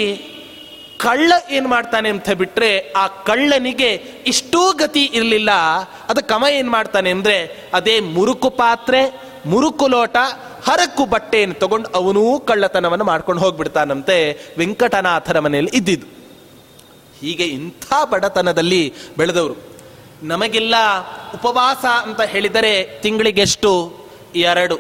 ಕಳ್ಳ 1.05 1.33
ಏನು 1.51 1.69
ಮಾಡ್ತಾನೆ 1.69 2.09
ಅಂತ 2.11 2.31
ಬಿಟ್ರೆ 2.31 2.93
ಆ 2.97 3.07
ಕಳ್ಳನಿಗೆ 3.07 3.91
ಇಷ್ಟೂ 4.27 4.73
ಗತಿ 4.73 5.05
ಇರಲಿಲ್ಲ. 5.05 5.51
ಅದು 6.09 6.21
ಕಮ 6.29 6.45
ಏನು 6.59 6.71
ಮಾಡ್ತಾನೆ 6.71 7.11
ಅಂದರೆ 7.11 7.69
ಅದೇ 7.75 8.01
ಮುರುಕು 8.01 8.51
ಪಾತ್ರೆ, 8.51 9.03
ಮುರುಕು 9.47 9.89
ಲೋಟ, 9.89 10.17
ಹರಕು 10.69 11.05
ಬಟ್ಟೆಯನ್ನು 11.05 11.55
ತಗೊಂಡು 11.55 11.89
ಅವನೂ 11.99 12.39
ಕಳ್ಳತನವನ್ನು 12.39 13.05
ಮಾಡ್ಕೊಂಡು 13.05 13.43
ಹೋಗ್ಬಿಡ್ತಾನಂತೆ 13.43 14.17
ವೆಂಕಟನಾಥರ 14.59 15.39
ಮನೆಯಲ್ಲಿ 15.39 15.77
ಇದ್ದಿದ್ದು. 15.77 16.07
ಹೀಗೆ 17.21 17.45
ಇಂಥ 17.45 17.87
ಬಡತನದಲ್ಲಿ 18.13 18.83
ಬೆಳೆದವರು. 19.19 19.74
ನಮಗೆಲ್ಲ 20.23 20.75
ಉಪವಾಸ 21.35 21.85
ಅಂತ 21.85 22.21
ಹೇಳಿದರೆ 22.21 23.01
ತಿಂಗಳಿಗೆಷ್ಟು? 23.01 23.95
ಎರಡು. 24.35 24.79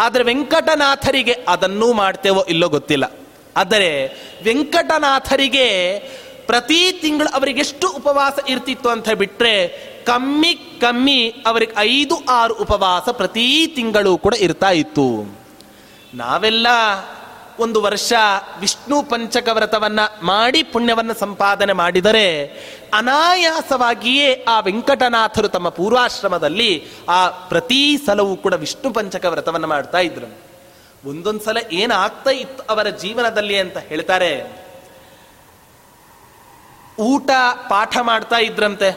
ಆದರೆ 0.00 0.24
ವೆಂಕಟನಾಥರಿಗೆ 0.24 1.36
ಅದನ್ನೂ 1.48 1.92
ಮಾಡ್ತೇವೋ 1.92 2.44
ಇಲ್ಲೋ 2.48 2.68
ಗೊತ್ತಿಲ್ಲ. 2.68 3.18
ಆದರೆ 3.56 4.06
ವೆಂಕಟನಾಥರಿಗೆ 4.44 5.98
ಪ್ರತಿ 6.46 6.92
ತಿಂಗಳು 6.92 7.34
ಅವರಿಗೆ 7.34 7.60
ಎಷ್ಟು 7.60 7.88
ಉಪವಾಸ 7.88 8.32
ಇರ್ತಿತ್ತು 8.48 8.88
ಅಂತ 8.88 9.10
ಬಿಟ್ಟರೆ 9.10 9.68
ಕಮ್ಮಿ 10.06 10.54
ಕಮ್ಮಿ 10.54 11.34
ಅವರಿಗೆ 11.46 11.72
ಐದು 11.78 12.24
ಆರು 12.28 12.54
ಉಪವಾಸ 12.54 13.08
ಪ್ರತಿ 13.08 13.66
ತಿಂಗಳು 13.66 14.18
ಕೂಡ 14.18 14.34
ಇರ್ತಾ 14.34 14.70
ಇತ್ತು. 14.70 15.38
ನಾವೆಲ್ಲ 16.14 16.66
ಒಂದು 17.58 17.82
ವರ್ಷ 17.82 18.12
ವಿಷ್ಣು 18.60 19.02
ಪಂಚಕ 19.02 19.48
ವ್ರತವನ್ನ 19.52 20.00
ಮಾಡಿ 20.22 20.62
ಪುಣ್ಯವನ್ನ 20.62 21.12
ಸಂಪಾದನೆ 21.12 21.72
ಮಾಡಿದರೆ 21.72 22.46
ಅನಾಯಾಸವಾಗಿಯೇ 22.94 24.44
ಆ 24.48 24.60
ವೆಂಕಟನಾಥರು 24.60 25.48
ತಮ್ಮ 25.48 25.68
ಪೂರ್ವಾಶ್ರಮದಲ್ಲಿ 25.68 26.70
ಆ 27.08 27.28
ಪ್ರತಿ 27.28 27.98
ಸಲವೂ 28.06 28.36
ಕೂಡ 28.36 28.54
ವಿಷ್ಣು 28.54 28.92
ಪಂಚಕ 28.92 29.24
ವ್ರತವನ್ನು 29.24 29.68
ಮಾಡ್ತಾ 29.68 29.98
ಇದ್ರು. 29.98 30.28
ಒಂದೊಂದು 31.08 31.44
ಸಲ 31.44 31.58
ಏನಾಗ್ತಾ 31.72 32.30
ಇತ್ತು 32.30 32.62
ಅವರ 32.62 32.88
ಜೀವನದಲ್ಲಿ 32.88 33.56
ಅಂತ 33.58 33.78
ಹೇಳ್ತಾರೆ, 33.78 34.30
ಊಟ 36.98 37.30
ಪಾಠ 37.68 37.96
ಮಾಡ್ತಾ 38.02 38.38
ಇದ್ರಂತೆ. 38.38 38.90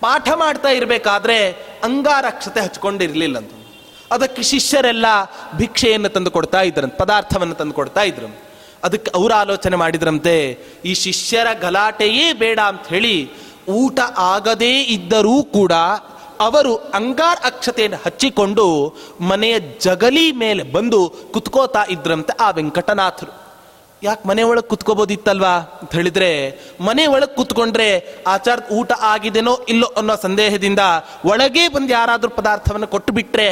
ಪಾಠ 0.00 0.28
ಮಾಡ್ತಾ 0.34 0.68
ಇರಬೇಕಾದ್ರೆ 0.68 1.50
ಅಂಗಾರಕ್ಷತೆ 1.82 2.60
ಹಚ್ಕೊಂಡಿರ್ಲಿಲ್ಲಂತ 2.60 3.52
ಅದಕ್ಕೆ 4.12 4.42
ಶಿಷ್ಯರೆಲ್ಲ 4.42 5.06
ಭಿಕ್ಷೆಯನ್ನು 5.56 6.08
ತಂದು 6.08 6.30
ಕೊಡ್ತಾ 6.30 6.60
ಇದ್ರಂತೆ, 6.60 6.96
ಪದಾರ್ಥವನ್ನು 6.96 7.54
ತಂದು 7.54 7.74
ಕೊಡ್ತಾ 7.74 8.02
ಇದ್ರು. 8.02 8.51
ಅದಕ್ಕೆ 8.86 9.10
ಅವರು 9.18 9.34
ಆಲೋಚನೆ 9.42 9.76
ಮಾಡಿದ್ರಂತೆ, 9.82 10.34
ಈ 10.90 10.92
ಶಿಷ್ಯರ 11.02 11.48
ಗಲಾಟೆಯೇ 11.64 12.26
ಬೇಡ 12.42 12.58
ಅಂತ 12.70 12.86
ಹೇಳಿ 12.94 13.16
ಊಟ 13.80 13.98
ಆಗದೇ 14.32 14.74
ಇದ್ದರೂ 14.96 15.36
ಕೂಡ 15.58 15.74
ಅವರು 16.46 16.72
ಅಂಗಾರ 16.98 17.36
ಅಕ್ಷತೆಯನ್ನು 17.50 17.98
ಹಚ್ಚಿಕೊಂಡು 18.04 18.64
ಮನೆಯ 19.30 19.54
ಜಗಲಿ 19.86 20.24
ಮೇಲೆ 20.44 20.62
ಬಂದು 20.76 20.98
ಕುತ್ಕೋತಾ 21.34 21.82
ಇದ್ರಂತೆ 21.94 22.32
ಆ 22.46 22.48
ವೆಂಕಟನಾಥರು. 22.58 23.30
ಯಾಕೆ 24.02 24.24
ಮನೆ 24.28 24.42
ಒಳಗೆ 24.50 24.66
ಕುತ್ಕೋಬೋದಿತ್ತಲ್ವಾ 24.70 25.52
ಅಂತ 25.80 25.90
ಹೇಳಿದ್ರೆ, 25.98 26.30
ಮನೆ 26.86 27.04
ಒಳಗೆ 27.14 27.34
ಕುತ್ಕೊಂಡ್ರೆ 27.36 27.86
ಆಚಾರ 28.34 28.58
ಊಟ 28.78 28.92
ಆಗಿದೆನೋ 29.10 29.54
ಇಲ್ಲೋ 29.72 29.88
ಅನ್ನೋ 30.00 30.14
ಸಂದೇಹದಿಂದ 30.24 30.84
ಒಳಗೆ 31.32 31.64
ಬಂದು 31.74 31.92
ಯಾರಾದರೂ 31.98 32.30
ಪದಾರ್ಥವನ್ನು 32.40 32.88
ಕೊಟ್ಟು 32.94 33.12
ಬಿಟ್ರೆ 33.18 33.46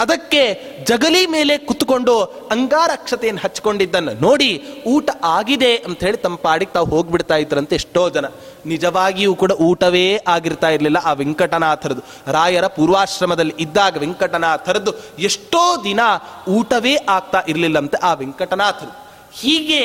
ಅದಕ್ಕೆ 0.00 0.42
ಜಗಲಿ 0.84 1.26
ಮೇಲೆ 1.26 1.58
ಕುತ್ಕೊಂಡು 1.58 2.14
ಅಂಗಾರಕ್ಷತೆಯನ್ನು 2.50 3.40
ಹಚ್ಕೊಂಡಿದ್ದನ್ನು 3.44 4.12
ನೋಡಿ 4.20 4.50
ಊಟ 4.86 5.10
ಆಗಿದೆ 5.24 5.76
ಅಂತ 5.76 6.04
ಹೇಳಿ 6.04 6.16
ತಮ್ಮ 6.16 6.36
ಪಾಡಿಗೆ 6.36 6.72
ತಾವು 6.72 6.86
ಹೋಗ್ಬಿಡ್ತಾ 6.86 7.36
ಇದ್ರಂತೆ 7.36 7.74
ಎಷ್ಟೋ 7.76 8.10
ಜನ. 8.10 8.26
ನಿಜವಾಗಿಯೂ 8.66 9.34
ಕೂಡ 9.34 9.52
ಊಟವೇ 9.52 10.06
ಆಗಿರ್ತಾ 10.28 10.70
ಇರಲಿಲ್ಲ 10.70 10.98
ಆ 11.04 11.12
ವೆಂಕಟನಾಥರದು. 11.12 12.02
ರಾಯರ 12.32 12.66
ಪೂರ್ವಾಶ್ರಮದಲ್ಲಿ 12.66 13.54
ಇದ್ದಾಗ 13.58 13.98
ವೆಂಕಟನಾಥರದ್ದು 13.98 14.94
ಎಷ್ಟೋ 15.18 15.84
ದಿನ 15.84 16.00
ಊಟವೇ 16.48 16.94
ಆಗ್ತಾ 17.08 17.42
ಇರಲಿಲ್ಲಂತೆ 17.48 17.98
ಆ 18.02 18.14
ವೆಂಕಟನಾಥರು. 18.14 18.92
ಹೀಗೆ 19.40 19.82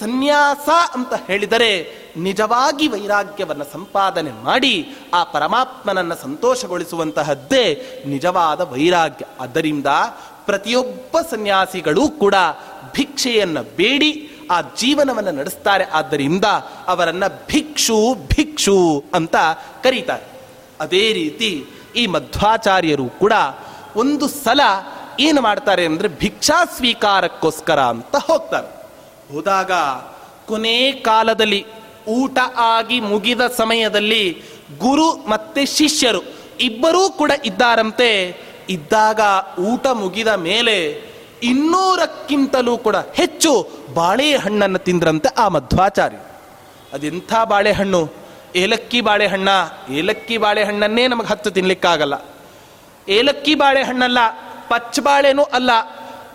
ಸನ್ಯಾಸ 0.00 0.68
ಅಂತ 0.94 1.14
ಹೇಳಿದರೆ 1.26 2.00
ನಿಜವಾಗಿ 2.16 2.88
ವೈರಾಗ್ಯವನ್ನು 2.88 3.64
ಸಂಪಾದನೆ 3.72 4.30
ಮಾಡಿ 4.30 4.88
ಆ 5.14 5.24
ಪರಮಾತ್ಮನನ್ನು 5.24 6.14
ಸಂತೋಷಗೊಳಿಸುವಂತಹದ್ದೇ 6.14 7.82
ನಿಜವಾದ 8.06 8.60
ವೈರಾಗ್ಯ. 8.60 9.24
ಆದ್ದರಿಂದ 9.40 9.86
ಪ್ರತಿಯೊಬ್ಬ 10.46 11.16
ಸನ್ಯಾಸಿಗಳೂ 11.30 12.08
ಕೂಡ 12.08 12.34
ಭಿಕ್ಷೆಯನ್ನು 12.92 13.62
ಬೇಡಿ, 13.76 14.30
ಆ 14.50 14.60
ಜೀವನವನ್ನು 14.60 15.30
ನಡೆಸ್ತಾರೆ. 15.30 15.84
ಆದ್ದರಿಂದ 15.84 16.44
ಅವರನ್ನು 16.86 17.46
ಭಿಕ್ಷು 17.46 18.14
ಭಿಕ್ಷು 18.14 19.04
ಅಂತ 19.14 19.36
ಕರೀತಾರೆ. 19.82 20.26
ಅದೇ 20.80 21.12
ರೀತಿ 21.12 21.64
ಈ 21.96 22.06
ಮಧ್ವಾಚಾರ್ಯರು 22.06 23.04
ಕೂಡ 23.04 23.32
ಒಂದು 23.96 24.28
ಸಲ 24.28 24.60
ಏನು 25.20 25.40
ಮಾಡ್ತಾರೆ 25.40 25.86
ಅಂದರೆ 25.86 26.08
ಭಿಕ್ಷಾ 26.08 26.64
ಸ್ವೀಕಾರಕ್ಕೋಸ್ಕರ 26.64 27.80
ಅಂತ 27.80 28.16
ಹೋಗ್ತಾರೆ. 28.16 28.79
ಹೋದಾಗ 29.32 29.72
ಕೊನೆ 30.46 30.92
ಕಾಲದಲ್ಲಿ 30.92 31.66
ಊಟ 32.08 32.38
ಆಗಿ 32.56 33.00
ಮುಗಿದ 33.00 33.40
ಸಮಯದಲ್ಲಿ 33.46 34.42
ಗುರು 34.78 35.10
ಮತ್ತೆ 35.10 35.66
ಶಿಷ್ಯರು 35.66 36.22
ಇಬ್ಬರೂ 36.60 37.10
ಕೂಡ 37.10 37.32
ಇದ್ದಾರಂತೆ. 37.44 38.10
ಇದ್ದಾಗ 38.68 39.20
ಊಟ 39.58 39.86
ಮುಗಿದ 39.86 40.28
ಮೇಲೆ 40.28 41.10
ಇನ್ನೂರಕ್ಕಿಂತಲೂ 41.42 42.78
ಕೂಡ 42.78 42.96
ಹೆಚ್ಚು 42.96 43.68
ಬಾಳೆಹಣ್ಣನ್ನು 43.94 44.78
ತಿಂದ್ರಂತೆ 44.78 45.28
ಆ 45.28 45.48
ಮಧ್ವಾಚಾರ್ಯ 45.48 46.16
ಅದೆಂಥ 46.92 47.34
ಬಾಳೆಹಣ್ಣು? 47.44 48.12
ಏಲಕ್ಕಿ 48.56 49.00
ಬಾಳೆಹಣ್ಣ? 49.00 49.48
ಏಲಕ್ಕಿ 49.90 50.38
ಬಾಳೆಹಣ್ಣನ್ನೇ 50.38 51.06
ನಮಗೆ 51.06 51.26
ಹತ್ತು 51.26 51.50
ತಿನ್ಲಿಕ್ಕಾಗಲ್ಲ. 51.50 52.14
ಏಲಕ್ಕಿ 53.08 53.54
ಬಾಳೆಹಣ್ಣಲ್ಲ 53.54 54.18
ಪಚ್ಚ 54.68 55.00
ಬಾಳೆನೂ 55.00 55.42
ಅಲ್ಲ 55.42 55.70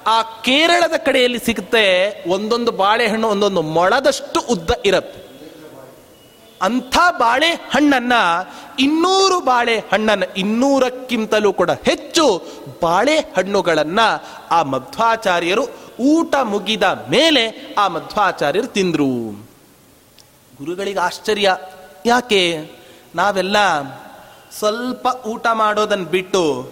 ಆ 0.07 0.21
ಕೇರಳದ 0.21 0.93
ಕಡೆಯಲ್ಲಿ 1.05 1.39
ಸಿಗುತ್ತೆ 1.39 2.13
ಒಂದೊಂದು 2.29 2.71
ಬಾಳೆಹಣ್ಣು, 2.71 3.27
ಒಂದೊಂದು 3.27 3.61
ಮೊಳದಷ್ಟು 3.61 4.41
ಉದ್ದ 4.41 4.69
ಇರುತ್ತೆ. 4.85 5.25
ಅಂಥ 6.61 6.97
ಬಾಳೆ 7.19 7.47
ಹಣ್ಣನ್ನ 7.47 8.13
ಇನ್ನೂರು 8.79 9.39
ಬಾಳೆ 9.39 9.79
ಹಣ್ಣನ್ನ 9.79 10.23
ಇನ್ನೂರಕ್ಕಿಂತಲೂ 10.37 11.53
ಕೂಡ 11.53 11.71
ಹೆಚ್ಚು 11.71 12.43
ಬಾಳೆ 12.81 13.19
ಹಣ್ಣುಗಳನ್ನ 13.19 13.99
ಆ 14.51 14.63
ಮಧ್ವಾಚಾರ್ಯರು 14.63 15.67
ಊಟ 15.99 16.35
ಮುಗಿದ 16.43 16.83
ಮೇಲೆ 16.83 17.75
ಆ 17.77 17.87
ಮಧ್ವಾಚಾರ್ಯರು 17.87 18.67
ತಿಂದ್ರು. 18.67 19.45
ಗುರುಗಳಿಗೆ 20.57 20.99
ಆಶ್ಚರ್ಯ. 20.99 21.57
ಯಾಕೆ? 22.05 22.71
ನಾವೆಲ್ಲ 23.15 23.81
ಸ್ವಲ್ಪ 24.59 25.07
ಊಟ 25.27 25.47
ಮಾಡೋದನ್ನ 25.53 26.03
ಬಿಟ್ಟು 26.03 26.71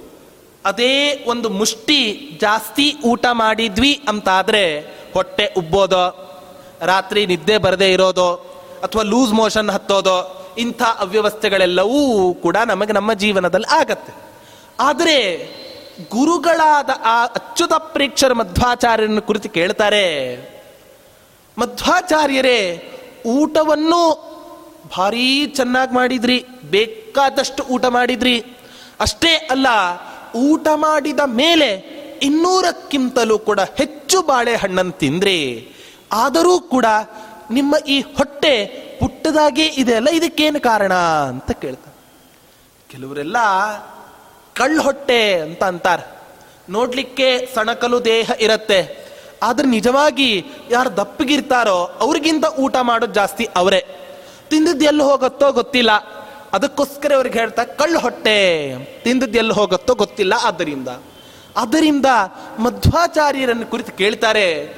ಅದೇ 0.65 0.93
ಒಂದು 1.27 1.49
ಮುಷ್ಟಿ 1.49 1.99
ಜಾಸ್ತಿ 2.41 2.85
ಊಟ 3.05 3.25
ಮಾಡಿದ್ವಿ 3.31 3.93
ಅಂತಾದರೆ 4.07 4.63
ಹೊಟ್ಟೆ 5.13 5.53
ಉಬ್ಬೋದೋ, 5.57 6.05
ರಾತ್ರಿ 6.81 7.25
ನಿದ್ದೆ 7.25 7.57
ಬರದೇ 7.57 7.89
ಇರೋದೋ, 7.93 8.29
ಅಥವಾ 8.83 9.03
ಲೂಸ್ 9.03 9.33
ಮೋಷನ್ 9.33 9.69
ಹತ್ತೋದೋ, 9.69 10.17
ಇಂಥ 10.57 10.81
ಅವ್ಯವಸ್ಥೆಗಳೆಲ್ಲವೂ 10.99 11.99
ಕೂಡ 12.33 12.57
ನಮಗೆ 12.65 12.93
ನಮ್ಮ 12.93 13.13
ಜೀವನದಲ್ಲಿ 13.13 13.69
ಆಗತ್ತೆ. 13.79 14.13
ಆದರೆ 14.79 15.17
ಗುರುಗಳಾದ 16.11 16.89
ಆ 17.03 17.17
ಅಚ್ಯುತ 17.25 17.73
ಪ್ರೇಕ್ಷರ 17.73 18.33
ಮಧ್ವಾಚಾರ್ಯನ 18.33 19.19
ಕುರಿತು 19.19 19.49
ಕೇಳ್ತಾರೆ, 19.49 20.05
ಮಧ್ವಾಚಾರ್ಯರೇ, 21.57 22.59
ಊಟವನ್ನು 23.25 24.01
ಭಾರೀ 24.97 25.45
ಚೆನ್ನಾಗಿ 25.45 25.93
ಮಾಡಿದ್ರಿ, 25.95 26.37
ಬೇಕಾದಷ್ಟು 26.63 27.63
ಊಟ 27.63 27.85
ಮಾಡಿದ್ರಿ. 27.85 28.35
ಅಷ್ಟೇ 28.99 29.33
ಅಲ್ಲ 29.35 29.67
ಊಟ 30.35 30.67
ಮಾಡಿದ 30.75 31.19
ಮೇಲೆ 31.25 31.69
ಇನ್ನೂರಕ್ಕಿಂತಲೂ 32.21 33.37
ಕೂಡ 33.39 33.59
ಹೆಚ್ಚು 33.59 34.21
ಬಾಳೆಹಣ್ಣನ್ನು 34.21 34.91
ತಿಂದ್ರಿ, 34.91 35.37
ಆದರೂ 36.11 36.59
ಕೂಡ 36.59 36.85
ನಿಮ್ಮ 37.51 37.75
ಈ 37.87 38.01
ಹೊಟ್ಟೆ 38.01 38.53
ಪುಟ್ಟದಾಗೇ 38.99 39.65
ಇದೆ 39.65 39.95
ಅಲ್ಲ, 39.95 40.09
ಇದಕ್ಕೇನು 40.09 40.59
ಕಾರಣ 40.61 40.93
ಅಂತ 41.31 41.51
ಕೇಳ್ತಾರೆ. 41.51 41.95
ಕೆಲವರೆಲ್ಲ 42.89 43.37
ಕಳ್ಳ 44.53 44.77
ಹೊಟ್ಟೆ 44.81 45.41
ಅಂತ 45.41 45.63
ಅಂತಾರೆ. 45.63 46.05
ನೋಡ್ಲಿಕ್ಕೆ 46.69 47.27
ಸಣಕಲು 47.55 48.05
ದೇಹ 48.05 48.31
ಇರತ್ತೆ, 48.39 48.79
ಆದ್ರೆ 49.43 49.67
ನಿಜವಾಗಿ 49.67 50.45
ಯಾರು 50.69 50.97
ದಪ್ಪಗಿರ್ತಾರೋ 50.97 51.77
ಅವ್ರಿಗಿಂತ 52.01 52.45
ಊಟ 52.59 52.75
ಮಾಡೋದು 52.81 53.13
ಜಾಸ್ತಿ 53.13 53.47
ಅವರೇ. 53.55 53.81
ತಿಂದಿದ್ದು 54.49 54.85
ಎಲ್ಲಿ 54.85 55.03
ಹೋಗುತ್ತೋ 55.03 55.51
ಗೊತ್ತಿಲ್ಲ. 55.51 55.91
ಅದಕ್ಕೋಸ್ಕರ 56.53 57.15
ಅವ್ರಿಗೆ 57.15 57.39
ಹೇಳ್ತಾ, 57.39 57.63
ಕಳ್ಳು 57.63 57.99
ಹೊಟ್ಟೆ. 57.99 58.75
ತಿಂದದ್ದು 59.03 59.37
ಎಲ್ಲಿ 59.37 59.53
ಹೋಗುತ್ತೋ 59.53 59.95
ಗೊತ್ತಿಲ್ಲ. 59.95 60.33
ಆದ್ದರಿಂದ, 60.43 60.87
ಅದರಿಂದ 61.57 62.05
ಮಧ್ವಾಚಾರ್ಯರನ್ನು 62.59 63.65
ಕುರಿತು 63.65 63.91
ಕೇಳ್ತಾರೆ, 63.91 64.77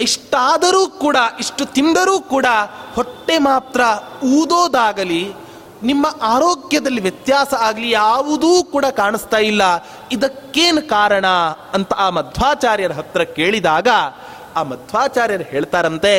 ಇಷ್ಟಾದರೂ 0.00 0.86
ಕೂಡ, 0.86 1.16
ಇಷ್ಟು 1.40 1.64
ತಿಂದರೂ 1.64 2.20
ಕೂಡ 2.20 2.46
ಹೊಟ್ಟೆ 2.94 3.38
ಮಾತ್ರ 3.38 3.80
ಊದೋದಾಗಲಿ, 4.24 5.32
ನಿಮ್ಮ 5.82 6.06
ಆರೋಗ್ಯದಲ್ಲಿ 6.22 7.00
ವ್ಯತ್ಯಾಸ 7.00 7.54
ಆಗಲಿ, 7.54 7.90
ಯಾವುದೂ 7.90 8.64
ಕೂಡ 8.64 8.84
ಕಾಣಿಸ್ತಾ 8.84 9.36
ಇಲ್ಲ. 9.36 9.62
ಇದಕ್ಕೇನು 10.12 10.88
ಕಾರಣ? 10.88 11.26
ಅಂತ 11.74 11.92
ಆ 11.92 12.10
ಮಧ್ವಾಚಾರ್ಯರ 12.10 12.92
ಹತ್ರ 12.92 13.22
ಕೇಳಿದಾಗ 13.22 13.88
ಆ 14.56 14.62
ಮಧ್ವಾಚಾರ್ಯರು 14.62 15.44
ಹೇಳ್ತಾರಂತೆ, 15.44 16.14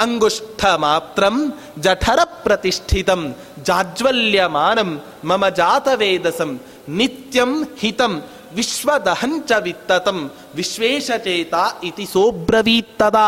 ಅಂಗುಷ್ಠ 0.00 0.64
ಮಾತ್ರಂ 0.76 1.36
ಜಠರ 1.80 2.20
ಪ್ರತಿಷ್ಠಿತಂ 2.24 3.22
ಜಾಜ್ವಲ್ಯಮಾನಂ 3.62 4.90
ಮಮ 5.24 5.48
ಜಾತವೇದಸಂ 5.48 6.52
ನಿತ್ಯಂ 6.88 7.52
ಹಿತಂ 7.78 8.14
ವಿಶ್ವದಹಂಚ 8.54 9.52
ವಿತ್ತತಂ 9.60 10.18
ವಿಶ್ವೇಶಚೇತ 10.54 11.54
ಇತಿ 11.84 12.06
ಸೋಬ್ರವೀತ್ತದ. 12.12 13.18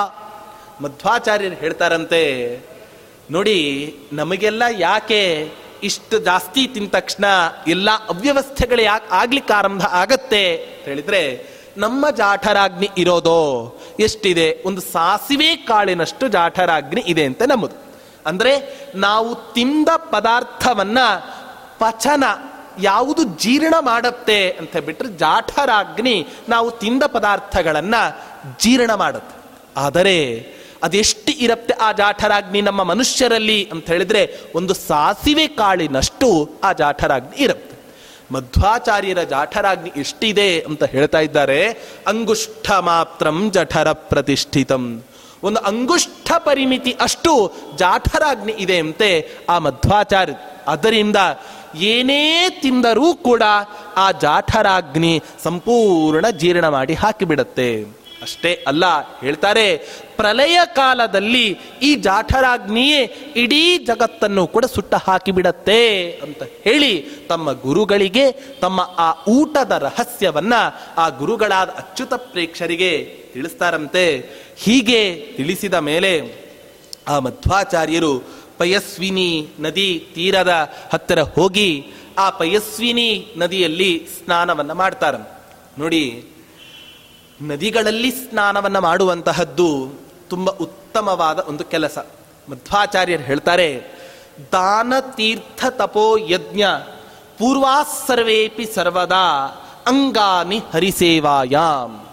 ಮಧ್ವಾಚಾರ್ಯರು 0.81 1.55
ಹೇಳ್ತಾರಂತೆ, 1.55 2.23
ನೋಡಿ, 3.31 3.59
ನಮಗೆಲ್ಲ 4.13 4.63
ಯಾಕೆ 4.79 5.23
ಇಷ್ಟು 5.83 6.17
ಜಾಸ್ತಿ 6.19 6.63
ತಿಂದ 6.67 6.89
ತಕ್ಷಣ 6.89 7.25
ಎಲ್ಲ 7.67 7.91
ಅವ್ಯವಸ್ಥೆಗಳು 8.09 8.83
ಯಾಕೆ 8.83 9.09
ಆಗ್ಲಿಕ್ಕೆ 9.11 9.53
ಆರಂಭ 9.53 9.83
ಆಗತ್ತೆ? 9.91 10.43
ಅಂತ 10.57 10.85
ಹೇಳಿದ್ರೆ 10.85 11.21
ನಮ್ಮ 11.77 12.11
ಜಾಠರಾಗ್ನಿ 12.11 12.89
ಇರೋದೋ? 12.99 13.41
ಎಷ್ಟಿದೆ? 14.01 14.63
ಒಂದು 14.65 14.81
ಸಾಸಿವೆ 14.81 15.57
ಕಾಳಿನಷ್ಟು 15.57 16.29
ಜಾಠರಾಗ್ನಿ 16.29 17.03
ಇದೆ 17.07 17.25
ಅಂತ 17.25 17.43
ನಮ್ಮದು 17.43 17.77
ಅಂದರೆ 18.27 18.53
ನಾವು 18.95 19.35
ತಿಂದ 19.53 19.89
ಪದಾರ್ಥವನ್ನ 19.97 20.99
ಪಚನ, 21.79 22.25
ಯಾವುದು 22.81 23.25
ಜೀರ್ಣ 23.25 23.75
ಮಾಡುತ್ತೆ 23.81 24.51
ಅಂತ 24.51 24.77
ಬಿಟ್ಟರೆ 24.77 25.09
ಜಾಠರಾಗ್ನಿ 25.09 26.27
ನಾವು 26.49 26.71
ತಿಂದ 26.71 27.03
ಪದಾರ್ಥಗಳನ್ನ 27.03 27.95
ಜೀರ್ಣ 28.61 28.95
ಮಾಡುತ್ತೆ. 28.95 29.37
ಆದರೆ 29.77 30.17
ಅದೆಷ್ಟು 30.83 31.33
ಇರುತ್ತೆ 31.33 31.75
ಆ 31.75 31.93
ಜಾಠರಾಗ್ನಿ 31.93 32.61
ನಮ್ಮ 32.61 32.83
ಮನುಷ್ಯರಲ್ಲಿ 32.83 33.69
ಅಂತ 33.73 33.87
ಹೇಳಿದ್ರೆ 33.87 34.39
ಒಂದು 34.55 34.75
ಸಾಸಿವೆ 34.75 35.47
ಕಾಳಿನಷ್ಟು 35.49 36.51
ಆ 36.65 36.73
ಜಾಠರಾಗ್ನಿ 36.73 37.37
ಇರುತ್ತೆ. 37.43 37.74
ಮಧ್ವಾಚಾರ್ಯರ 38.35 39.23
ಜಾಠರಾಗ್ನಿ 39.23 39.93
ಎಷ್ಟಿದೆ 39.97 40.61
ಅಂತ 40.61 40.85
ಹೇಳ್ತಾ 40.85 41.21
ಇದ್ದಾರೆ. 41.21 41.69
ಅಂಗುಷ್ಠ 42.07 42.71
ಮಾತ್ರಂ 42.71 43.51
ಜಠರ 43.51 43.93
ಪ್ರತಿಷ್ಠಿತಂ. 43.93 45.03
ಒಂದು 45.43 45.61
ಅಂಗುಷ್ಠ 45.61 46.33
ಪರಿಮಿತಿ 46.39 46.97
ಅಷ್ಟು 47.01 47.53
ಜಾಠರಾಗ್ನಿ 47.77 48.53
ಇದೆ 48.53 48.79
ಅಂತೆ 48.79 49.29
ಆ 49.49 49.59
ಮಧ್ವಾಚಾರ್ಯ. 49.59 50.35
ಅದರಿಂದ 50.69 51.17
ಏನೇ 51.75 52.47
ತಿಂದರೂ 52.63 53.15
ಕೂಡ 53.15 53.43
ಆ 53.97 54.11
ಜಾಠರಾಗ್ನಿ 54.11 55.23
ಸಂಪೂರ್ಣ 55.43 56.29
ಜೀರ್ಣ 56.29 56.69
ಮಾಡಿ 56.69 56.95
ಹಾಕಿಬಿಡತ್ತೆ. 56.95 58.04
ಅಷ್ಟೇ 58.25 58.53
ಅಲ್ಲ, 58.67 58.85
ಹೇಳ್ತಾರೆ 59.21 59.65
ಪ್ರಲಯ 60.17 60.61
ಕಾಲದಲ್ಲಿ 60.75 61.47
ಈ 61.83 61.95
ಜಾಠರಾಗ್ನಿಯೇ 61.97 63.01
ಇಡೀ 63.37 63.63
ಜಗತ್ತನ್ನು 63.79 64.47
ಕೂಡ 64.47 64.65
ಸುಟ್ಟ 64.65 64.95
ಹಾಕಿಬಿಡತ್ತೆ 65.07 65.81
ಅಂತ 66.23 66.43
ಹೇಳಿ 66.65 66.93
ತಮ್ಮ 67.29 67.53
ಗುರುಗಳಿಗೆ 67.53 68.25
ತಮ್ಮ 68.61 68.81
ಆ 68.99 69.09
ಊಟದ 69.29 69.73
ರಹಸ್ಯವನ್ನ 69.79 70.55
ಆ 70.97 71.09
ಗುರುಗಳಾದ 71.09 71.71
ಅಚ್ಯುತ 71.77 72.15
ಪ್ರೇಕ್ಷರಿಗೆ 72.33 72.93
ತಿಳಿಸ್ತಾರಂತೆ. 73.33 74.05
ಹೀಗೆ 74.59 75.01
ತಿಳಿಸಿದ 75.37 75.75
ಮೇಲೆ 75.75 76.13
ಆ 77.07 77.19
ಮಧ್ವಾಚಾರ್ಯರು 77.19 78.13
ಪಯಸ್ವಿನಿ 78.59 79.31
ನದಿ 79.61 79.89
ತೀರದ 80.15 80.53
ಹತ್ತಿರ 80.93 81.21
ಹೋಗಿ 81.35 81.71
ಆ 82.19 82.31
ಪಯಸ್ವಿನಿ 82.31 83.09
ನದಿಯಲ್ಲಿ 83.37 83.91
ಸ್ನಾನವನ್ನು 84.17 84.75
ಮಾಡ್ತಾರ 84.75 85.15
ನೋಡಿ 85.79 86.05
ನದಿಗಳಲ್ಲಿ 87.43 88.11
ಸ್ನಾನವನ್ನು 88.11 88.81
ಮಾಡುವಂತಹದ್ದು 88.81 89.93
ತುಂಬ 90.29 90.51
ಉತ್ತಮವಾದ 90.51 91.39
ಒಂದು 91.39 91.65
ಕೆಲಸ. 91.65 91.99
ಮಧ್ವಾಚಾರ್ಯರು 92.51 93.23
ಹೇಳ್ತಾರೆ, 93.23 93.83
ದಾನ 94.53 94.93
ತೀರ್ಥ 95.01 95.65
ತಪೋ 95.71 96.17
ಯಜ್ಞ 96.17 96.63
ಪೂರ್ವಾಸರ್ವೇಪಿ 97.39 98.67
ಸರ್ವದಾ 98.67 99.47
ಅಂಗಾನಿ 99.87 100.59
ಹರಿಸೇವಾಯಾಮ್ 100.59 102.07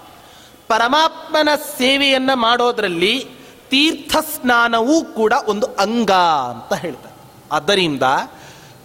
ಪರಮಾತ್ಮನ 0.67 1.49
ಸೇವೆಯನ್ನು 1.77 2.35
ಮಾಡೋದ್ರಲ್ಲಿ 2.35 3.27
ತೀರ್ಥ 3.69 4.15
ಸ್ನಾನವೂ 4.15 5.03
ಕೂಡ 5.03 5.33
ಒಂದು 5.47 5.67
ಅಂಗ 5.67 6.11
ಅಂತ 6.11 6.73
ಹೇಳ್ತಾರೆ. 6.73 7.15
ಆದ್ದರಿಂದ 7.51 8.03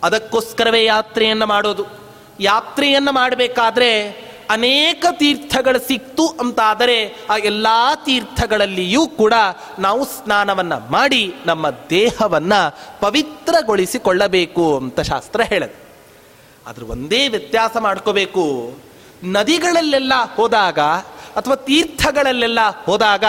ಅದಕ್ಕೋಸ್ಕರವೇ 0.02 0.84
ಯಾತ್ರೆಯನ್ನು 0.84 1.46
ಮಾಡೋದು. 1.46 1.84
ಯಾತ್ರೆಯನ್ನು 2.40 3.12
ಮಾಡಬೇಕಾದ್ರೆ 3.12 4.26
ಅನೇಕ 4.50 5.06
ತೀರ್ಥಗಳು 5.12 5.88
ಸಿಕ್ತು 5.88 6.28
ಅಂತಾದರೆ 6.28 7.16
ಆ 7.30 7.36
ಎಲ್ಲ 7.36 7.66
ತೀರ್ಥಗಳಲ್ಲಿಯೂ 8.04 9.06
ಕೂಡ 9.06 9.32
ನಾವು 9.78 10.04
ಸ್ನಾನವನ್ನ 10.04 10.72
ಮಾಡಿ 10.72 11.34
ನಮ್ಮ 11.46 11.70
ದೇಹವನ್ನ 11.70 12.52
ಪವಿತ್ರಗೊಳಿಸಿಕೊಳ್ಳಬೇಕು 13.00 14.76
ಅಂತ 14.76 15.00
ಶಾಸ್ತ್ರ 15.00 15.40
ಹೇಳದು. 15.40 15.86
ಅದ್ರ 16.66 16.82
ಒಂದೇ 16.82 17.28
ವ್ಯತ್ಯಾಸ 17.28 17.76
ಮಾಡ್ಕೋಬೇಕು. 17.76 18.74
ನದಿಗಳಲ್ಲೆಲ್ಲ 19.24 20.12
ಹೋದಾಗ 20.34 20.78
ಅಥವಾ 21.36 21.54
ತೀರ್ಥಗಳಲ್ಲೆಲ್ಲ 21.54 22.58
ಹೋದಾಗ 22.84 23.24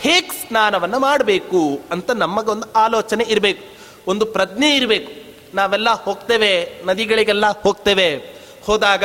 ಹೇಗೆ 0.00 0.48
ಸ್ನಾನವನ್ನು 0.48 0.98
ಮಾಡಬೇಕು 0.98 1.80
ಅಂತ 1.92 2.10
ನಮಗೊಂದು 2.10 2.72
ಆಲೋಚನೆ 2.72 3.24
ಇರಬೇಕು. 3.24 3.76
ಒಂದು 4.06 4.26
ಪ್ರಜ್ಞೆ 4.26 4.76
ಇರಬೇಕು. 4.76 5.36
ನಾವೆಲ್ಲ 5.56 5.90
ಹೋಗ್ತೇವೆ, 5.90 6.82
ನದಿಗಳಿಗೆಲ್ಲ 6.86 7.44
ಹೋಗ್ತೇವೆ. 7.46 8.16
ಹೋದಾಗ 8.64 9.04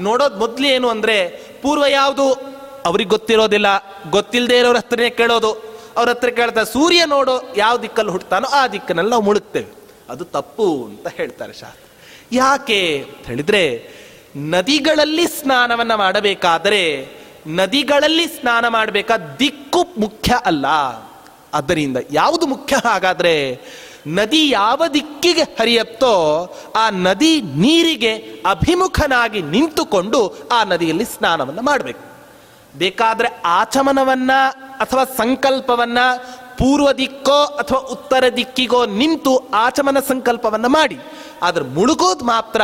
ನೋಡೋದು 0.00 0.36
ಮೊದಲು 0.36 0.66
ಏನು 0.66 0.88
ಅಂದರೆ, 0.88 1.28
ಪೂರ್ವ 1.62 1.86
ಯಾವುದು 1.86 2.56
ಅವ್ರಿಗೆ 2.84 3.10
ಗೊತ್ತಿರೋದಿಲ್ಲ 3.10 3.66
ಗೊತ್ತಿಲ್ಲದೆ 4.10 4.58
ಇರೋರ 4.58 4.76
ಹತ್ರನೇ 4.76 5.10
ಕೇಳೋದು. 5.10 5.76
ಅವ್ರ 5.96 6.08
ಹತ್ರ 6.08 6.28
ಕೇಳ್ತಾ 6.28 6.64
ಸೂರ್ಯ 6.64 7.04
ನೋಡೋ 7.06 7.42
ಯಾವ 7.56 7.76
ದಿಕ್ಕಲ್ಲಿ 7.76 8.12
ಹುಟ್ಟತಾನೋ 8.12 8.48
ಆ 8.48 8.66
ದಿಕ್ಕನ್ನೆಲ್ಲ 8.66 9.10
ನಾವು 9.10 9.22
ಮುಳುಗ್ತೇವೆ. 9.22 9.66
ಅದು 10.10 10.24
ತಪ್ಪು 10.24 10.84
ಅಂತ 10.84 11.08
ಹೇಳ್ತಾರೆ 11.08 11.52
ಶಾಸ್ತ್ರ. 11.52 11.88
ಯಾಕೆ 12.32 12.98
ಅಂತ 12.98 13.26
ಹೇಳಿದರೆ, 13.26 13.90
ನದಿಗಳಲ್ಲಿ 14.36 15.26
ಸ್ನಾನವನ್ನ 15.26 15.94
ಮಾಡಬೇಕಾದರೆ, 15.94 17.08
ನದಿಗಳಲ್ಲಿ 17.46 18.26
ಸ್ನಾನ 18.26 18.68
ಮಾಡಬೇಕಾದ 18.68 19.36
ದಿಕ್ಕು 19.38 19.86
ಮುಖ್ಯ 19.98 20.34
ಅಲ್ಲ. 20.44 20.66
ಅದರಿಂದ 21.54 21.96
ಯಾವುದು 22.12 22.46
ಮುಖ್ಯ 22.46 22.76
ಹಾಗಾದ್ರೆ 22.84 23.60
ನದಿ 24.06 24.50
ಯಾವ 24.50 24.82
ದಿಕ್ಕಿಗೆ 24.94 25.42
ಹರಿಯುತ್ತೋ 25.42 26.14
ಆ 26.76 26.90
ನದಿ 26.90 27.42
ನೀರಿಗೆ 27.42 28.16
ಅಭಿಮುಖನಾಗಿ 28.50 29.42
ನಿಂತುಕೊಂಡು 29.42 30.48
ಆ 30.52 30.64
ನದಿಯಲ್ಲಿ 30.64 31.04
ಸ್ನಾನವನ್ನು 31.04 31.62
ಮಾಡಬೇಕು. 31.62 32.00
ಬೇಕಾದರೆ 32.78 33.40
ಆಚಮನವನ್ನ 33.44 34.30
ಅಥವಾ 34.80 35.04
ಸಂಕಲ್ಪವನ್ನ 35.04 35.98
ಪೂರ್ವ 36.58 36.92
ದಿಕ್ಕೋ 36.92 37.44
ಅಥವಾ 37.44 37.78
ಉತ್ತರ 37.78 38.24
ದಿಕ್ಕಿಗೋ 38.36 38.86
ನಿಂತು 38.86 39.48
ಆಚಮನ 39.54 40.00
ಸಂಕಲ್ಪವನ್ನು 40.08 40.68
ಮಾಡಿ. 40.68 40.98
ಆದ್ರೆ 41.42 41.64
ಮುಳುಗೋದು 41.64 42.24
ಮಾತ್ರ 42.24 42.60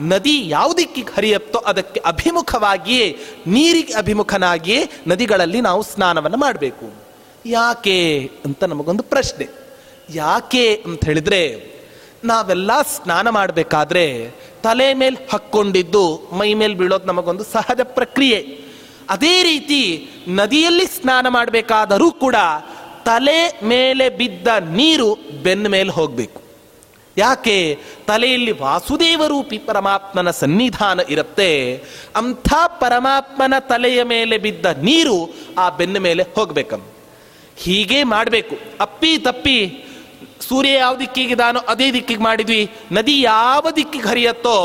ನದಿ 0.00 0.48
ಯಾವ 0.48 0.72
ದಿಕ್ಕಿಗೆ 0.72 1.14
ಹರಿಯುತ್ತೋ 1.16 1.58
ಅದಕ್ಕೆ 1.58 2.00
ಅಭಿಮುಖವಾಗಿಯೇ, 2.00 3.18
ನೀರಿಗೆ 3.46 3.92
ಅಭಿಮುಖನಾಗಿಯೇ 3.92 4.90
ನದಿಗಳಲ್ಲಿ 5.06 5.60
ನಾವು 5.60 5.82
ಸ್ನಾನವನ್ನು 5.82 6.36
ಮಾಡಬೇಕು. 6.36 6.92
ಯಾಕೆ 7.46 8.30
ಅಂತ 8.44 8.64
ನಮಗೊಂದು 8.64 9.02
ಪ್ರಶ್ನೆ. 9.02 9.65
ಯಾಕೆ 10.14 10.82
ಅಂತ 10.86 11.04
ಹೇಳಿದ್ರೆ, 11.04 11.40
ನಾವೆಲ್ಲ 12.24 12.70
ಸ್ನಾನ 12.82 13.28
ಮಾಡಬೇಕಾದ್ರೆ 13.30 14.30
ತಲೆ 14.62 14.94
ಮೇಲೆ 14.94 15.28
ಹಕ್ಕೊಂಡಿದ್ದು 15.32 16.30
ಮೈ 16.32 16.54
ಮೇಲೆ 16.54 16.74
ಬೀಳೋದು 16.74 17.06
ನಮಗೊಂದು 17.06 17.44
ಸಹಜ 17.44 17.80
ಪ್ರಕ್ರಿಯೆ. 17.82 18.40
ಅದೇ 19.10 19.42
ರೀತಿ 19.42 20.08
ನದಿಯಲ್ಲಿ 20.28 20.86
ಸ್ನಾನ 20.86 21.26
ಮಾಡಬೇಕಾದರೂ 21.28 22.10
ಕೂಡ 22.10 22.36
ತಲೆ 23.04 23.60
ಮೇಲೆ 23.62 24.08
ಬಿದ್ದ 24.08 24.48
ನೀರು 24.48 25.14
ಬೆನ್ನ 25.42 25.66
ಮೇಲೆ 25.66 25.90
ಹೋಗಬೇಕು. 25.90 26.40
ಯಾಕೆ? 27.16 27.78
ತಲೆಯಲ್ಲಿ 28.06 28.50
ವಾಸುದೇವ 28.50 29.22
ರೂಪಿ 29.26 29.58
ಪರಮಾತ್ಮನ 29.58 30.30
ಸನ್ನಿಧಾನ 30.30 31.00
ಇರುತ್ತೆ, 31.08 31.76
ಅಂಥ 32.16 32.48
ಪರಮಾತ್ಮನ 32.66 33.58
ತಲೆಯ 33.58 34.02
ಮೇಲೆ 34.02 34.38
ಬಿದ್ದ 34.38 34.66
ನೀರು 34.66 35.34
ಆ 35.58 35.68
ಬೆನ್ನ 35.70 35.98
ಮೇಲೆ 35.98 36.22
ಹೋಗ್ಬೇಕಮ್ಮ 36.34 36.84
ಹೀಗೆ 37.56 38.02
ಮಾಡಬೇಕು. 38.02 38.56
ಅಪ್ಪಿ 38.80 39.18
ತಪ್ಪಿ 39.18 39.58
ಸೂರ್ಯ 40.40 40.72
ಯಾವ 40.72 40.96
ದಿಕ್ಕಿಗಿದಾನೋ 40.96 41.60
ಅದೇ 41.60 41.92
ದಿಕ್ಕಿಗೆ 41.92 42.22
ಮಾಡಿದ್ವಿ. 42.22 42.70
ನದಿ 42.92 43.20
ಯಾವ 43.20 43.66
ದಿಕ್ಕಿಗೆ 43.76 44.08
ಹರಿಯತ್ತೋ 44.08 44.56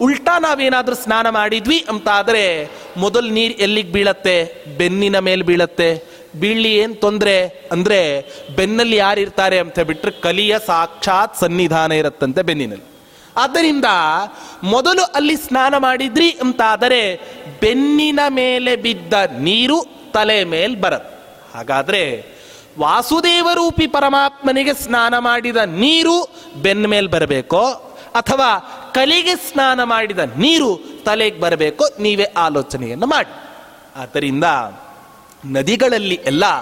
ಉಲ್ಟಾ 0.00 0.38
ನಾವೇನಾದರೂ 0.38 0.94
ಸ್ನಾನ 0.94 1.28
ಮಾಡಿದ್ವಿ 1.28 1.84
ಅಂತ 1.88 2.08
ಆದರೆ 2.08 2.68
ಮೊದಲು 2.96 3.28
ನೀರು 3.28 3.54
ಎಲ್ಲಿಗೆ 3.54 3.92
ಬೀಳತ್ತೆ? 3.92 4.64
ಬೆನ್ನಿನ 4.78 5.18
ಮೇಲೆ 5.18 5.42
ಬೀಳತ್ತೆ. 5.42 6.18
ಬೀಳ್ಲಿ 6.40 6.74
ಏನು 6.74 6.94
ತೊಂದ್ರೆ? 6.94 7.48
ಅಂದ್ರೆ 7.72 8.20
ಬೆನ್ನಲ್ಲಿ 8.56 8.96
ಯಾರಿರ್ತಾರೆ 8.96 9.58
ಅಂತ 9.58 9.80
ಬಿಟ್ಟರೆ 9.80 10.10
ಕಲಿಯ 10.10 10.56
ಸಾಕ್ಷಾತ್ 10.66 11.36
ಸನ್ನಿಧಾನ 11.36 11.92
ಇರತ್ತಂತೆ 11.92 12.42
ಬೆನ್ನಿನಲ್ಲಿ. 12.42 12.84
ಆದ್ದರಿಂದ 13.36 13.84
ಮೊದಲು 14.62 15.04
ಅಲ್ಲಿ 15.04 15.36
ಸ್ನಾನ 15.36 15.76
ಮಾಡಿದ್ರಿ 15.76 16.30
ಅಂತ 16.30 16.60
ಆದರೆ 16.66 17.20
ಬೆನ್ನಿನ 17.60 18.20
ಮೇಲೆ 18.28 18.76
ಬಿದ್ದ 18.76 19.12
ನೀರು 19.38 19.86
ತಲೆ 20.12 20.44
ಮೇಲೆ 20.44 20.74
ಬರತ್ತೆ. 20.74 21.18
ಹಾಗಾದ್ರೆ 21.56 22.37
ವಾಸುದೇವ 22.78 23.48
ರೂಪಿ 23.54 23.86
ಪರಮಾತ್ಮನಿಗೆ 23.86 24.74
ಸ್ನಾನ 24.74 25.18
ಮಾಡಿದ 25.18 25.56
ನೀರು 25.56 26.28
ಬೆನ್ನ 26.62 26.86
ಮೇಲೆ 26.86 27.06
ಬರಬೇಕೋ? 27.06 27.70
ಅಥವಾ 28.14 28.58
ಕಲಿಗೆ 28.94 29.36
ಸ್ನಾನ 29.36 29.82
ಮಾಡಿದ 29.82 30.18
ನೀರು 30.18 30.80
ತಲೆಗೆ 31.04 31.40
ಬರಬೇಕೋ? 31.40 31.84
ನೀವೇ 32.00 32.24
ಆಲೋಚನೆಯನ್ನು 32.24 33.06
ಮಾಡಿ. 33.06 33.44
ಆದ್ದರಿಂದ 33.96 34.44
ನದಿಗಳಲ್ಲಿ 35.46 36.14
ಎಲ್ಲ 36.14 36.60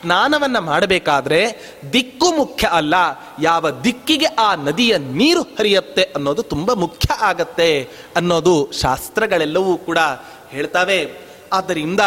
ಸ್ನಾನವನ್ನು 0.00 0.60
ಮಾಡಬೇಕಾದ್ರೆ 0.60 1.72
ದಿಕ್ಕು 1.92 2.32
ಮುಖ್ಯ 2.32 2.66
ಅಲ್ಲ. 2.66 2.94
ಯಾವ 3.40 3.70
ದಿಕ್ಕಿಗೆ 3.70 4.26
ಆ 4.26 4.54
ನದಿಯ 4.54 4.98
ನೀರು 4.98 5.42
ಹರಿಯುತ್ತೆ 5.42 6.02
ಅನ್ನೋದು 6.02 6.42
ತುಂಬ 6.42 6.72
ಮುಖ್ಯ 6.72 7.14
ಆಗತ್ತೆ 7.20 7.88
ಅನ್ನೋದು 8.16 8.70
ಶಾಸ್ತ್ರಗಳೆಲ್ಲವೂ 8.72 9.76
ಕೂಡ 9.76 9.98
ಹೇಳ್ತಾವೆ. 10.50 11.27
ಆದ್ದರಿಂದ 11.52 12.00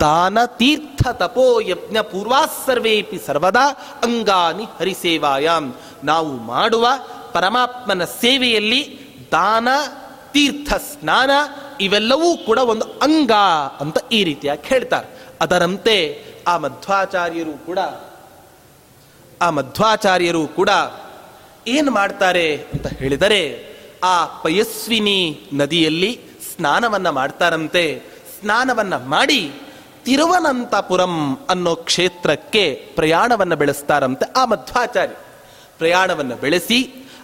ದಾನ 0.00 0.38
ತೀರ್ಥ 0.44 1.08
ತಪೋ 1.08 1.60
ಯಜ್ಞ 1.60 1.96
ಪೂರ್ವಾಸರ್ವೇಪಿ 2.00 3.18
ಸರ್ವದಾ 3.26 3.68
ಅಂಗಾನಿ 4.02 4.64
ಹರಿಸೇವಾಯಾಮ್ 4.64 5.74
ನಾವು 6.04 6.28
ಮಾಡುವ 6.28 6.88
ಪರಮಾತ್ಮನ 7.32 8.04
ಸೇವೆಯಲ್ಲಿ 8.04 9.08
ದಾನ, 9.32 9.68
ತೀರ್ಥ, 10.32 10.72
ಸ್ನಾನ 10.72 11.30
ಇವೆಲ್ಲವೂ 11.80 12.36
ಕೂಡ 12.36 12.58
ಒಂದು 12.58 12.84
ಅಂಗ 12.84 13.32
ಅಂತ 13.80 13.98
ಈ 14.12 14.24
ರೀತಿಯಾಗಿ 14.24 14.60
ಹೇಳ್ತಾರೆ. 14.64 15.28
ಅದರಂತೆ 15.40 16.24
ಆ 16.48 16.56
ಮಧ್ವಾಚಾರ್ಯರು 16.56 17.66
ಕೂಡ, 17.66 17.78
ಆ 19.42 19.50
ಮಧ್ವಾಚಾರ್ಯರು 19.50 20.46
ಕೂಡ 20.46 20.68
ಏನು 21.66 21.90
ಮಾಡ್ತಾರೆ 21.90 22.56
ಅಂತ 22.56 22.86
ಹೇಳಿದರೆ, 22.86 23.74
ಆ 24.04 24.24
ಪಯಸ್ವಿನಿ 24.24 25.40
ನದಿಯಲ್ಲಿ 25.54 26.20
ಸ್ನಾನವನ್ನ 26.54 27.10
ಮಾಡ್ತಾರಂತೆ. 27.10 28.02
ಸ್ನಾನವನ್ನ 28.40 28.94
ಮಾಡಿ 28.96 29.52
ತಿರುವನಂತಪುರಂ 30.04 31.14
ಅನ್ನೋ 31.50 31.74
ಕ್ಷೇತ್ರಕ್ಕೆ 31.76 32.64
ಪ್ರಯಾಣವನ್ನು 32.94 33.56
ಬೆಳೆಸ್ತಾರಂತೆ 33.56 34.32
ಆ 34.32 34.44
ಮಧ್ವಾಚಾರ್ಯ. 34.44 35.16
ಪ್ರಯಾಣವನ್ನು 35.78 36.36
ಬೆಳೆಸಿ, 36.36 36.78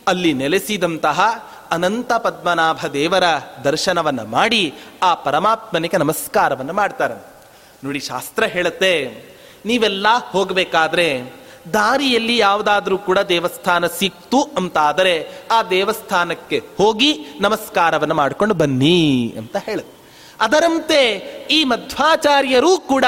ಅಲ್ಲಿ 0.08 0.32
ನೆಲೆಸಿದಂತಹ 0.32 1.20
ಅನಂತ 1.70 2.12
ಪದ್ಮನಾಭ 2.12 2.86
ದೇವರ 2.92 3.22
ದರ್ಶನವನ್ನ 3.64 4.22
ಮಾಡಿ 4.22 4.74
ಆ 5.02 5.14
ಪರಮಾತ್ಮನಿಗೆ 5.14 5.96
ನಮಸ್ಕಾರವನ್ನು 5.96 6.72
ಮಾಡ್ತಾರೆ 6.72 7.14
ನೋಡಿ, 7.84 8.00
ಶಾಸ್ತ್ರ 8.00 8.44
ಹೇಳುತ್ತೆ, 8.44 8.92
ನೀವೆಲ್ಲ 9.66 10.06
ಹೋಗಬೇಕಾದ್ರೆ 10.30 11.08
ದಾರಿಯಲ್ಲಿ 11.72 12.36
ಯಾವುದಾದ್ರೂ 12.36 12.98
ಕೂಡ 12.98 13.18
ದೇವಸ್ಥಾನ 13.18 13.86
ಸಿಕ್ತು 13.86 14.42
ಅಂತ 14.56 14.78
ಆದರೆ 14.78 15.14
ಆ 15.50 15.62
ದೇವಸ್ಥಾನಕ್ಕೆ 15.62 16.58
ಹೋಗಿ 16.78 17.10
ನಮಸ್ಕಾರವನ್ನು 17.40 18.14
ಮಾಡ್ಕೊಂಡು 18.14 18.54
ಬನ್ನಿ 18.54 19.34
ಅಂತ 19.38 19.56
ಹೇಳುತ್ತೆ. 19.56 20.03
ಅದರಂತೆ 20.40 21.10
ಈ 21.50 21.64
ಮಧ್ವಾಚಾರ್ಯರೂ 21.64 22.78
ಕೂಡ 22.78 23.04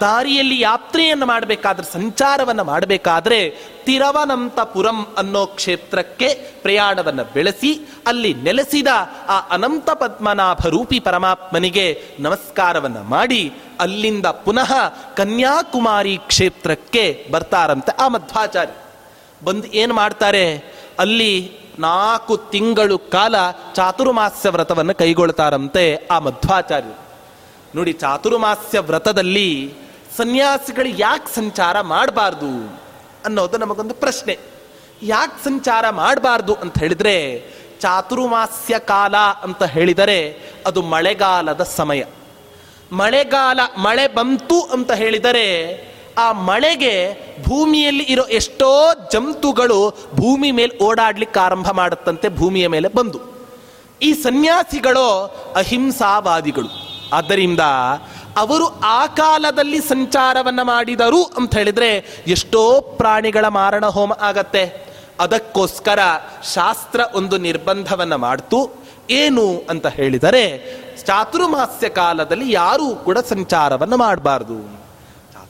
ದಾರಿಯಲ್ಲಿ 0.00 0.60
ಯಾತ್ರೆಯನ್ನು 0.60 1.26
ಮಾಡಬೇಕಾದ್ರೆ, 1.26 1.92
ಸಂಚಾರವನ್ನು 1.92 2.64
ಮಾಡಬೇಕಾದ್ರೆ 2.64 3.50
ತಿರವನಂತಪುರಂ 3.84 5.06
ಅನ್ನೋ 5.18 5.46
ಕ್ಷೇತ್ರಕ್ಕೆ 5.46 6.34
ಪ್ರಯಾಣವನ್ನು 6.34 7.32
ಬೆಳೆಸಿ, 7.32 7.88
ಅಲ್ಲಿ 8.06 8.34
ನೆಲೆಸಿದ 8.34 8.86
ಆ 9.28 9.40
ಅನಂತ 9.40 9.90
ಪದ್ಮನಾಭ 9.90 10.56
ರೂಪಿ 10.68 11.00
ಪರಮಾತ್ಮನಿಗೆ 11.00 12.02
ನಮಸ್ಕಾರವನ್ನು 12.20 13.02
ಮಾಡಿ, 13.02 13.52
ಅಲ್ಲಿಂದ 13.80 14.26
ಪುನಃ 14.26 14.72
ಕನ್ಯಾಕುಮಾರಿ 15.16 16.18
ಕ್ಷೇತ್ರಕ್ಕೆ 16.26 17.26
ಬರ್ತಾರಂತೆ 17.30 18.02
ಆ 18.02 18.08
ಮಧ್ವಾಚಾರ್ಯ. 18.08 18.72
ಬಂದು 19.44 19.68
ಏನು 19.68 19.94
ಮಾಡ್ತಾರೆ? 19.94 20.56
ಅಲ್ಲಿ 20.98 21.59
ನಾಲ್ಕು 21.80 22.36
ತಿಂಗಳು 22.36 22.98
ಕಾಲ 22.98 23.34
ಚಾತುರ್ಮಾಸ್ಯ 23.74 24.48
ವ್ರತವನ್ನು 24.48 24.94
ಕೈಗೊಳ್ತಾರಂತೆ 24.94 26.06
ಆ 26.10 26.18
ಮಧ್ವಾಚಾರ್ಯರು. 26.18 26.98
ನೋಡಿ, 27.76 27.92
ಚಾತುರ್ಮಾಸ್ಯ 27.92 28.78
ವ್ರತದಲ್ಲಿ 28.78 29.74
ಸನ್ಯಾಸಿಗಳು 30.16 30.88
ಯಾಕೆ 30.88 31.34
ಸಂಚಾರ 31.34 31.80
ಮಾಡಬಾರ್ದು 31.80 32.80
ಅನ್ನೋದು 33.24 33.58
ನಮಗೊಂದು 33.58 33.94
ಪ್ರಶ್ನೆ. 33.94 34.38
ಯಾಕೆ 35.02 35.44
ಸಂಚಾರ 35.44 35.90
ಮಾಡಬಾರ್ದು 35.90 36.54
ಅಂತ 36.54 36.78
ಹೇಳಿದ್ರೆ, 36.78 37.50
ಚಾತುರ್ಮಾಸ್ಯ 37.80 38.78
ಕಾಲ 38.78 39.16
ಅಂತ 39.16 39.62
ಹೇಳಿದರೆ 39.62 40.42
ಅದು 40.66 40.82
ಮಳೆಗಾಲದ 40.82 41.62
ಸಮಯ. 41.62 42.04
ಮಳೆಗಾಲ 42.92 43.60
ಮಳೆ 43.78 44.08
ಬಂತು 44.08 44.60
ಅಂತ 44.62 44.92
ಹೇಳಿದರೆ 44.92 45.46
ಆ 46.18 46.32
ಮಳೆಗೆ 46.32 47.14
ಭೂಮಿಯಲ್ಲಿ 47.48 48.02
ಇರೋ 48.02 48.22
ಎಷ್ಟೋ 48.22 48.94
ಜಂತುಗಳು 49.12 49.90
ಭೂಮಿ 50.14 50.52
ಮೇಲೆ 50.52 50.84
ಓಡಾಡ್ಲಿಕ್ಕೆ 50.84 51.40
ಆರಂಭ 51.40 51.70
ಮಾಡುತ್ತಂತೆ 51.70 52.28
ಭೂಮಿಯ 52.28 52.68
ಮೇಲೆ 52.68 52.88
ಬಂದು. 52.88 53.20
ಈ 54.02 54.12
ಸನ್ಯಾಸಿಗಳು 54.12 55.34
ಅಹಿಂಸಾವಾದಿಗಳು. 55.56 56.68
ಆದ್ದರಿಂದ 57.12 57.60
ಅವರು 58.36 58.80
ಆ 58.80 59.06
ಕಾಲದಲ್ಲಿ 59.06 59.80
ಸಂಚಾರವನ್ನ 59.80 60.62
ಮಾಡಿದರು 60.62 61.24
ಅಂತ 61.24 61.56
ಹೇಳಿದ್ರೆ 61.56 62.22
ಎಷ್ಟೋ 62.26 62.80
ಪ್ರಾಣಿಗಳ 62.80 63.48
ಮಾರಣ 63.48 63.86
ಹೋಮ 63.86 64.12
ಆಗತ್ತೆ. 64.20 64.86
ಅದಕ್ಕೋಸ್ಕರ 65.20 65.98
ಶಾಸ್ತ್ರ 66.54 67.00
ಒಂದು 67.14 67.38
ನಿರ್ಬಂಧವನ್ನ 67.38 68.14
ಮಾಡ್ತು. 68.14 68.70
ಏನು 69.10 69.62
ಅಂತ 69.70 69.86
ಹೇಳಿದರೆ, 69.86 70.58
ಚಾತುರ್ಮಾಸ್ಯ 71.06 71.88
ಕಾಲದಲ್ಲಿ 71.88 72.52
ಯಾರೂ 72.52 72.94
ಕೂಡ 72.94 73.18
ಸಂಚಾರವನ್ನು 73.18 73.96
ಮಾಡಬಾರ್ದು. 73.96 74.79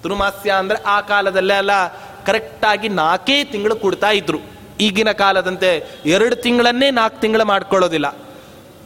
ಚಾತುರ್ಮಾಸ್ಯ 0.00 0.50
ಅಂದ್ರೆ 0.50 0.82
ಆ 0.82 1.00
ಕಾಲದಲ್ಲೇ 1.00 1.54
ಅಲ್ಲ 1.54 1.86
ಕರೆಕ್ಟಾಗಿ 2.26 2.88
ನಾಲ್ಕೇ 2.88 3.44
ತಿಂಗಳು 3.44 3.76
ಕೊಡ್ತಾ 3.76 4.10
ಇದ್ರು. 4.10 4.38
ಈಗಿನ 4.80 5.12
ಕಾಲದಂತೆ 5.12 5.84
ಎರಡು 6.06 6.36
ತಿಂಗಳನ್ನೇ 6.36 6.90
ನಾಲ್ಕು 6.90 7.20
ತಿಂಗಳು 7.20 7.44
ಮಾಡ್ಕೊಳ್ಳೋದಿಲ್ಲ. 7.44 8.08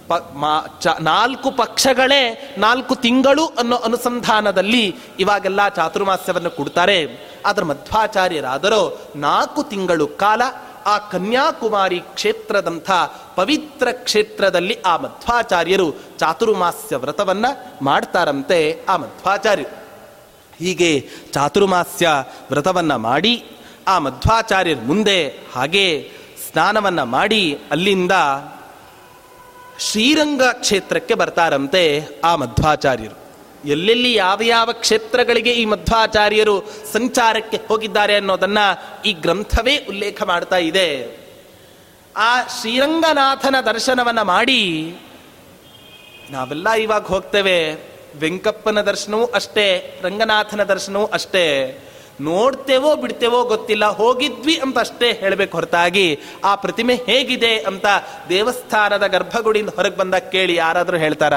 ಪ, 0.08 0.12
ಮಾ- 0.12 0.82
ಚ- 0.82 1.00
ನಾಲ್ಕು 1.00 1.50
ಪಕ್ಷಗಳೇ 1.50 2.54
ನಾಲ್ಕು 2.58 2.94
ತಿಂಗಳು 2.94 3.46
ಅನ್ನೋ 3.46 3.76
ಅನುಸಂಧಾನದಲ್ಲಿ 3.76 4.96
ಇವಾಗೆಲ್ಲ 5.20 5.68
ಚಾತುರ್ಮಾಸ್ಯವನ್ನು 5.68 6.50
ಕೊಡ್ತಾರೆ. 6.50 7.28
ಆದ್ರೆ 7.46 7.64
ಮಧ್ವಾಚಾರ್ಯರಾದರೂ 7.64 9.00
ನಾಲ್ಕು 9.16 9.62
ತಿಂಗಳು 9.62 10.06
ಕಾಲ 10.06 10.42
ಆ 10.86 10.98
ಕನ್ಯಾಕುಮಾರಿ 10.98 12.00
ಕ್ಷೇತ್ರದಂಥ 12.00 12.90
ಪವಿತ್ರ 13.36 13.88
ಕ್ಷೇತ್ರದಲ್ಲಿ 13.92 14.80
ಆ 14.86 14.96
ಮಧ್ವಾಚಾರ್ಯರು 14.96 15.94
ಚಾತುರ್ಮಾಸ್ಯ 16.18 16.96
ವ್ರತವನ್ನ 16.96 17.46
ಮಾಡ್ತಾರಂತೆ 17.82 18.80
ಆ 18.88 18.96
ಮಧ್ವಾಚಾರ್ಯರು. 18.96 19.84
ಹೀಗೆ 20.59 21.09
ಚಾತುರ್ಮಾಸ್ಯ 21.32 22.09
ವ್ರತವನ್ನ 22.50 22.96
ಮಾಡಿ 22.96 23.44
ಆ 23.88 23.98
ಮಧ್ವಾಚಾರ್ಯರ 23.98 24.76
ಮುಂದೆ 24.82 25.28
ಹಾಗೆ 25.28 26.11
ಸ್ನಾನವನ್ನ 26.50 27.02
ಮಾಡಿ 27.02 27.59
ಅಲ್ಲಿಂದ 27.70 28.12
ಶ್ರೀರಂಗ 29.78 30.42
ಕ್ಷೇತ್ರಕ್ಕೆ 30.52 31.14
ಬರ್ತಾರಂತೆ 31.14 32.07
ಆ 32.24 32.36
ಮಧ್ವಾಚಾರ್ಯರು. 32.36 33.24
ಎಲ್ಲೆಲ್ಲಿ 33.68 34.14
ಯಾವ 34.14 34.40
ಯಾವ 34.42 34.72
ಕ್ಷೇತ್ರಗಳಿಗೆ 34.72 35.52
ಈ 35.52 35.64
ಮಧ್ವಾಚಾರ್ಯರು 35.64 36.61
ಸಂಚಾರಕ್ಕೆ 36.92 37.61
ಹೋಗಿದ್ದಾರೆ 37.68 38.16
ಅನ್ನೋದನ್ನ 38.16 38.59
ಈ 39.07 39.12
ಗ್ರಂಥವೇ 39.12 39.86
ಉಲ್ಲೇಖ 39.88 40.22
ಮಾಡ್ತಾ 40.22 40.57
ಇದೆ. 40.57 41.18
ಆ 42.16 42.42
ಶ್ರೀರಂಗನಾಥನ 42.61 43.57
ದರ್ಶನವನ್ನ 43.61 44.22
ಮಾಡಿ 44.22 44.94
ನಾವೆಲ್ಲ 46.30 46.70
ಇವಾಗ 46.70 47.07
ಹೋಗ್ತೇವೆ. 47.07 47.93
ವೆಂಕಪ್ಪನ 48.20 48.80
ದರ್ಶನವೂ 48.80 49.24
ಅಷ್ಟೇ, 49.24 49.98
ರಂಗನಾಥನ 50.02 50.62
ದರ್ಶನವೂ 50.62 51.06
ಅಷ್ಟೇ. 51.06 51.44
ನೋಡ್ತೇವೋ 52.20 52.96
ಬಿಡ್ತೇವೋ 52.96 53.44
ಗೊತ್ತಿಲ್ಲ, 53.44 53.84
ಹೋಗಿದ್ವಿ 53.90 54.56
ಅಂತ 54.56 54.78
ಅಷ್ಟೇ 54.78 55.12
ಹೇಳಬೇಕು 55.12 55.56
ಹೊರತಾಗಿ, 55.56 56.20
ಆ 56.44 56.54
ಪ್ರತಿಮೆ 56.54 56.94
ಹೇಗಿದೆ 56.94 57.58
ಅಂತ 57.58 57.86
ದೇವಸ್ಥಾನದ 58.28 59.06
ಗರ್ಭಗುಡಿಯಿಂದ 59.06 59.68
ಹೊರಗೆ 59.68 59.96
ಬಂದಾಗ 59.96 60.22
ಕೇಳಿ 60.22 60.54
ಯಾರಾದರೂ 60.54 60.96
ಹೇಳ್ತಾರ? 60.96 61.34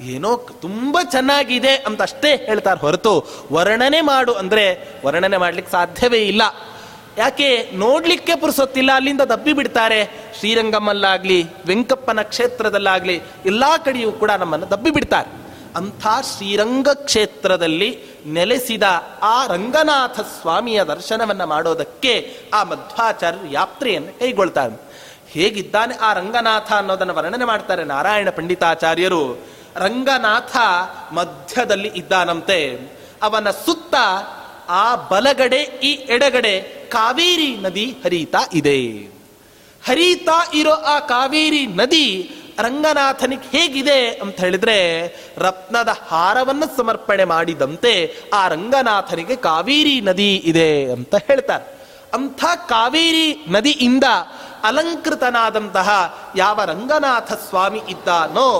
ಏನೋ 0.00 0.36
ತುಂಬ 0.36 0.98
ಚೆನ್ನಾಗಿದೆ 1.10 1.76
ಅಂತ 1.76 2.02
ಅಷ್ಟೇ 2.02 2.36
ಹೇಳ್ತಾರೆ 2.36 2.80
ಹೊರತು, 2.80 3.28
ವರ್ಣನೆ 3.52 4.00
ಮಾಡು 4.00 4.32
ಅಂದರೆ 4.34 4.94
ವರ್ಣನೆ 5.04 5.36
ಮಾಡ್ಲಿಕ್ಕೆ 5.36 5.72
ಸಾಧ್ಯವೇ 5.72 6.18
ಇಲ್ಲ. 6.18 6.42
ಯಾಕೆ, 7.18 7.70
ನೋಡ್ಲಿಕ್ಕೆ 7.72 8.34
ಪುರುಸೊತ್ತಿಲ್ಲ, 8.34 8.90
ಅಲ್ಲಿಂದ 8.94 9.20
ದಬ್ಬಿ 9.20 9.52
ಬಿಡ್ತಾರೆ. 9.52 10.04
ಶ್ರೀರಂಗಮ್ಮಲ್ಲಾಗ್ಲಿ 10.38 11.42
ವೆಂಕಪ್ಪನ 11.66 12.22
ಕ್ಷೇತ್ರದಲ್ಲಾಗ್ಲಿ, 12.22 13.16
ಎಲ್ಲಾ 13.46 13.76
ಕಡೆಯೂ 13.76 14.12
ಕೂಡ 14.12 14.30
ನಮ್ಮನ್ನು 14.30 14.70
ದಬ್ಬಿ 14.70 14.90
ಬಿಡ್ತಾರೆ. 14.90 15.41
ಅಂಥ 15.76 16.06
ಶ್ರೀರಂಗ 16.36 16.88
ಕ್ಷೇತ್ರದಲ್ಲಿ 16.88 17.98
ನೆಲೆಸಿದ 18.26 18.82
ಆ 19.22 19.46
ರಂಗನಾಥ 19.46 20.20
ಸ್ವಾಮಿಯ 20.20 20.84
ದರ್ಶನವನ್ನು 20.84 21.46
ಮಾಡೋದಕ್ಕೆ 21.46 22.36
ಆ 22.54 22.62
ಮಧ್ವಾಚಾರ್ಯರು 22.62 23.52
ಯಾತ್ರೆಯನ್ನು 23.52 24.18
ಕೈಗೊಳ್ತಾರೆ. 24.18 24.92
ಹೇಗಿದ್ದಾನೆ 25.28 25.98
ಆ 25.98 26.12
ರಂಗನಾಥ 26.12 26.72
ಅನ್ನೋದನ್ನು 26.72 27.14
ವರ್ಣನೆ 27.14 27.44
ಮಾಡ್ತಾರೆ 27.44 27.84
ನಾರಾಯಣ 27.84 28.30
ಪಂಡಿತಾಚಾರ್ಯರು. 28.30 29.46
ರಂಗನಾಥ 29.76 30.56
ಮಧ್ಯದಲ್ಲಿ 31.12 31.88
ಇದ್ದಾನಂತೆ. 31.88 32.78
ಅವನ 33.22 33.50
ಸುತ್ತ 33.50 33.94
ಆ 34.68 34.94
ಬಲಗಡೆ, 34.94 35.62
ಈ 35.62 35.92
ಎಡಗಡೆ 35.92 36.60
ಕಾವೇರಿ 36.88 37.56
ನದಿ 37.56 37.96
ಹರಿತಾ 38.04 38.38
ಇದೆ. 38.52 39.12
ಹರಿತಾ 39.88 40.50
ಇರೋ 40.54 40.70
ಆ 40.70 40.98
ಕಾವೇರಿ 40.98 41.66
ನದಿ 41.66 42.36
ರಂಗನಾಥನಿಗೆ 42.58 43.58
ಹೇಗಿದೆ 43.58 44.08
ಅಂತ 44.08 44.40
ಹೇಳಿದ್ರೆ, 44.40 45.06
ರತ್ನದ 45.38 45.88
ಹಾರವನ್ನು 46.08 46.76
ಸಮರ್ಪಣೆ 46.76 47.24
ಮಾಡಿದಂತೆ 47.24 48.16
ಆ 48.34 48.48
ರಂಗನಾಥನಿಗೆ 48.48 49.36
ಕಾವೇರಿ 49.36 50.00
ನದಿ 50.00 50.36
ಇದೆ 50.36 50.92
ಅಂತ 50.92 51.14
ಹೇಳ್ತಾರೆ. 51.14 51.82
ಅಂಥ 52.14 52.44
ಕಾವೇರಿ 52.68 53.44
ನದಿಯಿಂದ 53.48 54.04
ಅಲಂಕೃತನಾದಂತಹ 54.62 56.18
ಯಾವ 56.36 56.64
ರಂಗನಾಥ 56.64 57.32
ಸ್ವಾಮಿ 57.32 57.82
ಇದ್ದಾನೋ, 57.88 58.50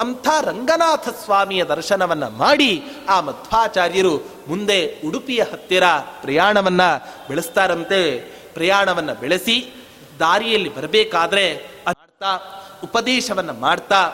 ಅಂಥ 0.00 0.28
ರಂಗನಾಥ 0.40 1.08
ಸ್ವಾಮಿಯ 1.08 1.64
ದರ್ಶನವನ್ನ 1.64 2.28
ಮಾಡಿ 2.28 2.82
ಆ 3.08 3.20
ಮಧ್ವಾಚಾರ್ಯರು 3.20 4.16
ಮುಂದೆ 4.48 5.00
ಉಡುಪಿಯ 5.06 5.42
ಹತ್ತಿರ 5.42 5.84
ಪ್ರಯಾಣವನ್ನ 6.22 6.82
ಬೆಳೆಸ್ತಾರಂತೆ. 7.28 8.20
ಪ್ರಯಾಣವನ್ನ 8.54 9.12
ಬೆಳೆಸಿ 9.12 9.86
ದಾರಿಯಲ್ಲಿ 10.18 10.76
ಬರಬೇಕಾದ್ರೆ 10.76 11.54
ಮಾಡ್ತಾ 11.86 12.64
ಉಪದೇಶವನ್ನ 12.82 13.50
ಮಾಡ್ತಾ, 13.50 14.12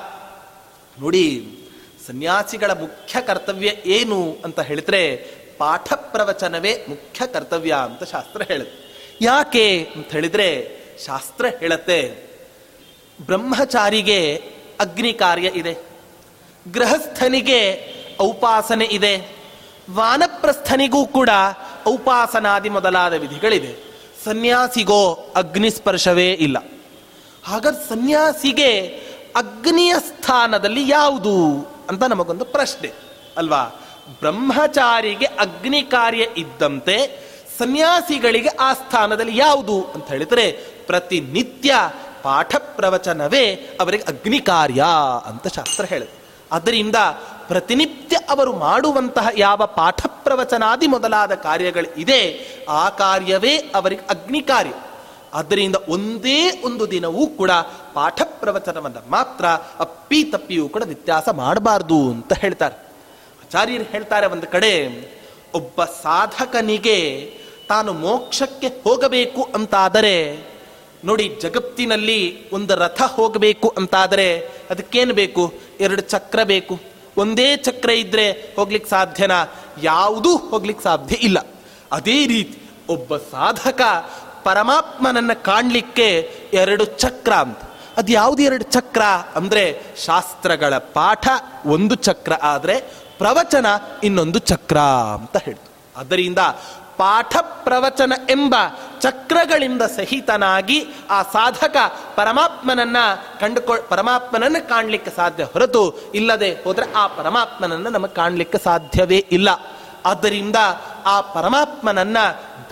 ನೋಡಿ, 1.00 1.58
ಸನ್ಯಾಸಿಗಳ 2.06 2.70
ಮುಖ್ಯ 2.70 3.20
ಕರ್ತವ್ಯ 3.20 3.72
ಏನು 3.86 4.36
ಅಂತ 4.44 4.60
ಹೇಳಿದ್ರೆ 4.60 5.16
ಪಾಠ 5.58 5.92
ಪ್ರವಚನವೇ 5.92 6.84
ಮುಖ್ಯ 6.88 7.26
ಕರ್ತವ್ಯ 7.26 7.72
ಅಂತ 7.72 8.04
ಶಾಸ್ತ್ರ 8.04 8.42
ಹೇಳುತ್ತೆ. 8.42 8.84
ಯಾಕೆ 9.20 9.88
ಅಂತ 9.96 10.12
ಹೇಳಿದ್ರೆ, 10.12 10.78
ಶಾಸ್ತ್ರ 11.06 11.46
ಹೇಳತ್ತೆ, 11.46 12.24
ಬ್ರಹ್ಮಚಾರಿಗೆ 13.26 14.36
ಅಗ್ನಿ 14.80 15.12
ಕಾರ್ಯ 15.12 15.48
ಇದೆ, 15.54 15.76
ಗೃಹಸ್ಥನಿಗೆ 16.72 17.94
ಔಪಾಸನೆ 18.22 18.84
ಇದೆ, 18.84 19.36
ವಾನಪ್ರಸ್ಥನಿಗೂ 19.90 21.06
ಕೂಡ 21.06 21.30
ಔಪಾಸನಾದಿ 21.88 22.68
ಮೊದಲಾದ 22.68 23.12
ವಿಧಿಗಳಿದೆ. 23.12 23.94
ಸನ್ಯಾಸಿಗೋ 24.24 25.14
ಅಗ್ನಿಸ್ಪರ್ಶವೇ 25.36 26.32
ಇಲ್ಲ. 26.32 26.56
ಹಾಗಾದ್ರೆ 27.44 27.88
ಸನ್ಯಾಸಿಗೆ 27.88 28.70
ಅಗ್ನಿಯ 29.36 29.94
ಸ್ಥಾನದಲ್ಲಿ 29.98 30.88
ಯಾವುದು 30.88 31.36
ಅಂತ 31.88 32.02
ನಮಗೊಂದು 32.02 32.44
ಪ್ರಶ್ನೆ, 32.44 32.92
ಅಲ್ವಾ? 33.36 33.64
ಬ್ರಹ್ಮಚಾರಿಗೆ 34.20 35.26
ಅಗ್ನಿ 35.26 35.82
ಕಾರ್ಯ 35.82 36.26
ಇದ್ದಂತೆ 36.36 36.96
ಸನ್ಯಾಸಿಗಳಿಗೆ 37.58 38.48
ಆ 38.48 38.72
ಸ್ಥಾನದಲ್ಲಿ 38.72 39.36
ಯಾವುದು 39.38 39.82
ಅಂತ 39.94 40.08
ಹೇಳಿದರೆ 40.08 40.52
ಪ್ರತಿನಿತ್ಯ 40.86 41.74
ಪಾಠ 42.22 42.56
ಪ್ರವಚನವೇ 42.56 43.54
ಅವರಿಗೆ 43.80 44.02
ಅಗ್ನಿ 44.02 44.40
ಕಾರ್ಯ 44.40 44.84
ಅಂತ 45.26 45.46
ಶಾಸ್ತ್ರ 45.46 45.84
ಹೇಳಿದೆ 45.84 46.24
ಅದರಿಂದ 46.52 46.96
ಪ್ರತಿನಿತ್ಯ 47.48 48.16
ಅವರು 48.16 48.52
ಮಾಡುವಂತಹ 48.52 49.28
ಯಾವ 49.36 49.66
ಪಾಠ 49.66 50.06
ಪ್ರವಚನಾದಿ 50.06 50.86
ಮೊದಲಾದ 50.86 51.34
ಕಾರ್ಯಗಳು 51.34 52.00
ಇದೆ 52.00 52.20
ಆ 52.68 52.88
ಕಾರ್ಯವೇ 52.88 53.56
ಅವರಿಗೆ 53.56 54.02
ಅಗ್ನಿ 54.10 54.40
ಕಾರ್ಯ. 54.40 54.72
ಆದ್ದರಿಂದ 55.34 55.76
ಒಂದೇ 55.88 56.62
ಒಂದು 56.64 56.90
ದಿನವೂ 56.90 57.26
ಕೂಡ 57.26 57.50
ಪಾಠ 57.94 58.22
ಪ್ರವಚನವನ್ನು 58.24 59.10
ಮಾತ್ರ 59.10 59.46
ಅಪ್ಪಿ 59.78 60.24
ತಪ್ಪಿಯೂ 60.24 60.68
ಕೂಡ 60.68 60.82
ವ್ಯತ್ಯಾಸ 60.86 61.28
ಮಾಡಬಾರ್ದು 61.28 61.98
ಅಂತ 61.98 62.32
ಹೇಳ್ತಾರೆ. 62.32 62.74
ಆಚಾರ್ಯರು 63.42 63.84
ಹೇಳ್ತಾರೆ 63.84 64.26
ಒಂದು 64.26 64.46
ಕಡೆ, 64.46 64.88
ಒಬ್ಬ 65.54 65.84
ಸಾಧಕನಿಗೆ 65.84 67.30
ತಾನು 67.68 67.92
ಮೋಕ್ಷಕ್ಕೆ 67.92 68.66
ಹೋಗಬೇಕು 68.66 69.42
ಅಂತಾದರೆ, 69.54 70.44
ನೋಡಿ 71.04 71.28
ಜಗತ್ತಿನಲ್ಲಿ 71.40 72.50
ಒಂದು 72.50 72.74
ರಥ 72.74 73.02
ಹೋಗಬೇಕು 73.02 73.74
ಅಂತಾದರೆ 73.78 74.38
ಅದಕ್ಕೇನು 74.70 75.14
ಬೇಕು? 75.14 75.54
ಎರಡು 75.80 76.02
ಚಕ್ರ 76.02 76.42
ಬೇಕು. 76.42 76.80
ಒಂದೇ 77.16 77.56
ಚಕ್ರ 77.56 77.90
ಇದ್ರೆ 77.90 78.30
ಹೋಗ್ಲಿಕ್ಕೆ 78.30 78.90
ಸಾಧ್ಯನಾ? 78.90 79.46
ಯಾವುದೂ 79.82 80.36
ಹೋಗ್ಲಿಕ್ಕೆ 80.36 80.84
ಸಾಧ್ಯ 80.84 81.16
ಇಲ್ಲ. 81.16 81.38
ಅದೇ 81.92 82.26
ರೀತಿ 82.26 82.58
ಒಬ್ಬ 82.88 83.16
ಸಾಧಕ 83.16 83.80
ಪರಮಾತ್ಮನನ್ನ 84.44 85.32
ಕಾಣಲಿಕ್ಕೆ 85.32 86.38
ಎರಡು 86.52 86.84
ಚಕ್ರ 86.84 87.32
ಅಂತ. 87.32 87.58
ಅದು 87.96 88.12
ಯಾವುದು 88.12 88.42
ಎರಡು 88.42 88.64
ಚಕ್ರ 88.64 89.02
ಅಂದ್ರೆ 89.34 89.82
ಶಾಸ್ತ್ರಗಳ 90.06 90.78
ಪಾಠ 90.78 91.28
ಒಂದು 91.66 91.94
ಚಕ್ರ 91.94 92.32
ಆದರೆ 92.42 92.80
ಪ್ರವಚನ 93.18 93.66
ಇನ್ನೊಂದು 94.04 94.38
ಚಕ್ರ 94.38 94.78
ಅಂತ 95.14 95.36
ಹೇಳ್ತು. 95.36 96.00
ಅದರಿಂದ 96.00 96.38
ಪಾಠ 96.96 97.36
ಪ್ರವಚನ 97.36 98.12
ಎಂಬ 98.30 98.54
ಚಕ್ರಗಳಿಂದ 99.00 99.82
ಸಹಿತನಾಗಿ 99.82 100.86
ಆ 101.10 101.22
ಸಾಧಕ 101.22 101.76
ಪರಮಾತ್ಮನನ್ನ 102.16 102.96
ಕಂಡುಕೊ, 103.40 103.74
ಪರಮಾತ್ಮನನ್ನ 103.88 104.56
ಕಾಣಲಿಕ್ಕೆ 104.68 105.10
ಸಾಧ್ಯ 105.16 105.44
ಹೊರತು 105.44 106.12
ಇಲ್ಲದೆ 106.14 106.64
ಹೋದರೆ 106.64 106.92
ಆ 106.92 107.06
ಪರಮಾತ್ಮನನ್ನ 107.06 107.88
ನಮಗೆ 107.88 108.14
ಕಾಣಲಿಕ್ಕೆ 108.14 108.58
ಸಾಧ್ಯವೇ 108.58 109.26
ಇಲ್ಲ. 109.32 109.48
ಆದ್ದರಿಂದ 110.04 110.56
ಆ 111.06 111.20
ಪರಮಾತ್ಮನನ್ನ 111.20 112.16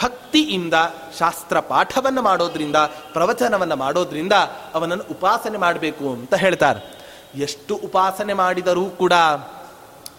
ಭಕ್ತಿಯಿಂದ 0.03 0.75
ಶಾಸ್ತ್ರ 1.19 1.61
ಪಾಠವನ್ನು 1.61 2.23
ಮಾಡೋದ್ರಿಂದ, 2.23 2.77
ಪ್ರವಚನವನ್ನು 3.13 3.77
ಮಾಡೋದ್ರಿಂದ 3.77 4.33
ಅವನನ್ನು 4.75 5.05
ಉಪಾಸನೆ 5.11 5.59
ಮಾಡಬೇಕು 5.59 6.13
ಅಂತ 6.13 6.35
ಹೇಳ್ತಾರೆ. 6.35 7.03
ಎಷ್ಟು 7.35 7.75
ಉಪಾಸನೆ 7.75 8.33
ಮಾಡಿದರೂ 8.33 8.85
ಕೂಡ 8.85 9.13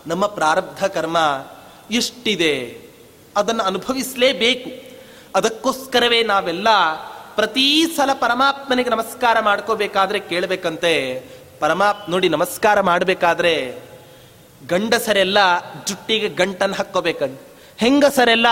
ನಮ್ಮ 0.07 0.26
ಪ್ರಾರಬ್ಧ 0.26 0.86
ಕರ್ಮ 0.86 1.18
ಎಷ್ಟಿದೆ 1.91 2.82
ಅದನ್ನು 3.38 3.64
ಅನುಭವಿಸಲೇಬೇಕು. 3.64 4.97
ಅದಕ್ಕೋಸ್ಕರವೇ 5.36 6.24
ನಾವೆಲ್ಲ 6.24 6.68
ಪ್ರತಿ 7.36 7.86
ಸಲ 7.97 8.14
ಪರಮಾತ್ಮನಿಗೆ 8.14 8.89
ನಮಸ್ಕಾರ 8.89 9.39
ಮಾಡ್ಕೋಬೇಕಾದ್ರೆ 9.39 10.20
ಕೇಳಬೇಕಂತೆ. 10.20 11.20
ಪರಮಾತ್ಮ 11.59 12.11
ನೋಡಿ 12.11 12.30
ನಮಸ್ಕಾರ 12.30 12.82
ಮಾಡಬೇಕಾದ್ರೆ 12.82 13.84
ಗಂಡಸರೆಲ್ಲ 14.70 15.38
ಜುಟ್ಟಿಗೆ 15.88 16.30
ಗಂಟನ್ನು 16.30 16.76
ಹಾಕ್ಕೋಬೇಕಂತ 16.76 17.41
ಹೆಂಗಸರೆಲ್ಲ 17.78 18.47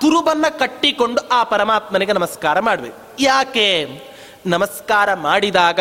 ತುರುಬನ್ನ 0.00 0.44
ಕಟ್ಟಿಕೊಂಡು 0.58 1.28
ಆ 1.28 1.44
ಪರಮಾತ್ಮನಿಗೆ 1.44 2.12
ನಮಸ್ಕಾರ 2.12 2.60
ಮಾಡಬೇಕು. 2.60 3.22
ಯಾಕೆ? 3.22 4.02
ನಮಸ್ಕಾರ 4.46 5.14
ಮಾಡಿದಾಗ 5.14 5.80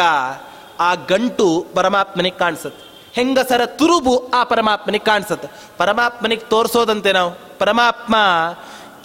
ಆ 0.79 0.95
ಗಂಟು 0.95 1.67
ಪರಮಾತ್ಮನಿಗೆ 1.73 2.37
ಕಾಣಿಸುತ್ತೆ. 2.37 2.87
ಹೆಂಗಸರ 3.13 3.65
ತುರುಬು 3.65 4.31
ಆ 4.33 4.43
ಪರಮಾತ್ಮನಿಗೆ 4.43 5.05
ಕಾಣಿಸುತ್ತೆ. 5.05 5.47
ಪರಮಾತ್ಮನಿಗೆ 5.77 6.41
ತೋರಿಸೋದಂತೆ 6.41 7.11
ನಾವು. 7.11 7.57
ಪರಮಾತ್ಮ, 7.59 8.15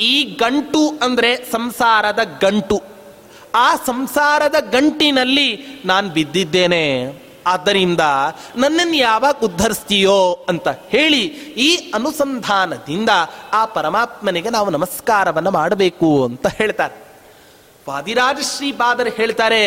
ಈ 0.00 0.24
ಗಂಟು 0.24 0.98
ಅಂದರೆ 1.02 1.36
ಸಂಸಾರದ 1.36 2.18
ಗಂಟು. 2.42 2.82
ಆ 3.54 3.76
ಸಂಸಾರದ 3.76 4.54
ಗಂಟಿನಲ್ಲಿ 4.70 5.64
ನಾನು 5.84 6.08
ಬಿದ್ದಿದ್ದೇನೆ. 6.08 7.12
ಆದ್ದರಿಂದ 7.46 8.00
ನನ್ನನ್ನು 8.56 8.96
ಯಾವಾಗ 8.96 9.34
ಉದ್ಧರಿಸ್ತೀಯೋ 9.42 10.46
ಅಂತ 10.48 10.68
ಹೇಳಿ 10.68 11.22
ಈ 11.66 11.92
ಅನುಸಂಧಾನದಿಂದ 11.94 13.10
ಆ 13.52 13.64
ಪರಮಾತ್ಮನಿಗೆ 13.64 14.50
ನಾವು 14.50 14.70
ನಮಸ್ಕಾರವನ್ನು 14.70 15.50
ಮಾಡಬೇಕು 15.50 16.24
ಅಂತ 16.24 16.46
ಹೇಳ್ತಾರೆ. 16.46 16.96
ವಾದಿರಾಜ 17.88 18.40
ಶ್ರೀಪಾದರು 18.56 19.10
ಹೇಳ್ತಾರೆ, 19.16 19.64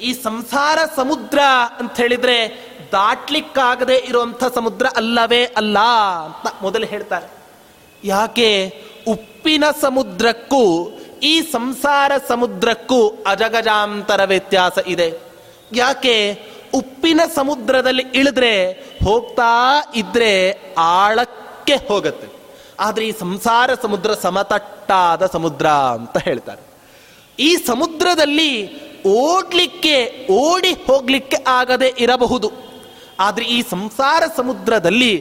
ಈ 0.00 0.12
ಸಂಸಾರ 0.12 0.78
ಸಮುದ್ರ 0.96 1.38
ಅಂತ 1.80 1.96
ಹೇಳಿದ್ರೆ 1.96 2.38
ದಾಟ್ಲಿಕ್ಕಾಗದೆ 2.92 3.96
ಇರುವಂಥ 3.96 4.44
ಸಮುದ್ರ 4.54 4.86
ಅಲ್ಲವೇ 4.96 5.44
ಅಲ್ಲ 5.44 5.78
ಅಂತ 6.24 6.62
ಮೊದಲು 6.62 6.86
ಹೇಳ್ತಾರೆ. 6.86 7.28
ಯಾಕೆ? 8.04 8.50
ಉಪ್ಪಿನ 9.08 9.64
ಸಮುದ್ರಕ್ಕೂ 9.80 10.64
ಈ 11.22 11.40
ಸಂಸಾರ 11.40 12.12
ಸಮುದ್ರಕ್ಕೂ 12.28 13.08
ಅಜಗಜಾಂತರ 13.26 14.24
ವ್ಯತ್ಯಾಸ 14.24 14.78
ಇದೆ. 14.86 15.20
ಯಾಕೆ? 15.72 16.16
ಉಪ್ಪಿನ 16.74 17.20
ಸಮುದ್ರದಲ್ಲಿ 17.34 18.04
ಇಳಿದ್ರೆ 18.14 18.52
ಹೋಗ್ತಾ 19.04 19.50
ಇದ್ರೆ 19.94 20.30
ಆಳಕ್ಕೆ 20.78 21.76
ಹೋಗುತ್ತೆ. 21.88 22.28
ಆದರೆ 22.80 23.04
ಈ 23.08 23.12
ಸಂಸಾರ 23.20 23.70
ಸಮುದ್ರ 23.82 24.10
ಸಮತಟ್ಟಾದ 24.14 25.26
ಸಮುದ್ರ 25.26 25.66
ಅಂತ 25.96 26.16
ಹೇಳ್ತಾರೆ. 26.18 26.62
ಈ 27.38 27.50
ಸಮುದ್ರದಲ್ಲಿ 27.66 28.50
ಓಡ್ಲಿಕ್ಕೆ, 29.08 29.96
ಓಡಿ 30.30 30.72
ಹೋಗ್ಲಿಕ್ಕೆ 30.86 31.38
ಆಗದೆ 31.48 31.88
ಇರಬಹುದು. 31.98 32.48
ಆದ್ರೆ 33.20 33.44
ಈ 33.44 33.58
ಸಂಸಾರ 33.70 34.22
ಸಮುದ್ರದಲ್ಲಿ 34.36 35.12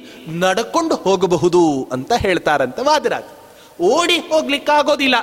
ನಡ್ಕೊಂಡು 0.43 0.95
ಹೋಗಬಹುದು 0.95 1.61
ಅಂತ 1.91 2.11
ಹೇಳ್ತಾರಂತೆ 2.25 2.81
ವಾದಿರಾಜ್. 2.81 3.31
ಓಡಿ 3.95 4.17
ಹೋಗ್ಲಿಕ್ಕಾಗೋದಿಲ್ಲ, 4.31 5.15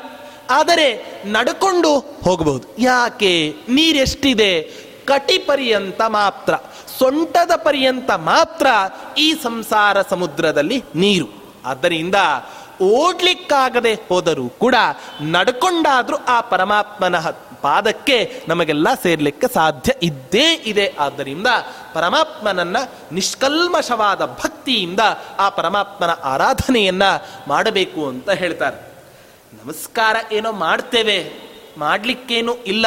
ಆದರೆ 0.50 0.86
ನಡ್ಕೊಂಡು 1.26 1.90
ಹೋಗಬಹುದು. 2.24 2.66
ಯಾಕೆ? 2.82 3.32
ನೀರೆಷ್ಟಿದೆ? 3.68 4.52
ಕಟಿ 5.08 5.38
ಪರ್ಯಂತ 5.38 6.00
ಮಾತ್ರ, 6.18 6.54
ಸೊಂಟದ 6.98 7.52
ಪರ್ಯಂತ 7.56 8.10
ಮಾತ್ರ 8.30 8.66
ಈ 9.18 9.26
ಸಂಸಾರ 9.42 9.96
ಸಮುದ್ರದಲ್ಲಿ 10.02 10.78
ನೀರು. 10.94 11.28
ಆದ್ದರಿಂದ 11.64 12.18
ಓಡ್ಲಿಕ್ಕಾಗದೆ 12.96 13.92
ಹೋದರೂ 14.08 14.48
ಕೂಡ 14.62 14.76
ನಡ್ಕೊಂಡಾದ್ರೂ 15.34 16.16
ಆ 16.28 16.38
ಪರಮಾತ್ಮನ 16.50 17.16
ಪಾದಕ್ಕೆ 17.62 18.18
ನಮಗೆಲ್ಲ 18.48 18.88
ಸೇರ್ಲಿಕ್ಕೆ 19.02 19.46
ಸಾಧ್ಯ 19.54 19.92
ಇದ್ದೇ 20.02 20.46
ಇದೆ. 20.66 20.86
ಆದ್ದರಿಂದ 20.98 21.48
ಪರಮಾತ್ಮನನ್ನ 21.94 22.76
ನಿಷ್ಕಲ್ಮಶವಾದ 23.12 24.22
ಭಕ್ತಿಯಿಂದ 24.42 25.02
ಆ 25.38 25.48
ಪರಮಾತ್ಮನ 25.48 26.12
ಆರಾಧನೆಯನ್ನ 26.24 27.02
ಮಾಡಬೇಕು 27.48 28.00
ಅಂತ 28.08 28.30
ಹೇಳ್ತಾರೆ. 28.42 28.78
ನಮಸ್ಕಾರ 29.64 30.16
ಏನೋ 30.32 30.50
ಮಾಡ್ತೇವೆ, 30.64 31.18
ಮಾಡಲಿಕ್ಕೇನೂ 31.78 32.54
ಇಲ್ಲ. 32.66 32.86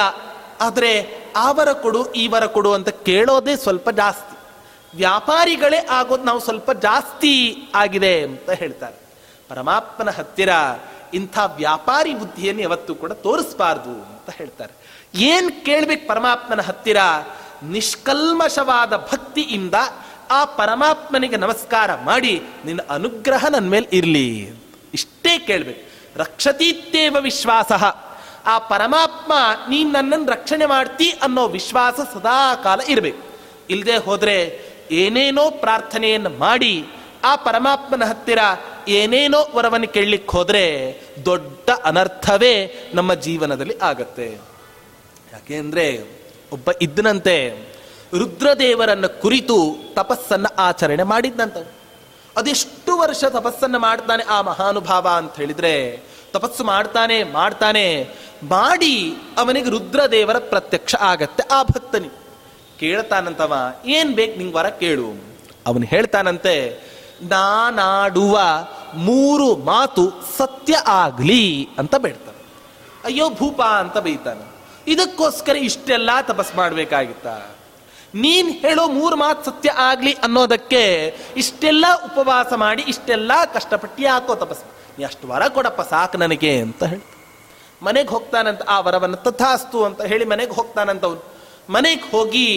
ಆದರೆ 0.61 0.91
ಆವರ 1.35 1.69
ಕೊಡು, 1.73 2.01
ಈವರ 2.11 2.45
ಕೊಡು 2.45 2.73
ಅಂತ 2.73 2.89
ಕೇಳೋದೇ 2.89 3.55
ಸ್ವಲ್ಪ 3.55 3.89
ಜಾಸ್ತಿ. 3.89 4.35
ವ್ಯಾಪಾರಿಗಳೇ 4.97 5.77
ಆಗೋದು 5.77 6.23
ನಾವು 6.23 6.39
ಸ್ವಲ್ಪ 6.39 6.71
ಜಾಸ್ತಿ 6.71 7.33
ಆಗಿದೆ 7.75 8.23
ಅಂತ 8.23 8.49
ಹೇಳ್ತಾರೆ. 8.49 8.97
ಪರಮಾತ್ಮನ 9.49 10.09
ಹತ್ತಿರ 10.09 10.49
ಇಂಥ 11.13 11.37
ವ್ಯಾಪಾರಿ 11.55 12.13
ಬುದ್ಧಿಯನ್ನು 12.13 12.61
ಯಾವತ್ತೂ 12.61 12.95
ಕೂಡ 12.95 13.11
ತೋರಿಸ್ಬಾರ್ದು 13.11 13.93
ಅಂತ 13.93 14.29
ಹೇಳ್ತಾರೆ. 14.35 14.73
ಏನ್ 15.15 15.65
ಕೇಳ್ಬೇಕು 15.65 16.07
ಪರಮಾತ್ಮನ 16.07 16.61
ಹತ್ತಿರ? 16.61 16.97
ನಿಷ್ಕಲ್ಮಶವಾದ 17.63 18.93
ಭಕ್ತಿಯಿಂದ 19.11 19.73
ಆ 20.31 20.45
ಪರಮಾತ್ಮನಿಗೆ 20.45 21.37
ನಮಸ್ಕಾರ 21.37 21.89
ಮಾಡಿ, 22.05 22.41
ನಿನ್ನ 22.65 22.81
ಅನುಗ್ರಹ 22.89 23.45
ನನ್ನ 23.49 23.69
ಮೇಲೆ 23.69 23.87
ಇರಲಿ 23.93 24.29
ಇಷ್ಟೇ 24.93 25.33
ಕೇಳ್ಬೇಕು. 25.39 25.83
ರಕ್ಷತೀತ್ಯೇವ 26.19 27.17
ವಿಶ್ವಾಸ. 27.19 27.71
ಆ 28.45 28.59
ಪರಮಾತ್ಮ 28.59 29.33
ನೀ 29.69 29.83
ನನ್ನನ್ನು 29.83 30.31
ರಕ್ಷಣೆ 30.31 30.65
ಮಾಡ್ತಿ 30.65 31.09
ಅನ್ನೋ 31.09 31.47
ವಿಶ್ವಾಸ 31.47 31.99
ಸದಾ 32.13 32.55
ಕಾಲ 32.55 32.81
ಇರಬೇಕು. 32.87 33.23
ಇಲ್ಲದೆ 33.69 33.97
ಹೋದರೆ 33.97 34.61
ಏನೇನೋ 34.91 35.51
ಪ್ರಾರ್ಥನೆಯನ್ನು 35.51 36.29
ಮಾಡಿ 36.29 36.85
ಆ 37.23 37.35
ಪರಮಾತ್ಮನ 37.35 38.03
ಹತ್ತಿರ 38.03 38.39
ಏನೇನೋ 38.87 39.49
ವರವನ್ನು 39.55 39.87
ಕೇಳಲಿಕ್ಕೆ 39.87 40.37
ಹೋದರೆ 40.37 40.63
ದೊಡ್ಡ 41.25 41.69
ಅನರ್ಥವೇ 41.83 42.73
ನಮ್ಮ 42.93 43.13
ಜೀವನದಲ್ಲಿ 43.13 43.77
ಆಗತ್ತೆ. 43.81 44.33
ಯಾಕೆಂದರೆ 45.33 46.01
ಒಬ್ಬ 46.51 46.69
ಇದ್ದನಂತೆ 46.81 47.49
ರುದ್ರದೇವರನ್ನು 48.17 49.21
ಕುರಿತು 49.21 49.75
ತಪಸ್ಸನ್ನು 49.93 50.55
ಆಚರಣೆ 50.55 51.03
ಮಾಡಿದ್ದಂತ 51.03 51.57
ಅದೆಷ್ಟು 52.37 52.97
ವರ್ಷ 52.97 53.23
ತಪಸ್ಸನ್ನು 53.23 53.79
ಮಾಡ್ತಾನೆ 53.79 54.23
ಆ 54.23 54.41
ಮಹಾನುಭಾವ 54.41 55.07
ಅಂತ 55.07 55.35
ಹೇಳಿದ್ರೆ 55.35 56.03
ತಪಸ್ಸು 56.33 56.63
ಮಾಡ್ತಾನೆ 56.63 57.23
ಮಾಡ್ತಾನೆ. 57.23 57.85
ಮಾಡಿ 58.43 58.95
ಅವನಿಗೆ 59.37 59.69
ರುದ್ರದೇವರ 59.69 60.37
ಪ್ರತ್ಯಕ್ಷ 60.37 60.95
ಆಗತ್ತೆ. 60.99 61.43
ಆ 61.51 61.63
ಭಕ್ತನಿ 61.63 62.09
ಕೇಳ್ತಾನಂತವ, 62.79 63.53
ಏನ್ 63.85 64.15
ಬೇಕು 64.15 64.37
ನಿಂಗೆ 64.37 64.55
ವರ 64.55 64.69
ಕೇಳು. 64.69 65.09
ಅವನು 65.67 65.85
ಹೇಳ್ತಾನಂತೆ, 65.85 66.55
ನಾನಾಡುವ 67.21 68.39
ಮೂರು 68.95 69.55
ಮಾತು 69.55 70.13
ಸತ್ಯ 70.37 70.75
ಆಗ್ಲಿ 70.87 71.69
ಅಂತ 71.77 71.95
ಬೇಡ್ತಾನೆ. 71.95 72.39
ಅಯ್ಯೋ, 73.05 73.29
ಭೂಪ 73.29 73.61
ಅಂತ 73.61 73.97
ಬೈತಾನೆ. 73.97 74.45
ಇದಕ್ಕೋಸ್ಕರ 74.87 75.55
ಇಷ್ಟೆಲ್ಲ 75.55 76.09
ತಪಸ್ 76.21 76.55
ಮಾಡ್ಬೇಕಾಗಿತ್ತ. 76.55 77.27
ನೀನ್ 78.15 78.49
ಹೇಳೋ 78.51 78.87
ಮೂರು 78.87 79.15
ಮಾತು 79.15 79.43
ಸತ್ಯ 79.43 79.69
ಆಗ್ಲಿ 79.69 80.13
ಅನ್ನೋದಕ್ಕೆ 80.13 80.83
ಇಷ್ಟೆಲ್ಲ 81.37 81.85
ಉಪವಾಸ 82.05 82.53
ಮಾಡಿ, 82.53 82.81
ಇಷ್ಟೆಲ್ಲ 82.87 83.31
ಕಷ್ಟಪಟ್ಟು 83.53 84.03
ಯಾಕೋ 84.03 84.35
ತಪಸ್ 84.35 84.63
ನೀ 84.97 85.03
ಅಷ್ಟು 85.09 85.25
ವರ 85.31 85.43
ಕೊಡಪ್ಪ, 85.55 85.81
ಸಾಕು 85.91 86.17
ನನಗೆ 86.23 86.53
ಅಂತ 86.65 86.81
ಹೇಳಿ. 86.91 87.05
ಮನೆಗೆ 87.87 88.09
ಹೋಗ್ತಾನಂತ 88.15 88.61
ಆ 88.73 88.77
ವರವನ್ನು 88.85 89.17
ತಥಾಸ್ತು 89.25 89.79
ಅಂತ 89.87 90.01
ಹೇಳಿ 90.11 90.25
ಮನೆಗೆ 90.33 90.53
ಹೋಗ್ತಾನಂತ 90.59 91.03
ಅವನು 91.09 91.21
ಮನೆಗೆ 91.75 92.05
ಹೋಗಿ 92.13 92.47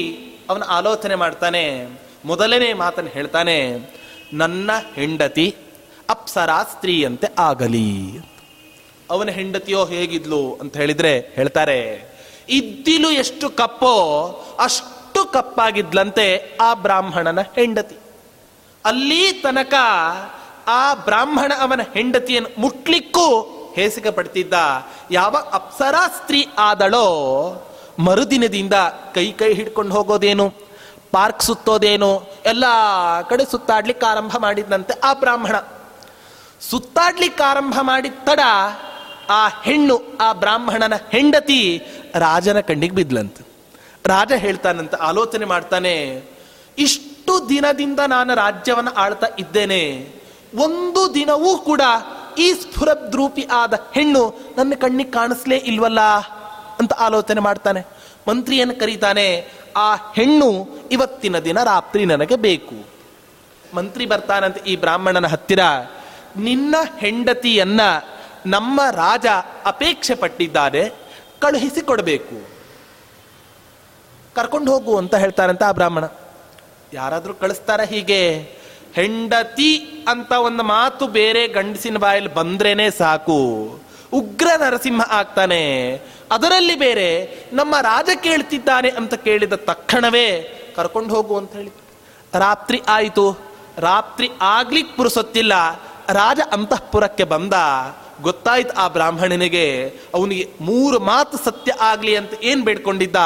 ಅವನ 0.50 0.62
ಆಲೋಚನೆ 0.76 1.16
ಮಾಡ್ತಾನೆ, 1.22 1.64
ಮೊದಲನೇ 2.30 2.70
ಮಾತನ್ನು 2.82 3.10
ಹೇಳ್ತಾನೆ, 3.16 3.56
ನನ್ನ 4.40 4.70
ಹೆಂಡತಿ 4.96 5.46
ಅಪ್ಸರಾ 6.14 6.58
ಸ್ತ್ರೀಯಂತೆ 6.72 7.28
ಆಗಲಿ 7.48 7.90
ಅವನ 9.10 9.30
ಹೆಂಡತಿಯೋ 9.38 9.80
ಹೇಗಿದ್ಲು 9.92 10.42
ಅಂತ 10.60 10.74
ಹೇಳಿದ್ರೆ 10.82 11.12
ಹೇಳ್ತಾರೆ, 11.38 11.80
ಇದ್ದಿಲು 12.58 13.10
ಎಷ್ಟು 13.22 13.46
ಕಪ್ಪೋ 13.60 13.94
ಅಷ್ಟು 14.66 15.20
ಕಪ್ಪಾಗಿದ್ಲಂತೆ 15.34 16.26
ಆ 16.60 16.70
ಬ್ರಾಹ್ಮಣನ 16.84 17.40
ಹೆಂಡತಿ. 17.56 17.96
ಅಲ್ಲಿ 18.84 19.22
ತನಕ 19.44 19.74
ಆ 20.66 20.94
ಬ್ರಾಹ್ಮಣ 20.94 21.52
ಅವನ 21.60 21.80
ಹೆಂಡತಿಯನ್ನು 21.94 22.60
ಮುಟ್ಲಿಕ್ಕೂ 22.60 23.26
ಹೇಸಿಗೆ 23.76 24.10
ಪಡ್ತಿದ್ದ, 24.10 24.54
ಯಾವ 25.10 25.36
ಅಪ್ಸರಾ 25.52 26.08
ಸ್ತ್ರೀ 26.08 26.48
ಆದಳೋ 26.58 27.06
ಮರುದಿನದಿಂದ 27.98 28.74
ಕೈ 29.14 29.32
ಕೈ 29.32 29.54
ಹಿಡ್ಕೊಂಡು 29.54 29.94
ಹೋಗೋದೇನು, 29.94 30.50
ಪಾರ್ಕ್ 31.12 31.42
ಸುತ್ತೋದೇನು, 31.42 32.32
ಎಲ್ಲ 32.46 32.64
ಕಡೆ 33.30 33.44
ಸುತ್ತಾಡ್ಲಿಕ್ಕೆ 33.44 34.06
ಆರಂಭ 34.06 34.36
ಮಾಡಿದಂತೆ 34.38 35.00
ಆ 35.04 35.12
ಬ್ರಾಹ್ಮಣ. 35.12 35.56
ಸುತ್ತಾಡ್ಲಿಕ್ಕೆ 36.60 37.42
ಆರಂಭ 37.42 37.74
ಮಾಡಿದ 37.82 38.12
ತಡ 38.24 38.40
ಆ 39.30 39.48
ಹೆಣ್ಣು, 39.48 40.02
ಆ 40.20 40.32
ಬ್ರಾಹ್ಮಣನ 40.32 40.94
ಹೆಂಡತಿ 41.12 41.78
ರಾಜನ 42.14 42.60
ಕಣ್ಣಿಗೆ 42.60 42.94
ಬಿದ್ಲಂತ. 42.94 43.36
ರಾಜ 44.06 44.32
ಹೇಳ್ತಾನಂತ, 44.32 44.94
ಆಲೋಚನೆ 44.94 45.44
ಮಾಡ್ತಾನೆ, 45.44 46.24
ಇಷ್ಟು 46.78 47.48
ದಿನದಿಂದ 47.48 48.00
ನಾನು 48.06 48.34
ರಾಜ್ಯವನ್ನು 48.34 48.94
ಆಳ್ತಾ 48.94 49.26
ಇದ್ದೇನೆ 49.38 49.80
ಒಂದು 50.54 51.14
ದಿನವೂ 51.14 51.58
ಕೂಡ 51.58 51.80
ಈ 52.38 52.52
ಸ್ಫುರದ್ರೂಪಿ 52.52 53.48
ಆದ 53.52 53.74
ಹೆಣ್ಣು 53.94 54.34
ನನ್ನ 54.56 54.72
ಕಣ್ಣಿಗೆ 54.74 55.10
ಕಾಣಿಸ್ಲೇ 55.10 55.56
ಇಲ್ವಲ್ಲ 55.56 56.00
ಅಂತ 56.78 56.92
ಆಲೋಚನೆ 56.92 57.40
ಮಾಡ್ತಾನೆ. 57.40 57.86
ಮಂತ್ರಿಯನ್ನು 58.28 58.80
ಕರೀತಾನೆ, 58.80 59.52
ಆ 59.76 59.94
ಹೆಣ್ಣು 59.94 60.68
ಇವತ್ತಿನ 60.92 61.38
ದಿನ 61.38 61.62
ರಾತ್ರಿ 61.62 62.04
ನನಗೆ 62.04 62.36
ಬೇಕು. 62.36 62.88
ಮಂತ್ರಿ 63.76 64.06
ಬರ್ತಾನಂತ, 64.06 64.58
ಈ 64.58 64.76
ಬ್ರಾಹ್ಮಣನ 64.76 65.26
ಹತ್ತಿರ 65.26 65.58
ನಿನ್ನ 66.36 66.74
ಹೆಂಡತಿಯನ್ನ 66.98 67.80
ನಮ್ಮ 68.46 68.80
ರಾಜ 68.90 69.26
ಅಪೇಕ್ಷೆ 69.64 70.14
ಪಟ್ಟಿದ್ದಾನೆ, 70.14 70.90
ಕಳುಹಿಸಿ 71.40 71.80
ಕೊಡಬೇಕು. 71.80 72.48
ಕರ್ಕೊಂಡು 74.34 74.72
ಹೋಗು 74.72 74.96
ಅಂತ 74.96 75.14
ಹೇಳ್ತಾರಂತ 75.14 75.62
ಆ 75.62 75.72
ಬ್ರಾಹ್ಮಣ. 75.72 76.04
ಯಾರಾದರೂ 76.92 77.34
ಕಳಿಸ್ತಾರ 77.34 77.80
ಹೀಗೆ? 77.80 78.20
ಹೆಂಡತಿ 78.94 79.76
ಅಂತ 80.08 80.32
ಒಂದು 80.32 80.62
ಮಾತು 80.62 81.06
ಬೇರೆ 81.06 81.48
ಗಂಡಸಿನ 81.48 81.98
ಬಾಯಲ್ಲಿ 81.98 82.34
ಬಂದ್ರೇನೆ 82.34 82.90
ಸಾಕು. 82.90 83.34
ಉಗ್ರ 84.12 84.46
ನರಸಿಂಹ 84.58 85.00
ಆಗ್ತಾನೆ. 85.10 85.94
ಅದರಲ್ಲಿ 86.30 86.74
ಬೇರೆ 86.74 87.38
ನಮ್ಮ 87.52 87.76
ರಾಜ 87.80 88.08
ಕೇಳ್ತಿದ್ದಾನೆ 88.22 88.88
ಅಂತ 88.88 89.14
ಕೇಳಿದ 89.14 89.52
ತಕ್ಷಣವೇ 89.52 90.60
ಕರ್ಕೊಂಡು 90.76 91.14
ಹೋಗು 91.14 91.36
ಅಂತ 91.36 91.52
ಹೇಳಿ. 91.52 91.72
ರಾತ್ರಿ 92.34 92.82
ಆಯಿತು. 92.88 93.38
ರಾತ್ರಿ 93.78 94.28
ಆಗ್ಲಿಕ್ಕೆ 94.40 94.96
ಪುರುಸೊತ್ತಿಲ್ಲ. 94.96 95.52
ರಾಜ 96.08 96.40
ಅಂತಃಪುರಕ್ಕೆ 96.52 97.24
ಬಂದ. 97.24 97.52
ಗೊತ್ತಾಯ್ತು 98.22 98.74
ಆ 98.74 98.88
ಬ್ರಾಹ್ಮಣನಿಗೆ, 98.88 99.88
ಅವನಿಗೆ 100.14 100.48
ಮೂರು 100.60 101.00
ಮಾತು 101.00 101.36
ಸತ್ಯ 101.44 101.72
ಆಗಲಿ 101.80 102.16
ಅಂತ 102.16 102.30
ಏನ್ 102.42 102.62
ಬೇಡ್ಕೊಂಡಿದ್ದ? 102.62 103.16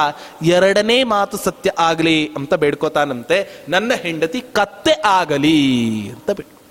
ಎರಡನೇ 0.42 1.04
ಮಾತು 1.04 1.36
ಸತ್ಯ 1.36 1.70
ಆಗಲಿ 1.78 2.34
ಅಂತ 2.36 2.54
ಬೇಡ್ಕೋತಾನಂತೆ. 2.54 3.64
ನನ್ನ 3.68 3.92
ಹೆಂಡತಿ 3.94 4.40
ಕತ್ತೆ 4.40 4.92
ಆಗಲಿ 5.04 6.10
ಅಂತ 6.10 6.30
ಬೇಡ್ಕೊ 6.30 6.62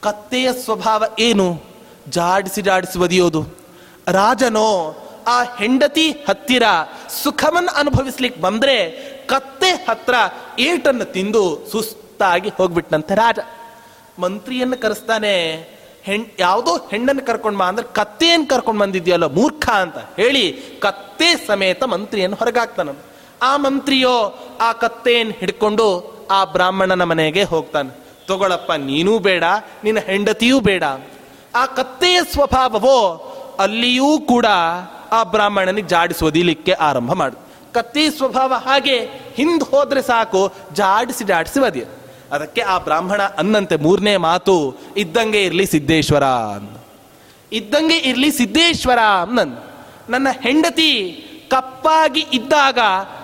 ಕತ್ತೆಯ 0.00 0.52
ಸ್ವಭಾವ 0.52 1.04
ಏನು? 1.18 1.62
ಜಾಡಿಸಿ 2.08 2.62
ಜಾಡಿಸಿ 2.62 2.98
ಒದಿಯೋದು. 2.98 3.46
ರಾಜನೋ, 4.08 4.96
ಆ 5.26 5.42
ಹೆಂಡತಿ 5.42 6.10
ಹತ್ತಿರ 6.10 6.62
ಸುಖವನ್ನು 7.22 7.72
ಅನುಭವಿಸ್ಲಿಕ್ಕೆ 7.72 8.40
ಬಂದ್ರೆ 8.40 8.90
ಕತ್ತೆ 9.26 9.70
ಹತ್ರ 9.70 10.14
ಏಟನ್ನು 10.58 11.04
ತಿಂದು 11.04 11.66
ಸುಸ್ತಾಗಿ 11.72 12.48
ಹೋಗ್ಬಿಟ್ನಂತೆ 12.48 13.14
ರಾಜ. 13.14 13.38
ಮಂತ್ರಿಯನ್ನು 14.18 14.76
ಕರೆಸ್ತಾನೆ 14.76 15.34
ಹೆಣ್, 16.02 16.24
ಯಾವುದೋ 16.38 16.72
ಹೆಣ್ಣನ್ನು 16.76 17.26
ಕರ್ಕೊಂಡು 17.26 17.58
ಬಾ 17.58 17.66
ಅಂದ್ರೆ 17.66 17.86
ಕತ್ತೆಯನ್ನು 17.94 18.46
ಕರ್ಕೊಂಡು 18.46 18.80
ಬಂದಿದ್ಯಲ್ಲ 18.80 19.26
ಮೂರ್ಖ 19.26 19.68
ಅಂತ 19.68 19.98
ಹೇಳಿ 20.16 20.44
ಕತ್ತೆ 20.80 21.30
ಸಮೇತ 21.46 21.82
ಮಂತ್ರಿಯನ್ನು 21.84 22.36
ಹೊರಗಾಕ್ತಾನ 22.36 22.88
ಆ 23.42 23.56
ಮಂತ್ರಿಯೋ 23.56 24.14
ಆ 24.60 24.72
ಕತ್ತೆಯನ್ನು 24.72 25.34
ಹಿಡ್ಕೊಂಡು 25.40 25.86
ಆ 26.30 26.44
ಬ್ರಾಹ್ಮಣನ 26.44 27.04
ಮನೆಗೆ 27.04 27.44
ಹೋಗ್ತಾನೆ. 27.44 27.90
ತಗೊಳಪ್ಪ, 28.26 28.72
ನೀನೂ 28.72 29.18
ಬೇಡ, 29.18 29.44
ನಿನ್ನ 29.84 29.98
ಹೆಂಡತಿಯೂ 29.98 30.60
ಬೇಡ. 30.60 30.84
ಆ 31.54 31.66
ಕತ್ತೆಯ 31.66 32.18
ಸ್ವಭಾವವೋ 32.32 32.98
ಅಲ್ಲಿಯೂ 33.58 34.18
ಕೂಡ 34.18 34.46
ಆ 35.12 35.22
ಬ್ರಾಹ್ಮಣನಿಗೆ 35.22 35.88
ಜಾಡಿಸೋದಿಲಿಕ್ಕೆ 35.88 36.72
ಆರಂಭ 36.72 37.12
ಮಾಡು. 37.12 37.36
ಕತ್ತೆ 37.72 38.10
ಸ್ವಭಾವ 38.10 38.54
ಹಾಗೆ 38.54 38.96
ಹಿಂದೆ 39.34 39.70
ಹೋದ್ರೆ 39.70 40.02
ಸಾಕು, 40.02 40.52
ಜಾಡಿಸಿ 40.72 41.24
ಜಾಡಿಸಿ 41.24 41.60
ಅದಕ್ಕೆ 42.32 42.62
ಆ 42.72 42.78
ಬ್ರಾಹ್ಮಣ 42.78 43.22
ಅನ್ನಂತೆ 43.22 43.76
ಮೂರನೇ 43.76 44.16
ಮಾತು, 44.16 44.56
ಇದ್ದಂಗೆ 44.96 45.44
ಇರಲಿ 45.44 45.66
ಸಿದ್ದೇಶ್ವರ 45.66 46.24
ಅಂದ 46.56 46.76
ಇದ್ದಂಗೆ 47.52 47.98
ಇರಲಿ 48.10 48.30
ಸಿದ್ದೇಶ್ವರ 48.32 48.98
ನನ್ನ 49.36 49.54
ನನ್ನ 50.08 50.28
ಹೆಂಡತಿ 50.40 50.90
ಕಪ್ಪಾಗಿ 51.50 52.26
ಇದ್ದಾಗ 52.32 52.78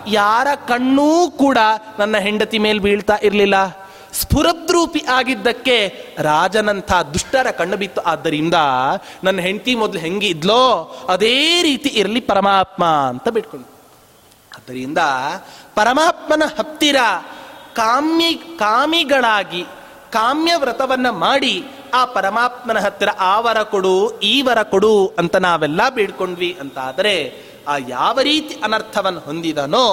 ಯಾರ 0.06 0.48
ಕಣ್ಣೂ 0.68 1.30
ಕೂಡ 1.30 1.58
ನನ್ನ 1.98 2.16
ಹೆಂಡತಿ 2.18 2.58
ಮೇಲೆ 2.58 2.78
ಬೀಳ್ತಾ 2.78 3.16
ಇರಲಿಲ್ಲ. 3.22 3.56
ಸ್ಫುರದ್ರೂಪಿ 4.12 5.00
ಆಗಿದ್ದಕ್ಕೆ 5.08 5.76
ರಾಜನಂಥ 6.18 6.92
ದುಷ್ಟರ 7.14 7.50
ಕಣ್ಣು 7.50 7.76
ಬಿತ್ತು. 7.76 8.00
ಆದ್ದರಿಂದ 8.02 8.54
ನನ್ನ 9.24 9.38
ಹೆಂಡತಿ 9.40 9.74
ಮೊದಲು 9.74 10.00
ಹೆಂಗೆ 10.00 10.26
ಇದ್ಲೋ, 10.26 10.62
ಅದೇ 11.08 11.62
ರೀತಿ 11.62 11.88
ಇರಲಿ 11.88 12.20
ಪರಮಾತ್ಮ 12.20 12.84
ಅಂತ 12.84 13.28
ಬಿಟ್ಕೊಂಡು 13.28 13.68
ಆದ್ದರಿಂದ 14.56 14.98
ಪರಮಾತ್ಮನ 15.74 16.42
ಹತ್ತಿರ 16.58 16.96
ಕಾಮ್ಯ, 17.76 18.26
ಕಾಮಿಗಳಾಗಿ 18.58 19.62
ಕಾಮ್ಯ 20.12 20.52
ವ್ರತವನ್ನ 20.56 21.08
ಮಾಡಿ 21.24 21.54
ಆ 21.94 22.04
ಪರಮಾತ್ಮನ 22.04 22.78
ಹತ್ತಿರ 22.78 23.10
ಆ 23.18 23.34
ವರ 23.40 23.58
ಕೊಡು, 23.62 23.96
ಈ 24.22 24.34
ವರ 24.42 24.60
ಕೊಡು 24.62 24.94
ಅಂತ 25.18 25.36
ನಾವೆಲ್ಲ 25.46 25.80
ಬೇಡ್ಕೊಂಡ್ವಿ 25.88 26.50
ಅಂತ 26.60 26.76
ಆದರೆ 26.88 27.14
ಆ 27.68 27.74
ಯಾವ 27.88 28.16
ರೀತಿ 28.20 28.54
ಅನರ್ಥವನ್ನು 28.62 29.20
ಹೊಂದಿದನೋ 29.20 29.86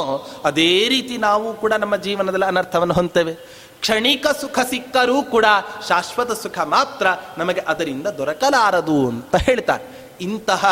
ಅದೇ 0.46 0.74
ರೀತಿ 0.90 1.16
ನಾವು 1.18 1.54
ಕೂಡ 1.54 1.74
ನಮ್ಮ 1.74 1.96
ಜೀವನದಲ್ಲಿ 2.06 2.46
ಅನರ್ಥವನ್ನು 2.46 2.94
ಹೊಂತೇವೆ 2.94 3.34
ಕ್ಷಣಿಕ 3.82 4.28
ಸುಖ 4.42 4.60
ಸಿಕ್ಕರೂ 4.70 5.18
ಕೂಡ 5.24 5.48
ಶಾಶ್ವತ 5.88 6.32
ಸುಖ 6.44 6.58
ಮಾತ್ರ 6.76 7.08
ನಮಗೆ 7.38 7.62
ಅದರಿಂದ 7.68 8.08
ದೊರಕಲಾರದು 8.20 8.98
ಅಂತ 9.08 9.36
ಹೇಳ್ತಾರೆ. 9.36 9.84
ಇಂತಹ 10.22 10.66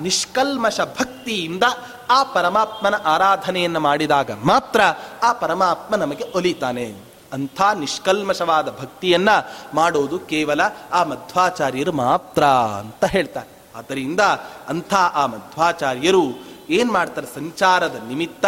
ನಿಷ್ಕಲ್ಮಶ 0.00 0.80
ಭಕ್ತಿಯಿಂದ 0.80 1.62
ಆ 2.10 2.22
ಪರಮಾತ್ಮನ 2.22 2.94
ಆರಾಧನೆಯನ್ನು 2.94 3.80
ಮಾಡಿದಾಗ 3.80 4.30
ಮಾತ್ರ 4.44 4.80
ಆ 5.22 5.32
ಪರಮಾತ್ಮ 5.32 5.96
ನಮಗೆ 5.96 6.24
ಒಲಿತಾನೆ. 6.34 7.08
ಅಂಥ 7.32 7.62
ನಿಷ್ಕಲ್ಮಶವಾದ 7.74 8.68
ಭಕ್ತಿಯನ್ನ 8.80 9.28
ಮಾಡೋದು 9.74 10.18
ಕೇವಲ 10.18 10.60
ಆ 10.92 11.04
ಮಧ್ವಾಚಾರ್ಯರು 11.04 11.92
ಮಾತ್ರ 11.92 12.44
ಅಂತ 12.44 13.04
ಹೇಳ್ತಾರೆ. 13.04 13.78
ಆದ್ದರಿಂದ 13.78 14.20
ಅಂಥ 14.68 14.94
ಆ 14.94 15.26
ಮಧ್ವಾಚಾರ್ಯರು 15.26 16.24
ಏನ್ 16.70 16.92
ಮಾಡ್ತಾರೆ? 16.92 17.26
ಸಂಚಾರದ 17.26 18.02
ನಿಮಿತ್ತ 18.08 18.46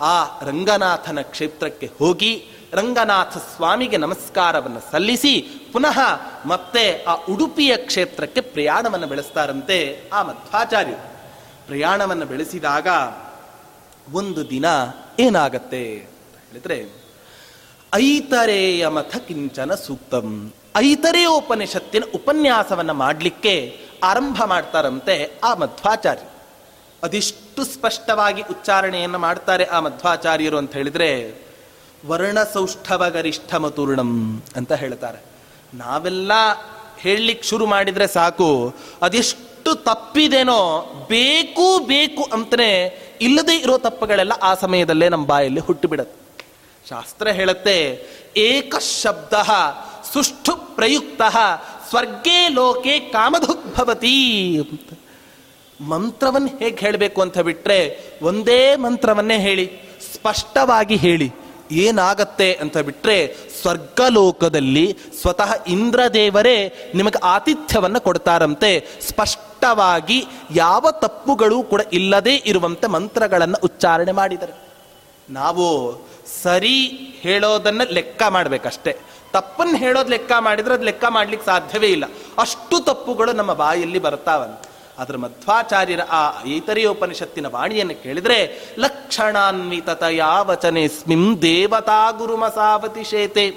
ಆ 0.00 0.24
ರಂಗನಾಥನ 0.24 1.20
ಕ್ಷೇತ್ರಕ್ಕೆ 1.20 1.90
ಹೋಗಿ 1.98 2.50
ರಂಗನಾಥ 2.72 3.38
ಸ್ವಾಮಿಗೆ 3.38 3.96
ನಮಸ್ಕಾರವನ್ನು 3.96 4.92
ಸಲ್ಲಿಸಿ 4.92 5.40
ಪುನಃ 5.72 5.98
ಮತ್ತೆ 6.46 7.04
ಆ 7.04 7.14
ಉಡುಪಿಯ 7.14 7.76
ಕ್ಷೇತ್ರಕ್ಕೆ 7.76 8.40
ಪ್ರಯಾಣವನ್ನು 8.40 9.06
ಬೆಳೆಸ್ತಾರಂತೆ 9.06 10.08
ಆ 10.12 10.22
ಮಧ್ವಾಚಾರ್ಯರು. 10.22 11.16
ಪ್ರಯಾಣವನ್ನು 11.66 12.26
ಬೆಳೆಸಿದಾಗ 12.26 12.86
ಒಂದು 14.12 14.50
ದಿನ 14.50 14.64
ಏನಾಗತ್ತೆ 15.18 15.84
ಹೇಳಿದ್ರೆ, 16.50 16.84
ಐತರೇಯ 17.94 18.88
ಮಥ 18.88 19.16
ಕಿಂಚನ 19.16 19.74
ಸೂಕ್ತಂ. 19.74 20.52
ಐತರೇಯೋಪನಿಷತ್ತಿನ 20.76 22.02
ಉಪನ್ಯಾಸವನ್ನು 22.14 22.94
ಮಾಡಲಿಕ್ಕೆ 22.94 23.80
ಆರಂಭ 24.04 24.42
ಮಾಡ್ತಾರಂತೆ 24.44 25.40
ಆ 25.44 25.54
ಮಧ್ವಾಚಾರ್ಯ 25.54 26.22
ಅದಿಷ್ಟು 27.02 27.64
ಸ್ಪಷ್ಟವಾಗಿ 27.64 28.42
ಉಚ್ಚಾರಣೆಯನ್ನು 28.42 29.18
ಮಾಡ್ತಾರೆ 29.18 29.64
ಆ 29.64 29.80
ಮಧ್ವಾಚಾರ್ಯರು 29.80 30.58
ಅಂತ 30.58 30.72
ಹೇಳಿದ್ರೆ 30.72 31.45
ವರ್ಣ 32.06 32.38
ಸೌಷ್ಠವ 32.42 33.10
ಗರಿಷ್ಠ 33.10 33.54
ಮತೂರ್ಣಂ 33.54 34.42
ಅಂತ 34.56 34.72
ಹೇಳ್ತಾರೆ. 34.72 35.18
ನಾವೆಲ್ಲ 35.74 36.32
ಹೇಳಲಿಕ್ಕೆ 36.98 37.48
ಶುರು 37.48 37.66
ಮಾಡಿದ್ರೆ 37.66 38.06
ಸಾಕು, 38.06 38.74
ಅದೆಷ್ಟು 39.02 39.74
ತಪ್ಪಿದೇನೋ 39.74 40.60
ಬೇಕು 41.08 41.86
ಬೇಕು 41.86 42.22
ಅಂತಲೇ 42.32 42.72
ಇಲ್ಲದೆ 43.20 43.56
ಇರೋ 43.56 43.78
ತಪ್ಪುಗಳೆಲ್ಲ 43.78 44.32
ಆ 44.42 44.54
ಸಮಯದಲ್ಲೇ 44.54 45.08
ನಮ್ಮ 45.08 45.26
ಬಾಯಲ್ಲಿ 45.26 45.60
ಹುಟ್ಟುಬಿಡತ್ತೆ. 45.60 46.18
ಶಾಸ್ತ್ರ 46.88 47.28
ಹೇಳುತ್ತೆ 47.28 47.76
ಏಕ 48.36 48.74
ಶಬ್ದ 48.76 49.32
ಸುಷ್ಠು 50.12 50.56
ಪ್ರಯುಕ್ತ 50.76 51.22
ಸ್ವರ್ಗೇ 51.88 52.48
ಲೋಕೆ 52.48 53.00
ಕಾಮಧುಗ್ಭವತಿ 53.00 54.16
ಅಂತ. 54.58 54.88
ಮಂತ್ರವನ್ನು 55.80 56.58
ಹೇಗೆ 56.58 56.76
ಹೇಳಬೇಕು 56.76 57.22
ಅಂತ 57.22 57.38
ಬಿಟ್ಟರೆ 57.38 57.80
ಒಂದೇ 58.22 58.76
ಮಂತ್ರವನ್ನೇ 58.76 59.38
ಹೇಳಿ, 59.38 59.66
ಸ್ಪಷ್ಟವಾಗಿ 60.12 60.96
ಹೇಳಿ. 60.96 61.32
ಏನಾಗತ್ತೆ 61.70 62.54
ಅಂತ 62.54 62.78
ಬಿಟ್ಟರೆ 62.78 63.36
ಸ್ವರ್ಗಲೋಕದಲ್ಲಿ 63.62 64.98
ಸ್ವತಃ 65.20 65.52
ಇಂದ್ರದೇವರೇ 65.66 66.90
ನಿಮಗೆ 66.94 67.18
ಆತಿಥ್ಯವನ್ನು 67.22 68.00
ಕೊಡ್ತಾರಂತೆ. 68.00 69.00
ಸ್ಪಷ್ಟವಾಗಿ 69.08 70.26
ಯಾವ 70.54 70.90
ತಪ್ಪುಗಳು 70.90 71.62
ಕೂಡ 71.62 71.80
ಇಲ್ಲದೆ 71.92 72.36
ಇರುವಂತೆ 72.36 72.86
ಮಂತ್ರಗಳನ್ನು 72.86 73.58
ಉಚ್ಚಾರಣೆ 73.64 74.12
ಮಾಡಿದರೆ. 74.12 74.52
ನಾವು 75.30 75.98
ಸರಿ 76.42 76.86
ಹೇಳೋದನ್ನು 77.20 77.92
ಲೆಕ್ಕ 77.92 78.22
ಮಾಡ್ಬೇಕಷ್ಟೇ. 78.22 78.96
ತಪ್ಪನ್ನು 79.32 79.76
ಹೇಳೋದು 79.76 80.10
ಲೆಕ್ಕ 80.10 80.32
ಮಾಡಿದರೆ 80.38 80.74
ಅದು 80.74 80.84
ಲೆಕ್ಕ 80.84 81.04
ಮಾಡ್ಲಿಕ್ಕೆ 81.08 81.46
ಸಾಧ್ಯವೇ 81.46 81.86
ಇಲ್ಲ. 81.86 82.04
ಅಷ್ಟು 82.38 82.84
ತಪ್ಪುಗಳು 82.84 83.32
ನಮ್ಮ 83.32 83.52
ಬಾಯಲ್ಲಿ 83.52 83.98
ಬರ್ತಾವಂತೆ. 83.98 84.65
ಅದರ 84.98 85.16
ಮಧ್ವಾಚಾರ್ಯರ 85.16 86.00
ಆ 86.10 86.42
ಐತರಿಯೋಪನಿಷತ್ತಿನ 86.48 87.46
ವಾಣಿಯನ್ನು 87.46 88.02
ಕೇಳಿದರೆ, 88.02 88.60
ಲಕ್ಷಣಾನ್ವಿತತೆಯ 88.78 90.22
ವಚನೆ 90.40 90.88
ಸ್ಮಿಂ 90.88 91.42
ದೇವತಾ 91.42 92.10
ಗುರುಮಸಾವತಿ 92.10 93.04
ಶೇತೆ. 93.04 93.50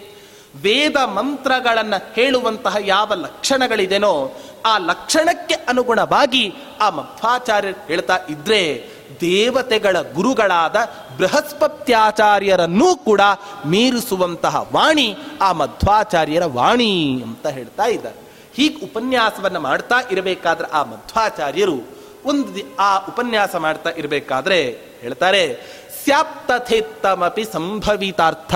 ವೇದ 0.61 0.95
ಮಂತ್ರಗಳನ್ನು 0.95 2.13
ಹೇಳುವಂತಹ 2.13 2.75
ಯಾವ 2.79 3.11
ಲಕ್ಷಣಗಳಿದೆನೋ, 3.15 4.31
ಆ 4.65 4.77
ಲಕ್ಷಣಕ್ಕೆ 4.77 5.55
ಅನುಗುಣವಾಗಿ 5.55 6.53
ಆ 6.81 6.89
ಮಧ್ವಾಚಾರ್ಯರು 6.89 7.87
ಹೇಳ್ತಾ 7.87 8.19
ಇದ್ರೆ, 8.29 8.89
ದೇವತೆಗಳ 9.21 9.97
ಗುರುಗಳಾದ 10.13 10.75
ಬೃಹಸ್ಪತ್ಯಾಚಾರ್ಯರನ್ನೂ 11.17 12.95
ಕೂಡ 12.95 13.21
ಮೀರಿಸುವಂತಹ 13.65 14.67
ವಾಣಿ 14.73 15.17
ಆ 15.41 15.51
ಮಧ್ವಾಚಾರ್ಯರ 15.51 16.43
ವಾಣಿ 16.45 17.21
ಅಂತ 17.23 17.47
ಹೇಳ್ತಾ 17.47 17.85
ಇದ್ದಾರೆ. 17.85 18.28
ಹೀಗೆ 18.55 18.85
ಉಪನ್ಯಾಸವನ್ನು 18.85 19.59
ಮಾಡ್ತಾ 19.59 19.95
ಇರಬೇಕಾದ್ರೆ 20.11 20.67
ಆ 20.67 20.83
ಮಧ್ವಾಚಾರ್ಯರು 20.83 21.99
ಒಂದು 22.25 22.75
ಆ 22.79 22.97
ಉಪನ್ಯಾಸ 22.97 23.55
ಮಾಡ್ತಾ 23.55 23.89
ಇರಬೇಕಾದ್ರೆ 23.89 24.77
ಹೇಳ್ತಾರೆ, 25.01 25.55
ಸ್ಯಾಪ್ತಥೇತ್ತಮಪಿ 26.03 27.43
ಸಂಭವಿತಾರ್ಥ 27.43 28.55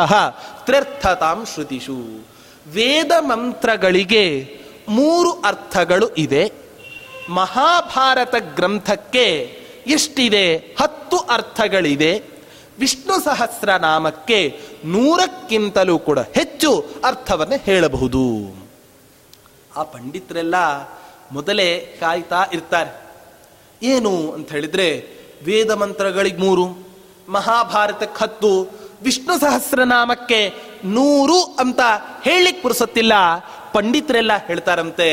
ತ್ರಿರ್ಥತಾಂ 0.66 1.46
ಶ್ರುತಿಷು. 1.54 2.26
ವೇದ 2.68 3.12
ಮಂತ್ರಗಳಿಗೆ 3.20 4.58
ಮೂರು 4.90 5.32
ಅರ್ಥಗಳು 5.32 6.10
ಇದೆ. 6.10 6.52
ಮಹಾಭಾರತ 7.30 8.36
ಗ್ರಂಥಕ್ಕೆ 8.56 9.58
ಎಷ್ಟಿದೆ? 9.88 10.58
ಹತ್ತು 10.58 11.18
ಅರ್ಥಗಳಿದೆ. 11.18 12.24
ವಿಷ್ಣು 12.80 13.24
ಸಹಸ್ರನಾಮಕ್ಕೆ 13.24 14.60
ನೂರಕ್ಕಿಂತಲೂ 14.86 16.00
ಕೂಡ 16.00 16.20
ಹೆಚ್ಚು 16.20 16.86
ಅರ್ಥವನ್ನು 17.04 17.58
ಹೇಳಬಹುದು. 17.64 18.63
ಆ 19.76 19.84
ಪಂಡಿತರೆಲ್ಲ 19.84 20.56
ಮೊದಲೇ 21.32 21.68
ಕಾಯ್ತಾ 22.00 22.42
ಇರ್ತಾರೆ. 22.54 22.92
ಏನು 23.84 24.32
ಅಂತ 24.32 24.52
ಹೇಳಿದ್ರೆ 24.52 24.88
ವೇದ 25.44 25.72
ಮಂತ್ರಗಳಿಗೆ 25.72 26.38
ಮೂರು 26.38 26.66
ಮಹಾಭಾರತಕ್ಕೆ 27.30 28.20
ಹತ್ತು, 28.24 28.52
ವಿಷ್ಣು 29.02 29.40
ಸಹಸ್ರನಾಮಕ್ಕೆ 29.40 30.40
ನೂರು 30.86 31.40
ಅಂತ 31.44 31.80
ಹೇಳಲಿಕ್ಕೆ 32.24 32.62
ಪುರ್ಸತ್ತಿಲ್ಲ. 32.62 33.14
ಪಂಡಿತರೆಲ್ಲ 33.74 34.32
ಹೇಳ್ತಾರಂತೆ, 34.48 35.10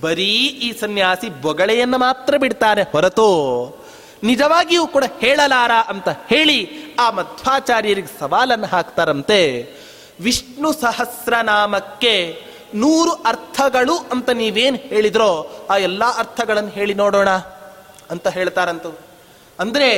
ಬರೀ 0.00 0.32
ಈ 0.66 0.68
ಸನ್ಯಾಸಿ 0.80 1.28
ಬೊಗಳೆಯನ್ನು 1.42 1.98
ಮಾತ್ರ 1.98 2.36
ಬಿಡ್ತಾರೆ 2.36 2.82
ಹೊರತು 2.82 3.28
ನಿಜವಾಗಿಯೂ 4.22 4.86
ಕೂಡ 4.86 5.04
ಹೇಳಲಾರ 5.20 5.72
ಅಂತ 5.88 6.08
ಹೇಳಿ 6.08 6.58
ಆ 7.00 7.10
ಮಧ್ವಾಚಾರ್ಯರಿಗೆ 7.10 8.20
ಸವಾಲನ್ನು 8.20 8.66
ಹಾಕ್ತಾರಂತೆ. 8.66 9.40
ವಿಷ್ಣು 10.20 10.72
ಸಹಸ್ರನಾಮಕ್ಕೆ 10.72 12.14
ನೂರು 12.74 13.12
ಅರ್ಥಗಳು 13.12 13.98
ಅಂತ 13.98 14.30
ನೀವೇನು 14.30 14.76
ಹೇಳಿದ್ರೋ 14.76 15.50
ಆ 15.70 15.76
ಎಲ್ಲ 15.76 16.04
ಅರ್ಥಗಳನ್ನು 16.18 16.70
ಹೇಳಿ 16.70 16.94
ನೋಡೋಣ 16.94 17.30
ಅಂತ 18.10 18.28
ಹೇಳ್ತಾರಂತು. 18.28 18.98
ಅಂದ್ರೆ 19.58 19.88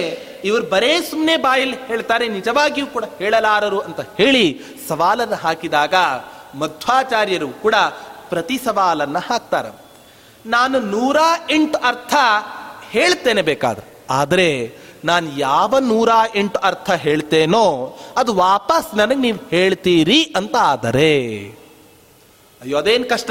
ಇವರು 0.45 0.63
ಬರೇ 0.63 1.01
ಸುಮ್ಮನೆ 1.01 1.37
ಬಾಯಲ್ಲಿ 1.37 1.77
ಹೇಳ್ತಾರೆ, 1.87 2.29
ನಿಜವಾಗಿಯೂ 2.29 2.87
ಕೂಡ 2.87 3.05
ಹೇಳಲಾರರು 3.19 3.81
ಅಂತ 3.81 4.01
ಹೇಳಿ 4.01 4.61
ಸವಾಲನ್ನು 4.89 5.35
ಹಾಕಿದಾಗ 5.35 5.95
ಮಧ್ವಾಚಾರ್ಯರು 6.55 7.49
ಕೂಡ 7.49 7.75
ಪ್ರತಿ 8.29 8.59
ಸವಾಲನ್ನ 8.65 9.19
ಹಾಕ್ತಾರೆ. 9.19 9.71
ನಾನು 10.47 10.81
ನೂರ 10.81 11.17
ಎಂಟು 11.51 11.79
ಅರ್ಥ 11.79 12.15
ಹೇಳ್ತೇನೆ 12.91 13.43
ಬೇಕಾದ್ರೆ, 13.43 14.07
ಆದರೆ 14.11 14.77
ನಾನು 15.05 15.39
ಯಾವ 15.39 15.79
ನೂರ 15.79 16.09
ಎಂಟು 16.35 16.59
ಅರ್ಥ 16.59 16.91
ಹೇಳ್ತೇನೋ 16.91 17.99
ಅದು 18.17 18.35
ವಾಪಸ್ 18.35 18.97
ನನಗೆ 18.97 19.19
ನೀವು 19.19 19.39
ಹೇಳ್ತೀರಿ 19.51 20.23
ಅಂತ 20.37 20.57
ಆದರೆ. 20.61 21.13
ಅಯ್ಯೋ, 22.63 22.79
ಅದೇನು 22.79 23.09
ಕಷ್ಟ? 23.09 23.31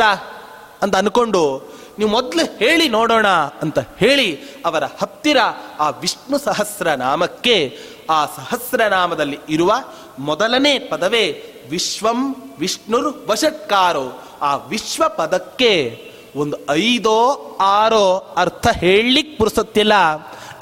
ಅಂತ 0.82 0.96
ಅನ್ಕೊಂಡು 0.96 1.76
ನೀವು 1.98 2.10
ಮೊದಲು 2.10 2.58
ಹೇಳಿ 2.58 2.90
ನೋಡೋಣ 2.90 3.28
ಅಂತ 3.62 3.80
ಹೇಳಿ 3.80 4.40
ಅವರ 4.66 4.84
ಹತ್ತಿರ 5.02 5.38
ಆ 5.80 5.90
ವಿಷ್ಣು 5.90 6.38
ಸಹಸ್ರನಾಮಕ್ಕೆ 6.38 7.80
ಆ 8.10 8.26
ಸಹಸ್ರನಾಮದಲ್ಲಿ 8.26 9.40
ಇರುವ 9.50 9.74
ಮೊದಲನೇ 10.20 10.80
ಪದವೇ 10.80 11.24
ವಿಶ್ವಂ 11.70 12.36
ವಿಷ್ಣುರ್ 12.60 13.28
ವಷಟ್ಕಾರೋ 13.28 14.24
ಆ 14.42 14.56
ವಿಶ್ವ 14.56 15.04
ಪದಕ್ಕೆ 15.08 15.72
ಒಂದು 16.36 16.58
ಐದೋ 16.72 17.58
ಆರೋ 17.62 18.34
ಅರ್ಥ 18.38 18.68
ಹೇಳಲಿಕ್ಕೆ 18.68 19.38
ಪುರುಸೊತ್ತಿಲ್ಲ. 19.38 19.94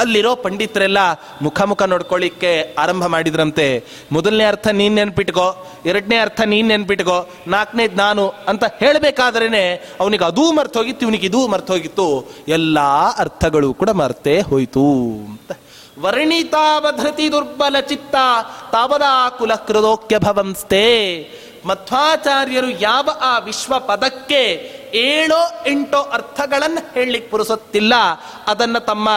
ಅಲ್ಲಿರೋ 0.03 0.31
ಪಂಡಿತರೆಲ್ಲ 0.35 1.01
ಮುಖ 1.41 1.61
ಮುಖ 1.61 1.81
ನೋಡ್ಕೊಳ್ಳಿಕ್ಕೆ 1.83 2.51
ಆರಂಭ 2.79 3.05
ಮಾಡಿದ್ರಂತೆ. 3.05 3.67
ಮೊದಲನೇ 4.11 4.45
ಅರ್ಥ 4.45 4.67
ನೀನ್ 4.79 4.95
ನೆನ್ಪಿಟ್ಕೋ, 4.95 5.47
ಎರಡನೇ 5.85 6.17
ಅರ್ಥ 6.17 6.41
ನೀನ್ 6.45 6.67
ನೆನ್ಪಿಟ್ಕೋ 6.67 7.17
ನಾಲ್ಕನೇ 7.47 7.85
ನಾನು 7.95 8.23
ಅಂತ 8.47 8.63
ಹೇಳಬೇಕಾದ್ರೇನೆ 8.79 9.63
ಅವನಿಗೆ 9.99 10.25
ಅದೂ 10.25 10.45
ಮರ್ತೋಗಿತ್ತು, 10.51 11.05
ಇವನಿಗೆ 11.05 11.27
ಇದೂ 11.27 11.41
ಮರ್ತೋಗಿತ್ತು. 11.47 12.07
ಎಲ್ಲಾ 12.47 12.89
ಅರ್ಥಗಳು 13.17 13.69
ಕೂಡ 13.73 13.89
ಮರ್ತೇ 14.01 14.35
ಹೋಯ್ತು 14.41 14.85
ಅಂತ. 15.31 15.51
ವರ್ಣಿತಾವಧೃತಿ 15.99 17.25
ದುರ್ಬಲ 17.31 17.79
ಚಿತ್ತ, 17.79 18.15
ತಾವದಾ 18.71 19.15
ಕುಲ 19.29 19.53
ಕೃದೋಕ್ಯ 19.67 20.17
ಭವಂಸ್ತೆ 20.19 20.85
ಮಧ್ವಾಚಾರ್ಯರು 21.65 22.69
ಯಾವ 22.81 23.09
ಆ 23.21 23.33
ವಿಶ್ವ 23.39 23.73
ಪದಕ್ಕೆ 23.79 24.41
ಏಳೋ 24.93 25.63
ಎಂಟೋ 25.67 26.01
ಅರ್ಥಗಳನ್ನು 26.01 26.93
ಹೇಳಲಿಕ್ಕೆ 26.93 27.31
ಪುರುಸೊತ್ತಿಲ್ಲ. 27.31 27.93
ಅದನ್ನು 28.47 28.79
ತಮ್ಮ, 28.79 29.09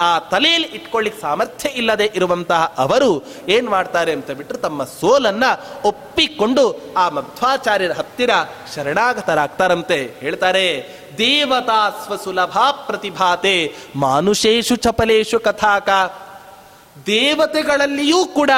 ಆ 0.00 0.18
ತಲೆಯಲ್ಲಿ 0.18 0.68
ಇಟ್ಕೊಳ್ಳಿಕ್ಕೆ 0.68 1.22
ಸಾಮರ್ಥ್ಯ 1.22 1.68
ಇಲ್ಲದೆ 1.68 2.12
ಇರುವಂತಹ 2.14 2.74
ಅವರು 2.78 3.24
ಏನು 3.48 3.70
ಮಾಡ್ತಾರೆ 3.70 4.12
ಅಂತ 4.12 4.30
ಬಿಟ್ಟರೆ 4.30 4.58
ತಮ್ಮ 4.58 4.84
ಸೋಲನ್ನು 4.84 5.82
ಒಪ್ಪಿಕೊಂಡು 5.88 6.94
ಆ 6.96 7.08
ಮಧ್ವಾಚಾರ್ಯರ 7.08 7.92
ಹತ್ತಿರ 7.92 8.30
ಶರಣಾಗತರಾಗ್ತಾರಂತೆ. 8.74 10.14
ಹೇಳ್ತಾರೆ, 10.20 10.96
ದೇವತಾ 11.18 11.90
ಸ್ವಸುಲಭ 12.06 12.58
ಪ್ರತಿಭಾತೆ 12.86 13.74
ಮಾನುಷೇಶು 13.96 14.76
ಚಪಲೇಶು 14.76 15.40
ಕಥಾಕ. 15.40 15.88
ದೇವತೆಗಳಲ್ಲಿಯೂ 17.06 18.24
ಕೂಡ 18.24 18.50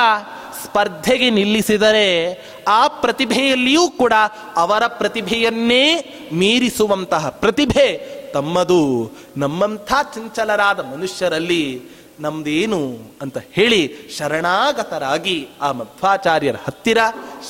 ಸ್ಪರ್ಧೆಗೆ 0.64 1.30
ನಿಲ್ಲಿಸಿದರೆ 1.30 2.32
ಆ 2.68 2.88
ಪ್ರತಿಭೆಯಲ್ಲಿಯೂ 2.88 3.90
ಕೂಡ 3.90 4.12
ಅವರ 4.56 4.86
ಪ್ರತಿಭೆಯನ್ನೇ 4.86 6.14
ಮೀರಿಸುವಂತಹ 6.32 7.28
ಪ್ರತಿಭೆ 7.28 8.18
ತಮ್ಮದು. 8.34 9.10
ನಮ್ಮಂಥ 9.36 9.92
ಚಂಚಲರಾದ 10.02 10.80
ಮನುಷ್ಯರಲ್ಲಿ 10.80 11.82
ನಮ್ದೇನು 12.20 13.12
ಅಂತ 13.22 13.38
ಹೇಳಿ 13.38 13.94
ಶರಣಾಗತರಾಗಿ 14.18 15.48
ಆ 15.60 15.72
ಮಧ್ವಾಚಾರ್ಯರ 15.72 16.56
ಹತ್ತಿರ 16.64 16.98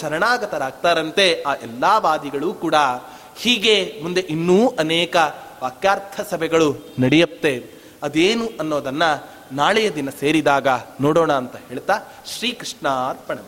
ಶರಣಾಗತರಾಗ್ತಾರಂತೆ 0.00 1.42
ಆ 1.42 1.54
ಎಲ್ಲ 1.54 1.84
ವಾದಿಗಳು 1.96 2.54
ಕೂಡ. 2.54 2.74
ಹೀಗೆ 3.36 4.00
ಮುಂದೆ 4.02 4.20
ಇನ್ನೂ 4.20 4.68
ಅನೇಕ 4.78 5.16
ವಾಕ್ಯಾರ್ಥ 5.62 6.34
ಸಭೆಗಳು 6.34 6.94
ನಡೆಯುತ್ತೆ. 7.00 7.66
ಅದೇನು 8.02 8.46
ಅನ್ನೋದನ್ನ 8.46 9.02
ನಾಳೆಯ 9.52 9.90
ದಿನ 9.90 10.08
ಸೇರಿದಾಗ 10.20 10.68
ನೋಡೋಣ 11.00 11.32
ಅಂತ 11.32 11.56
ಹೇಳ್ತಾ 11.68 12.00
ಶ್ರೀಕೃಷ್ಣ 12.26 12.88
ಅರ್ಪಣ 12.88 13.38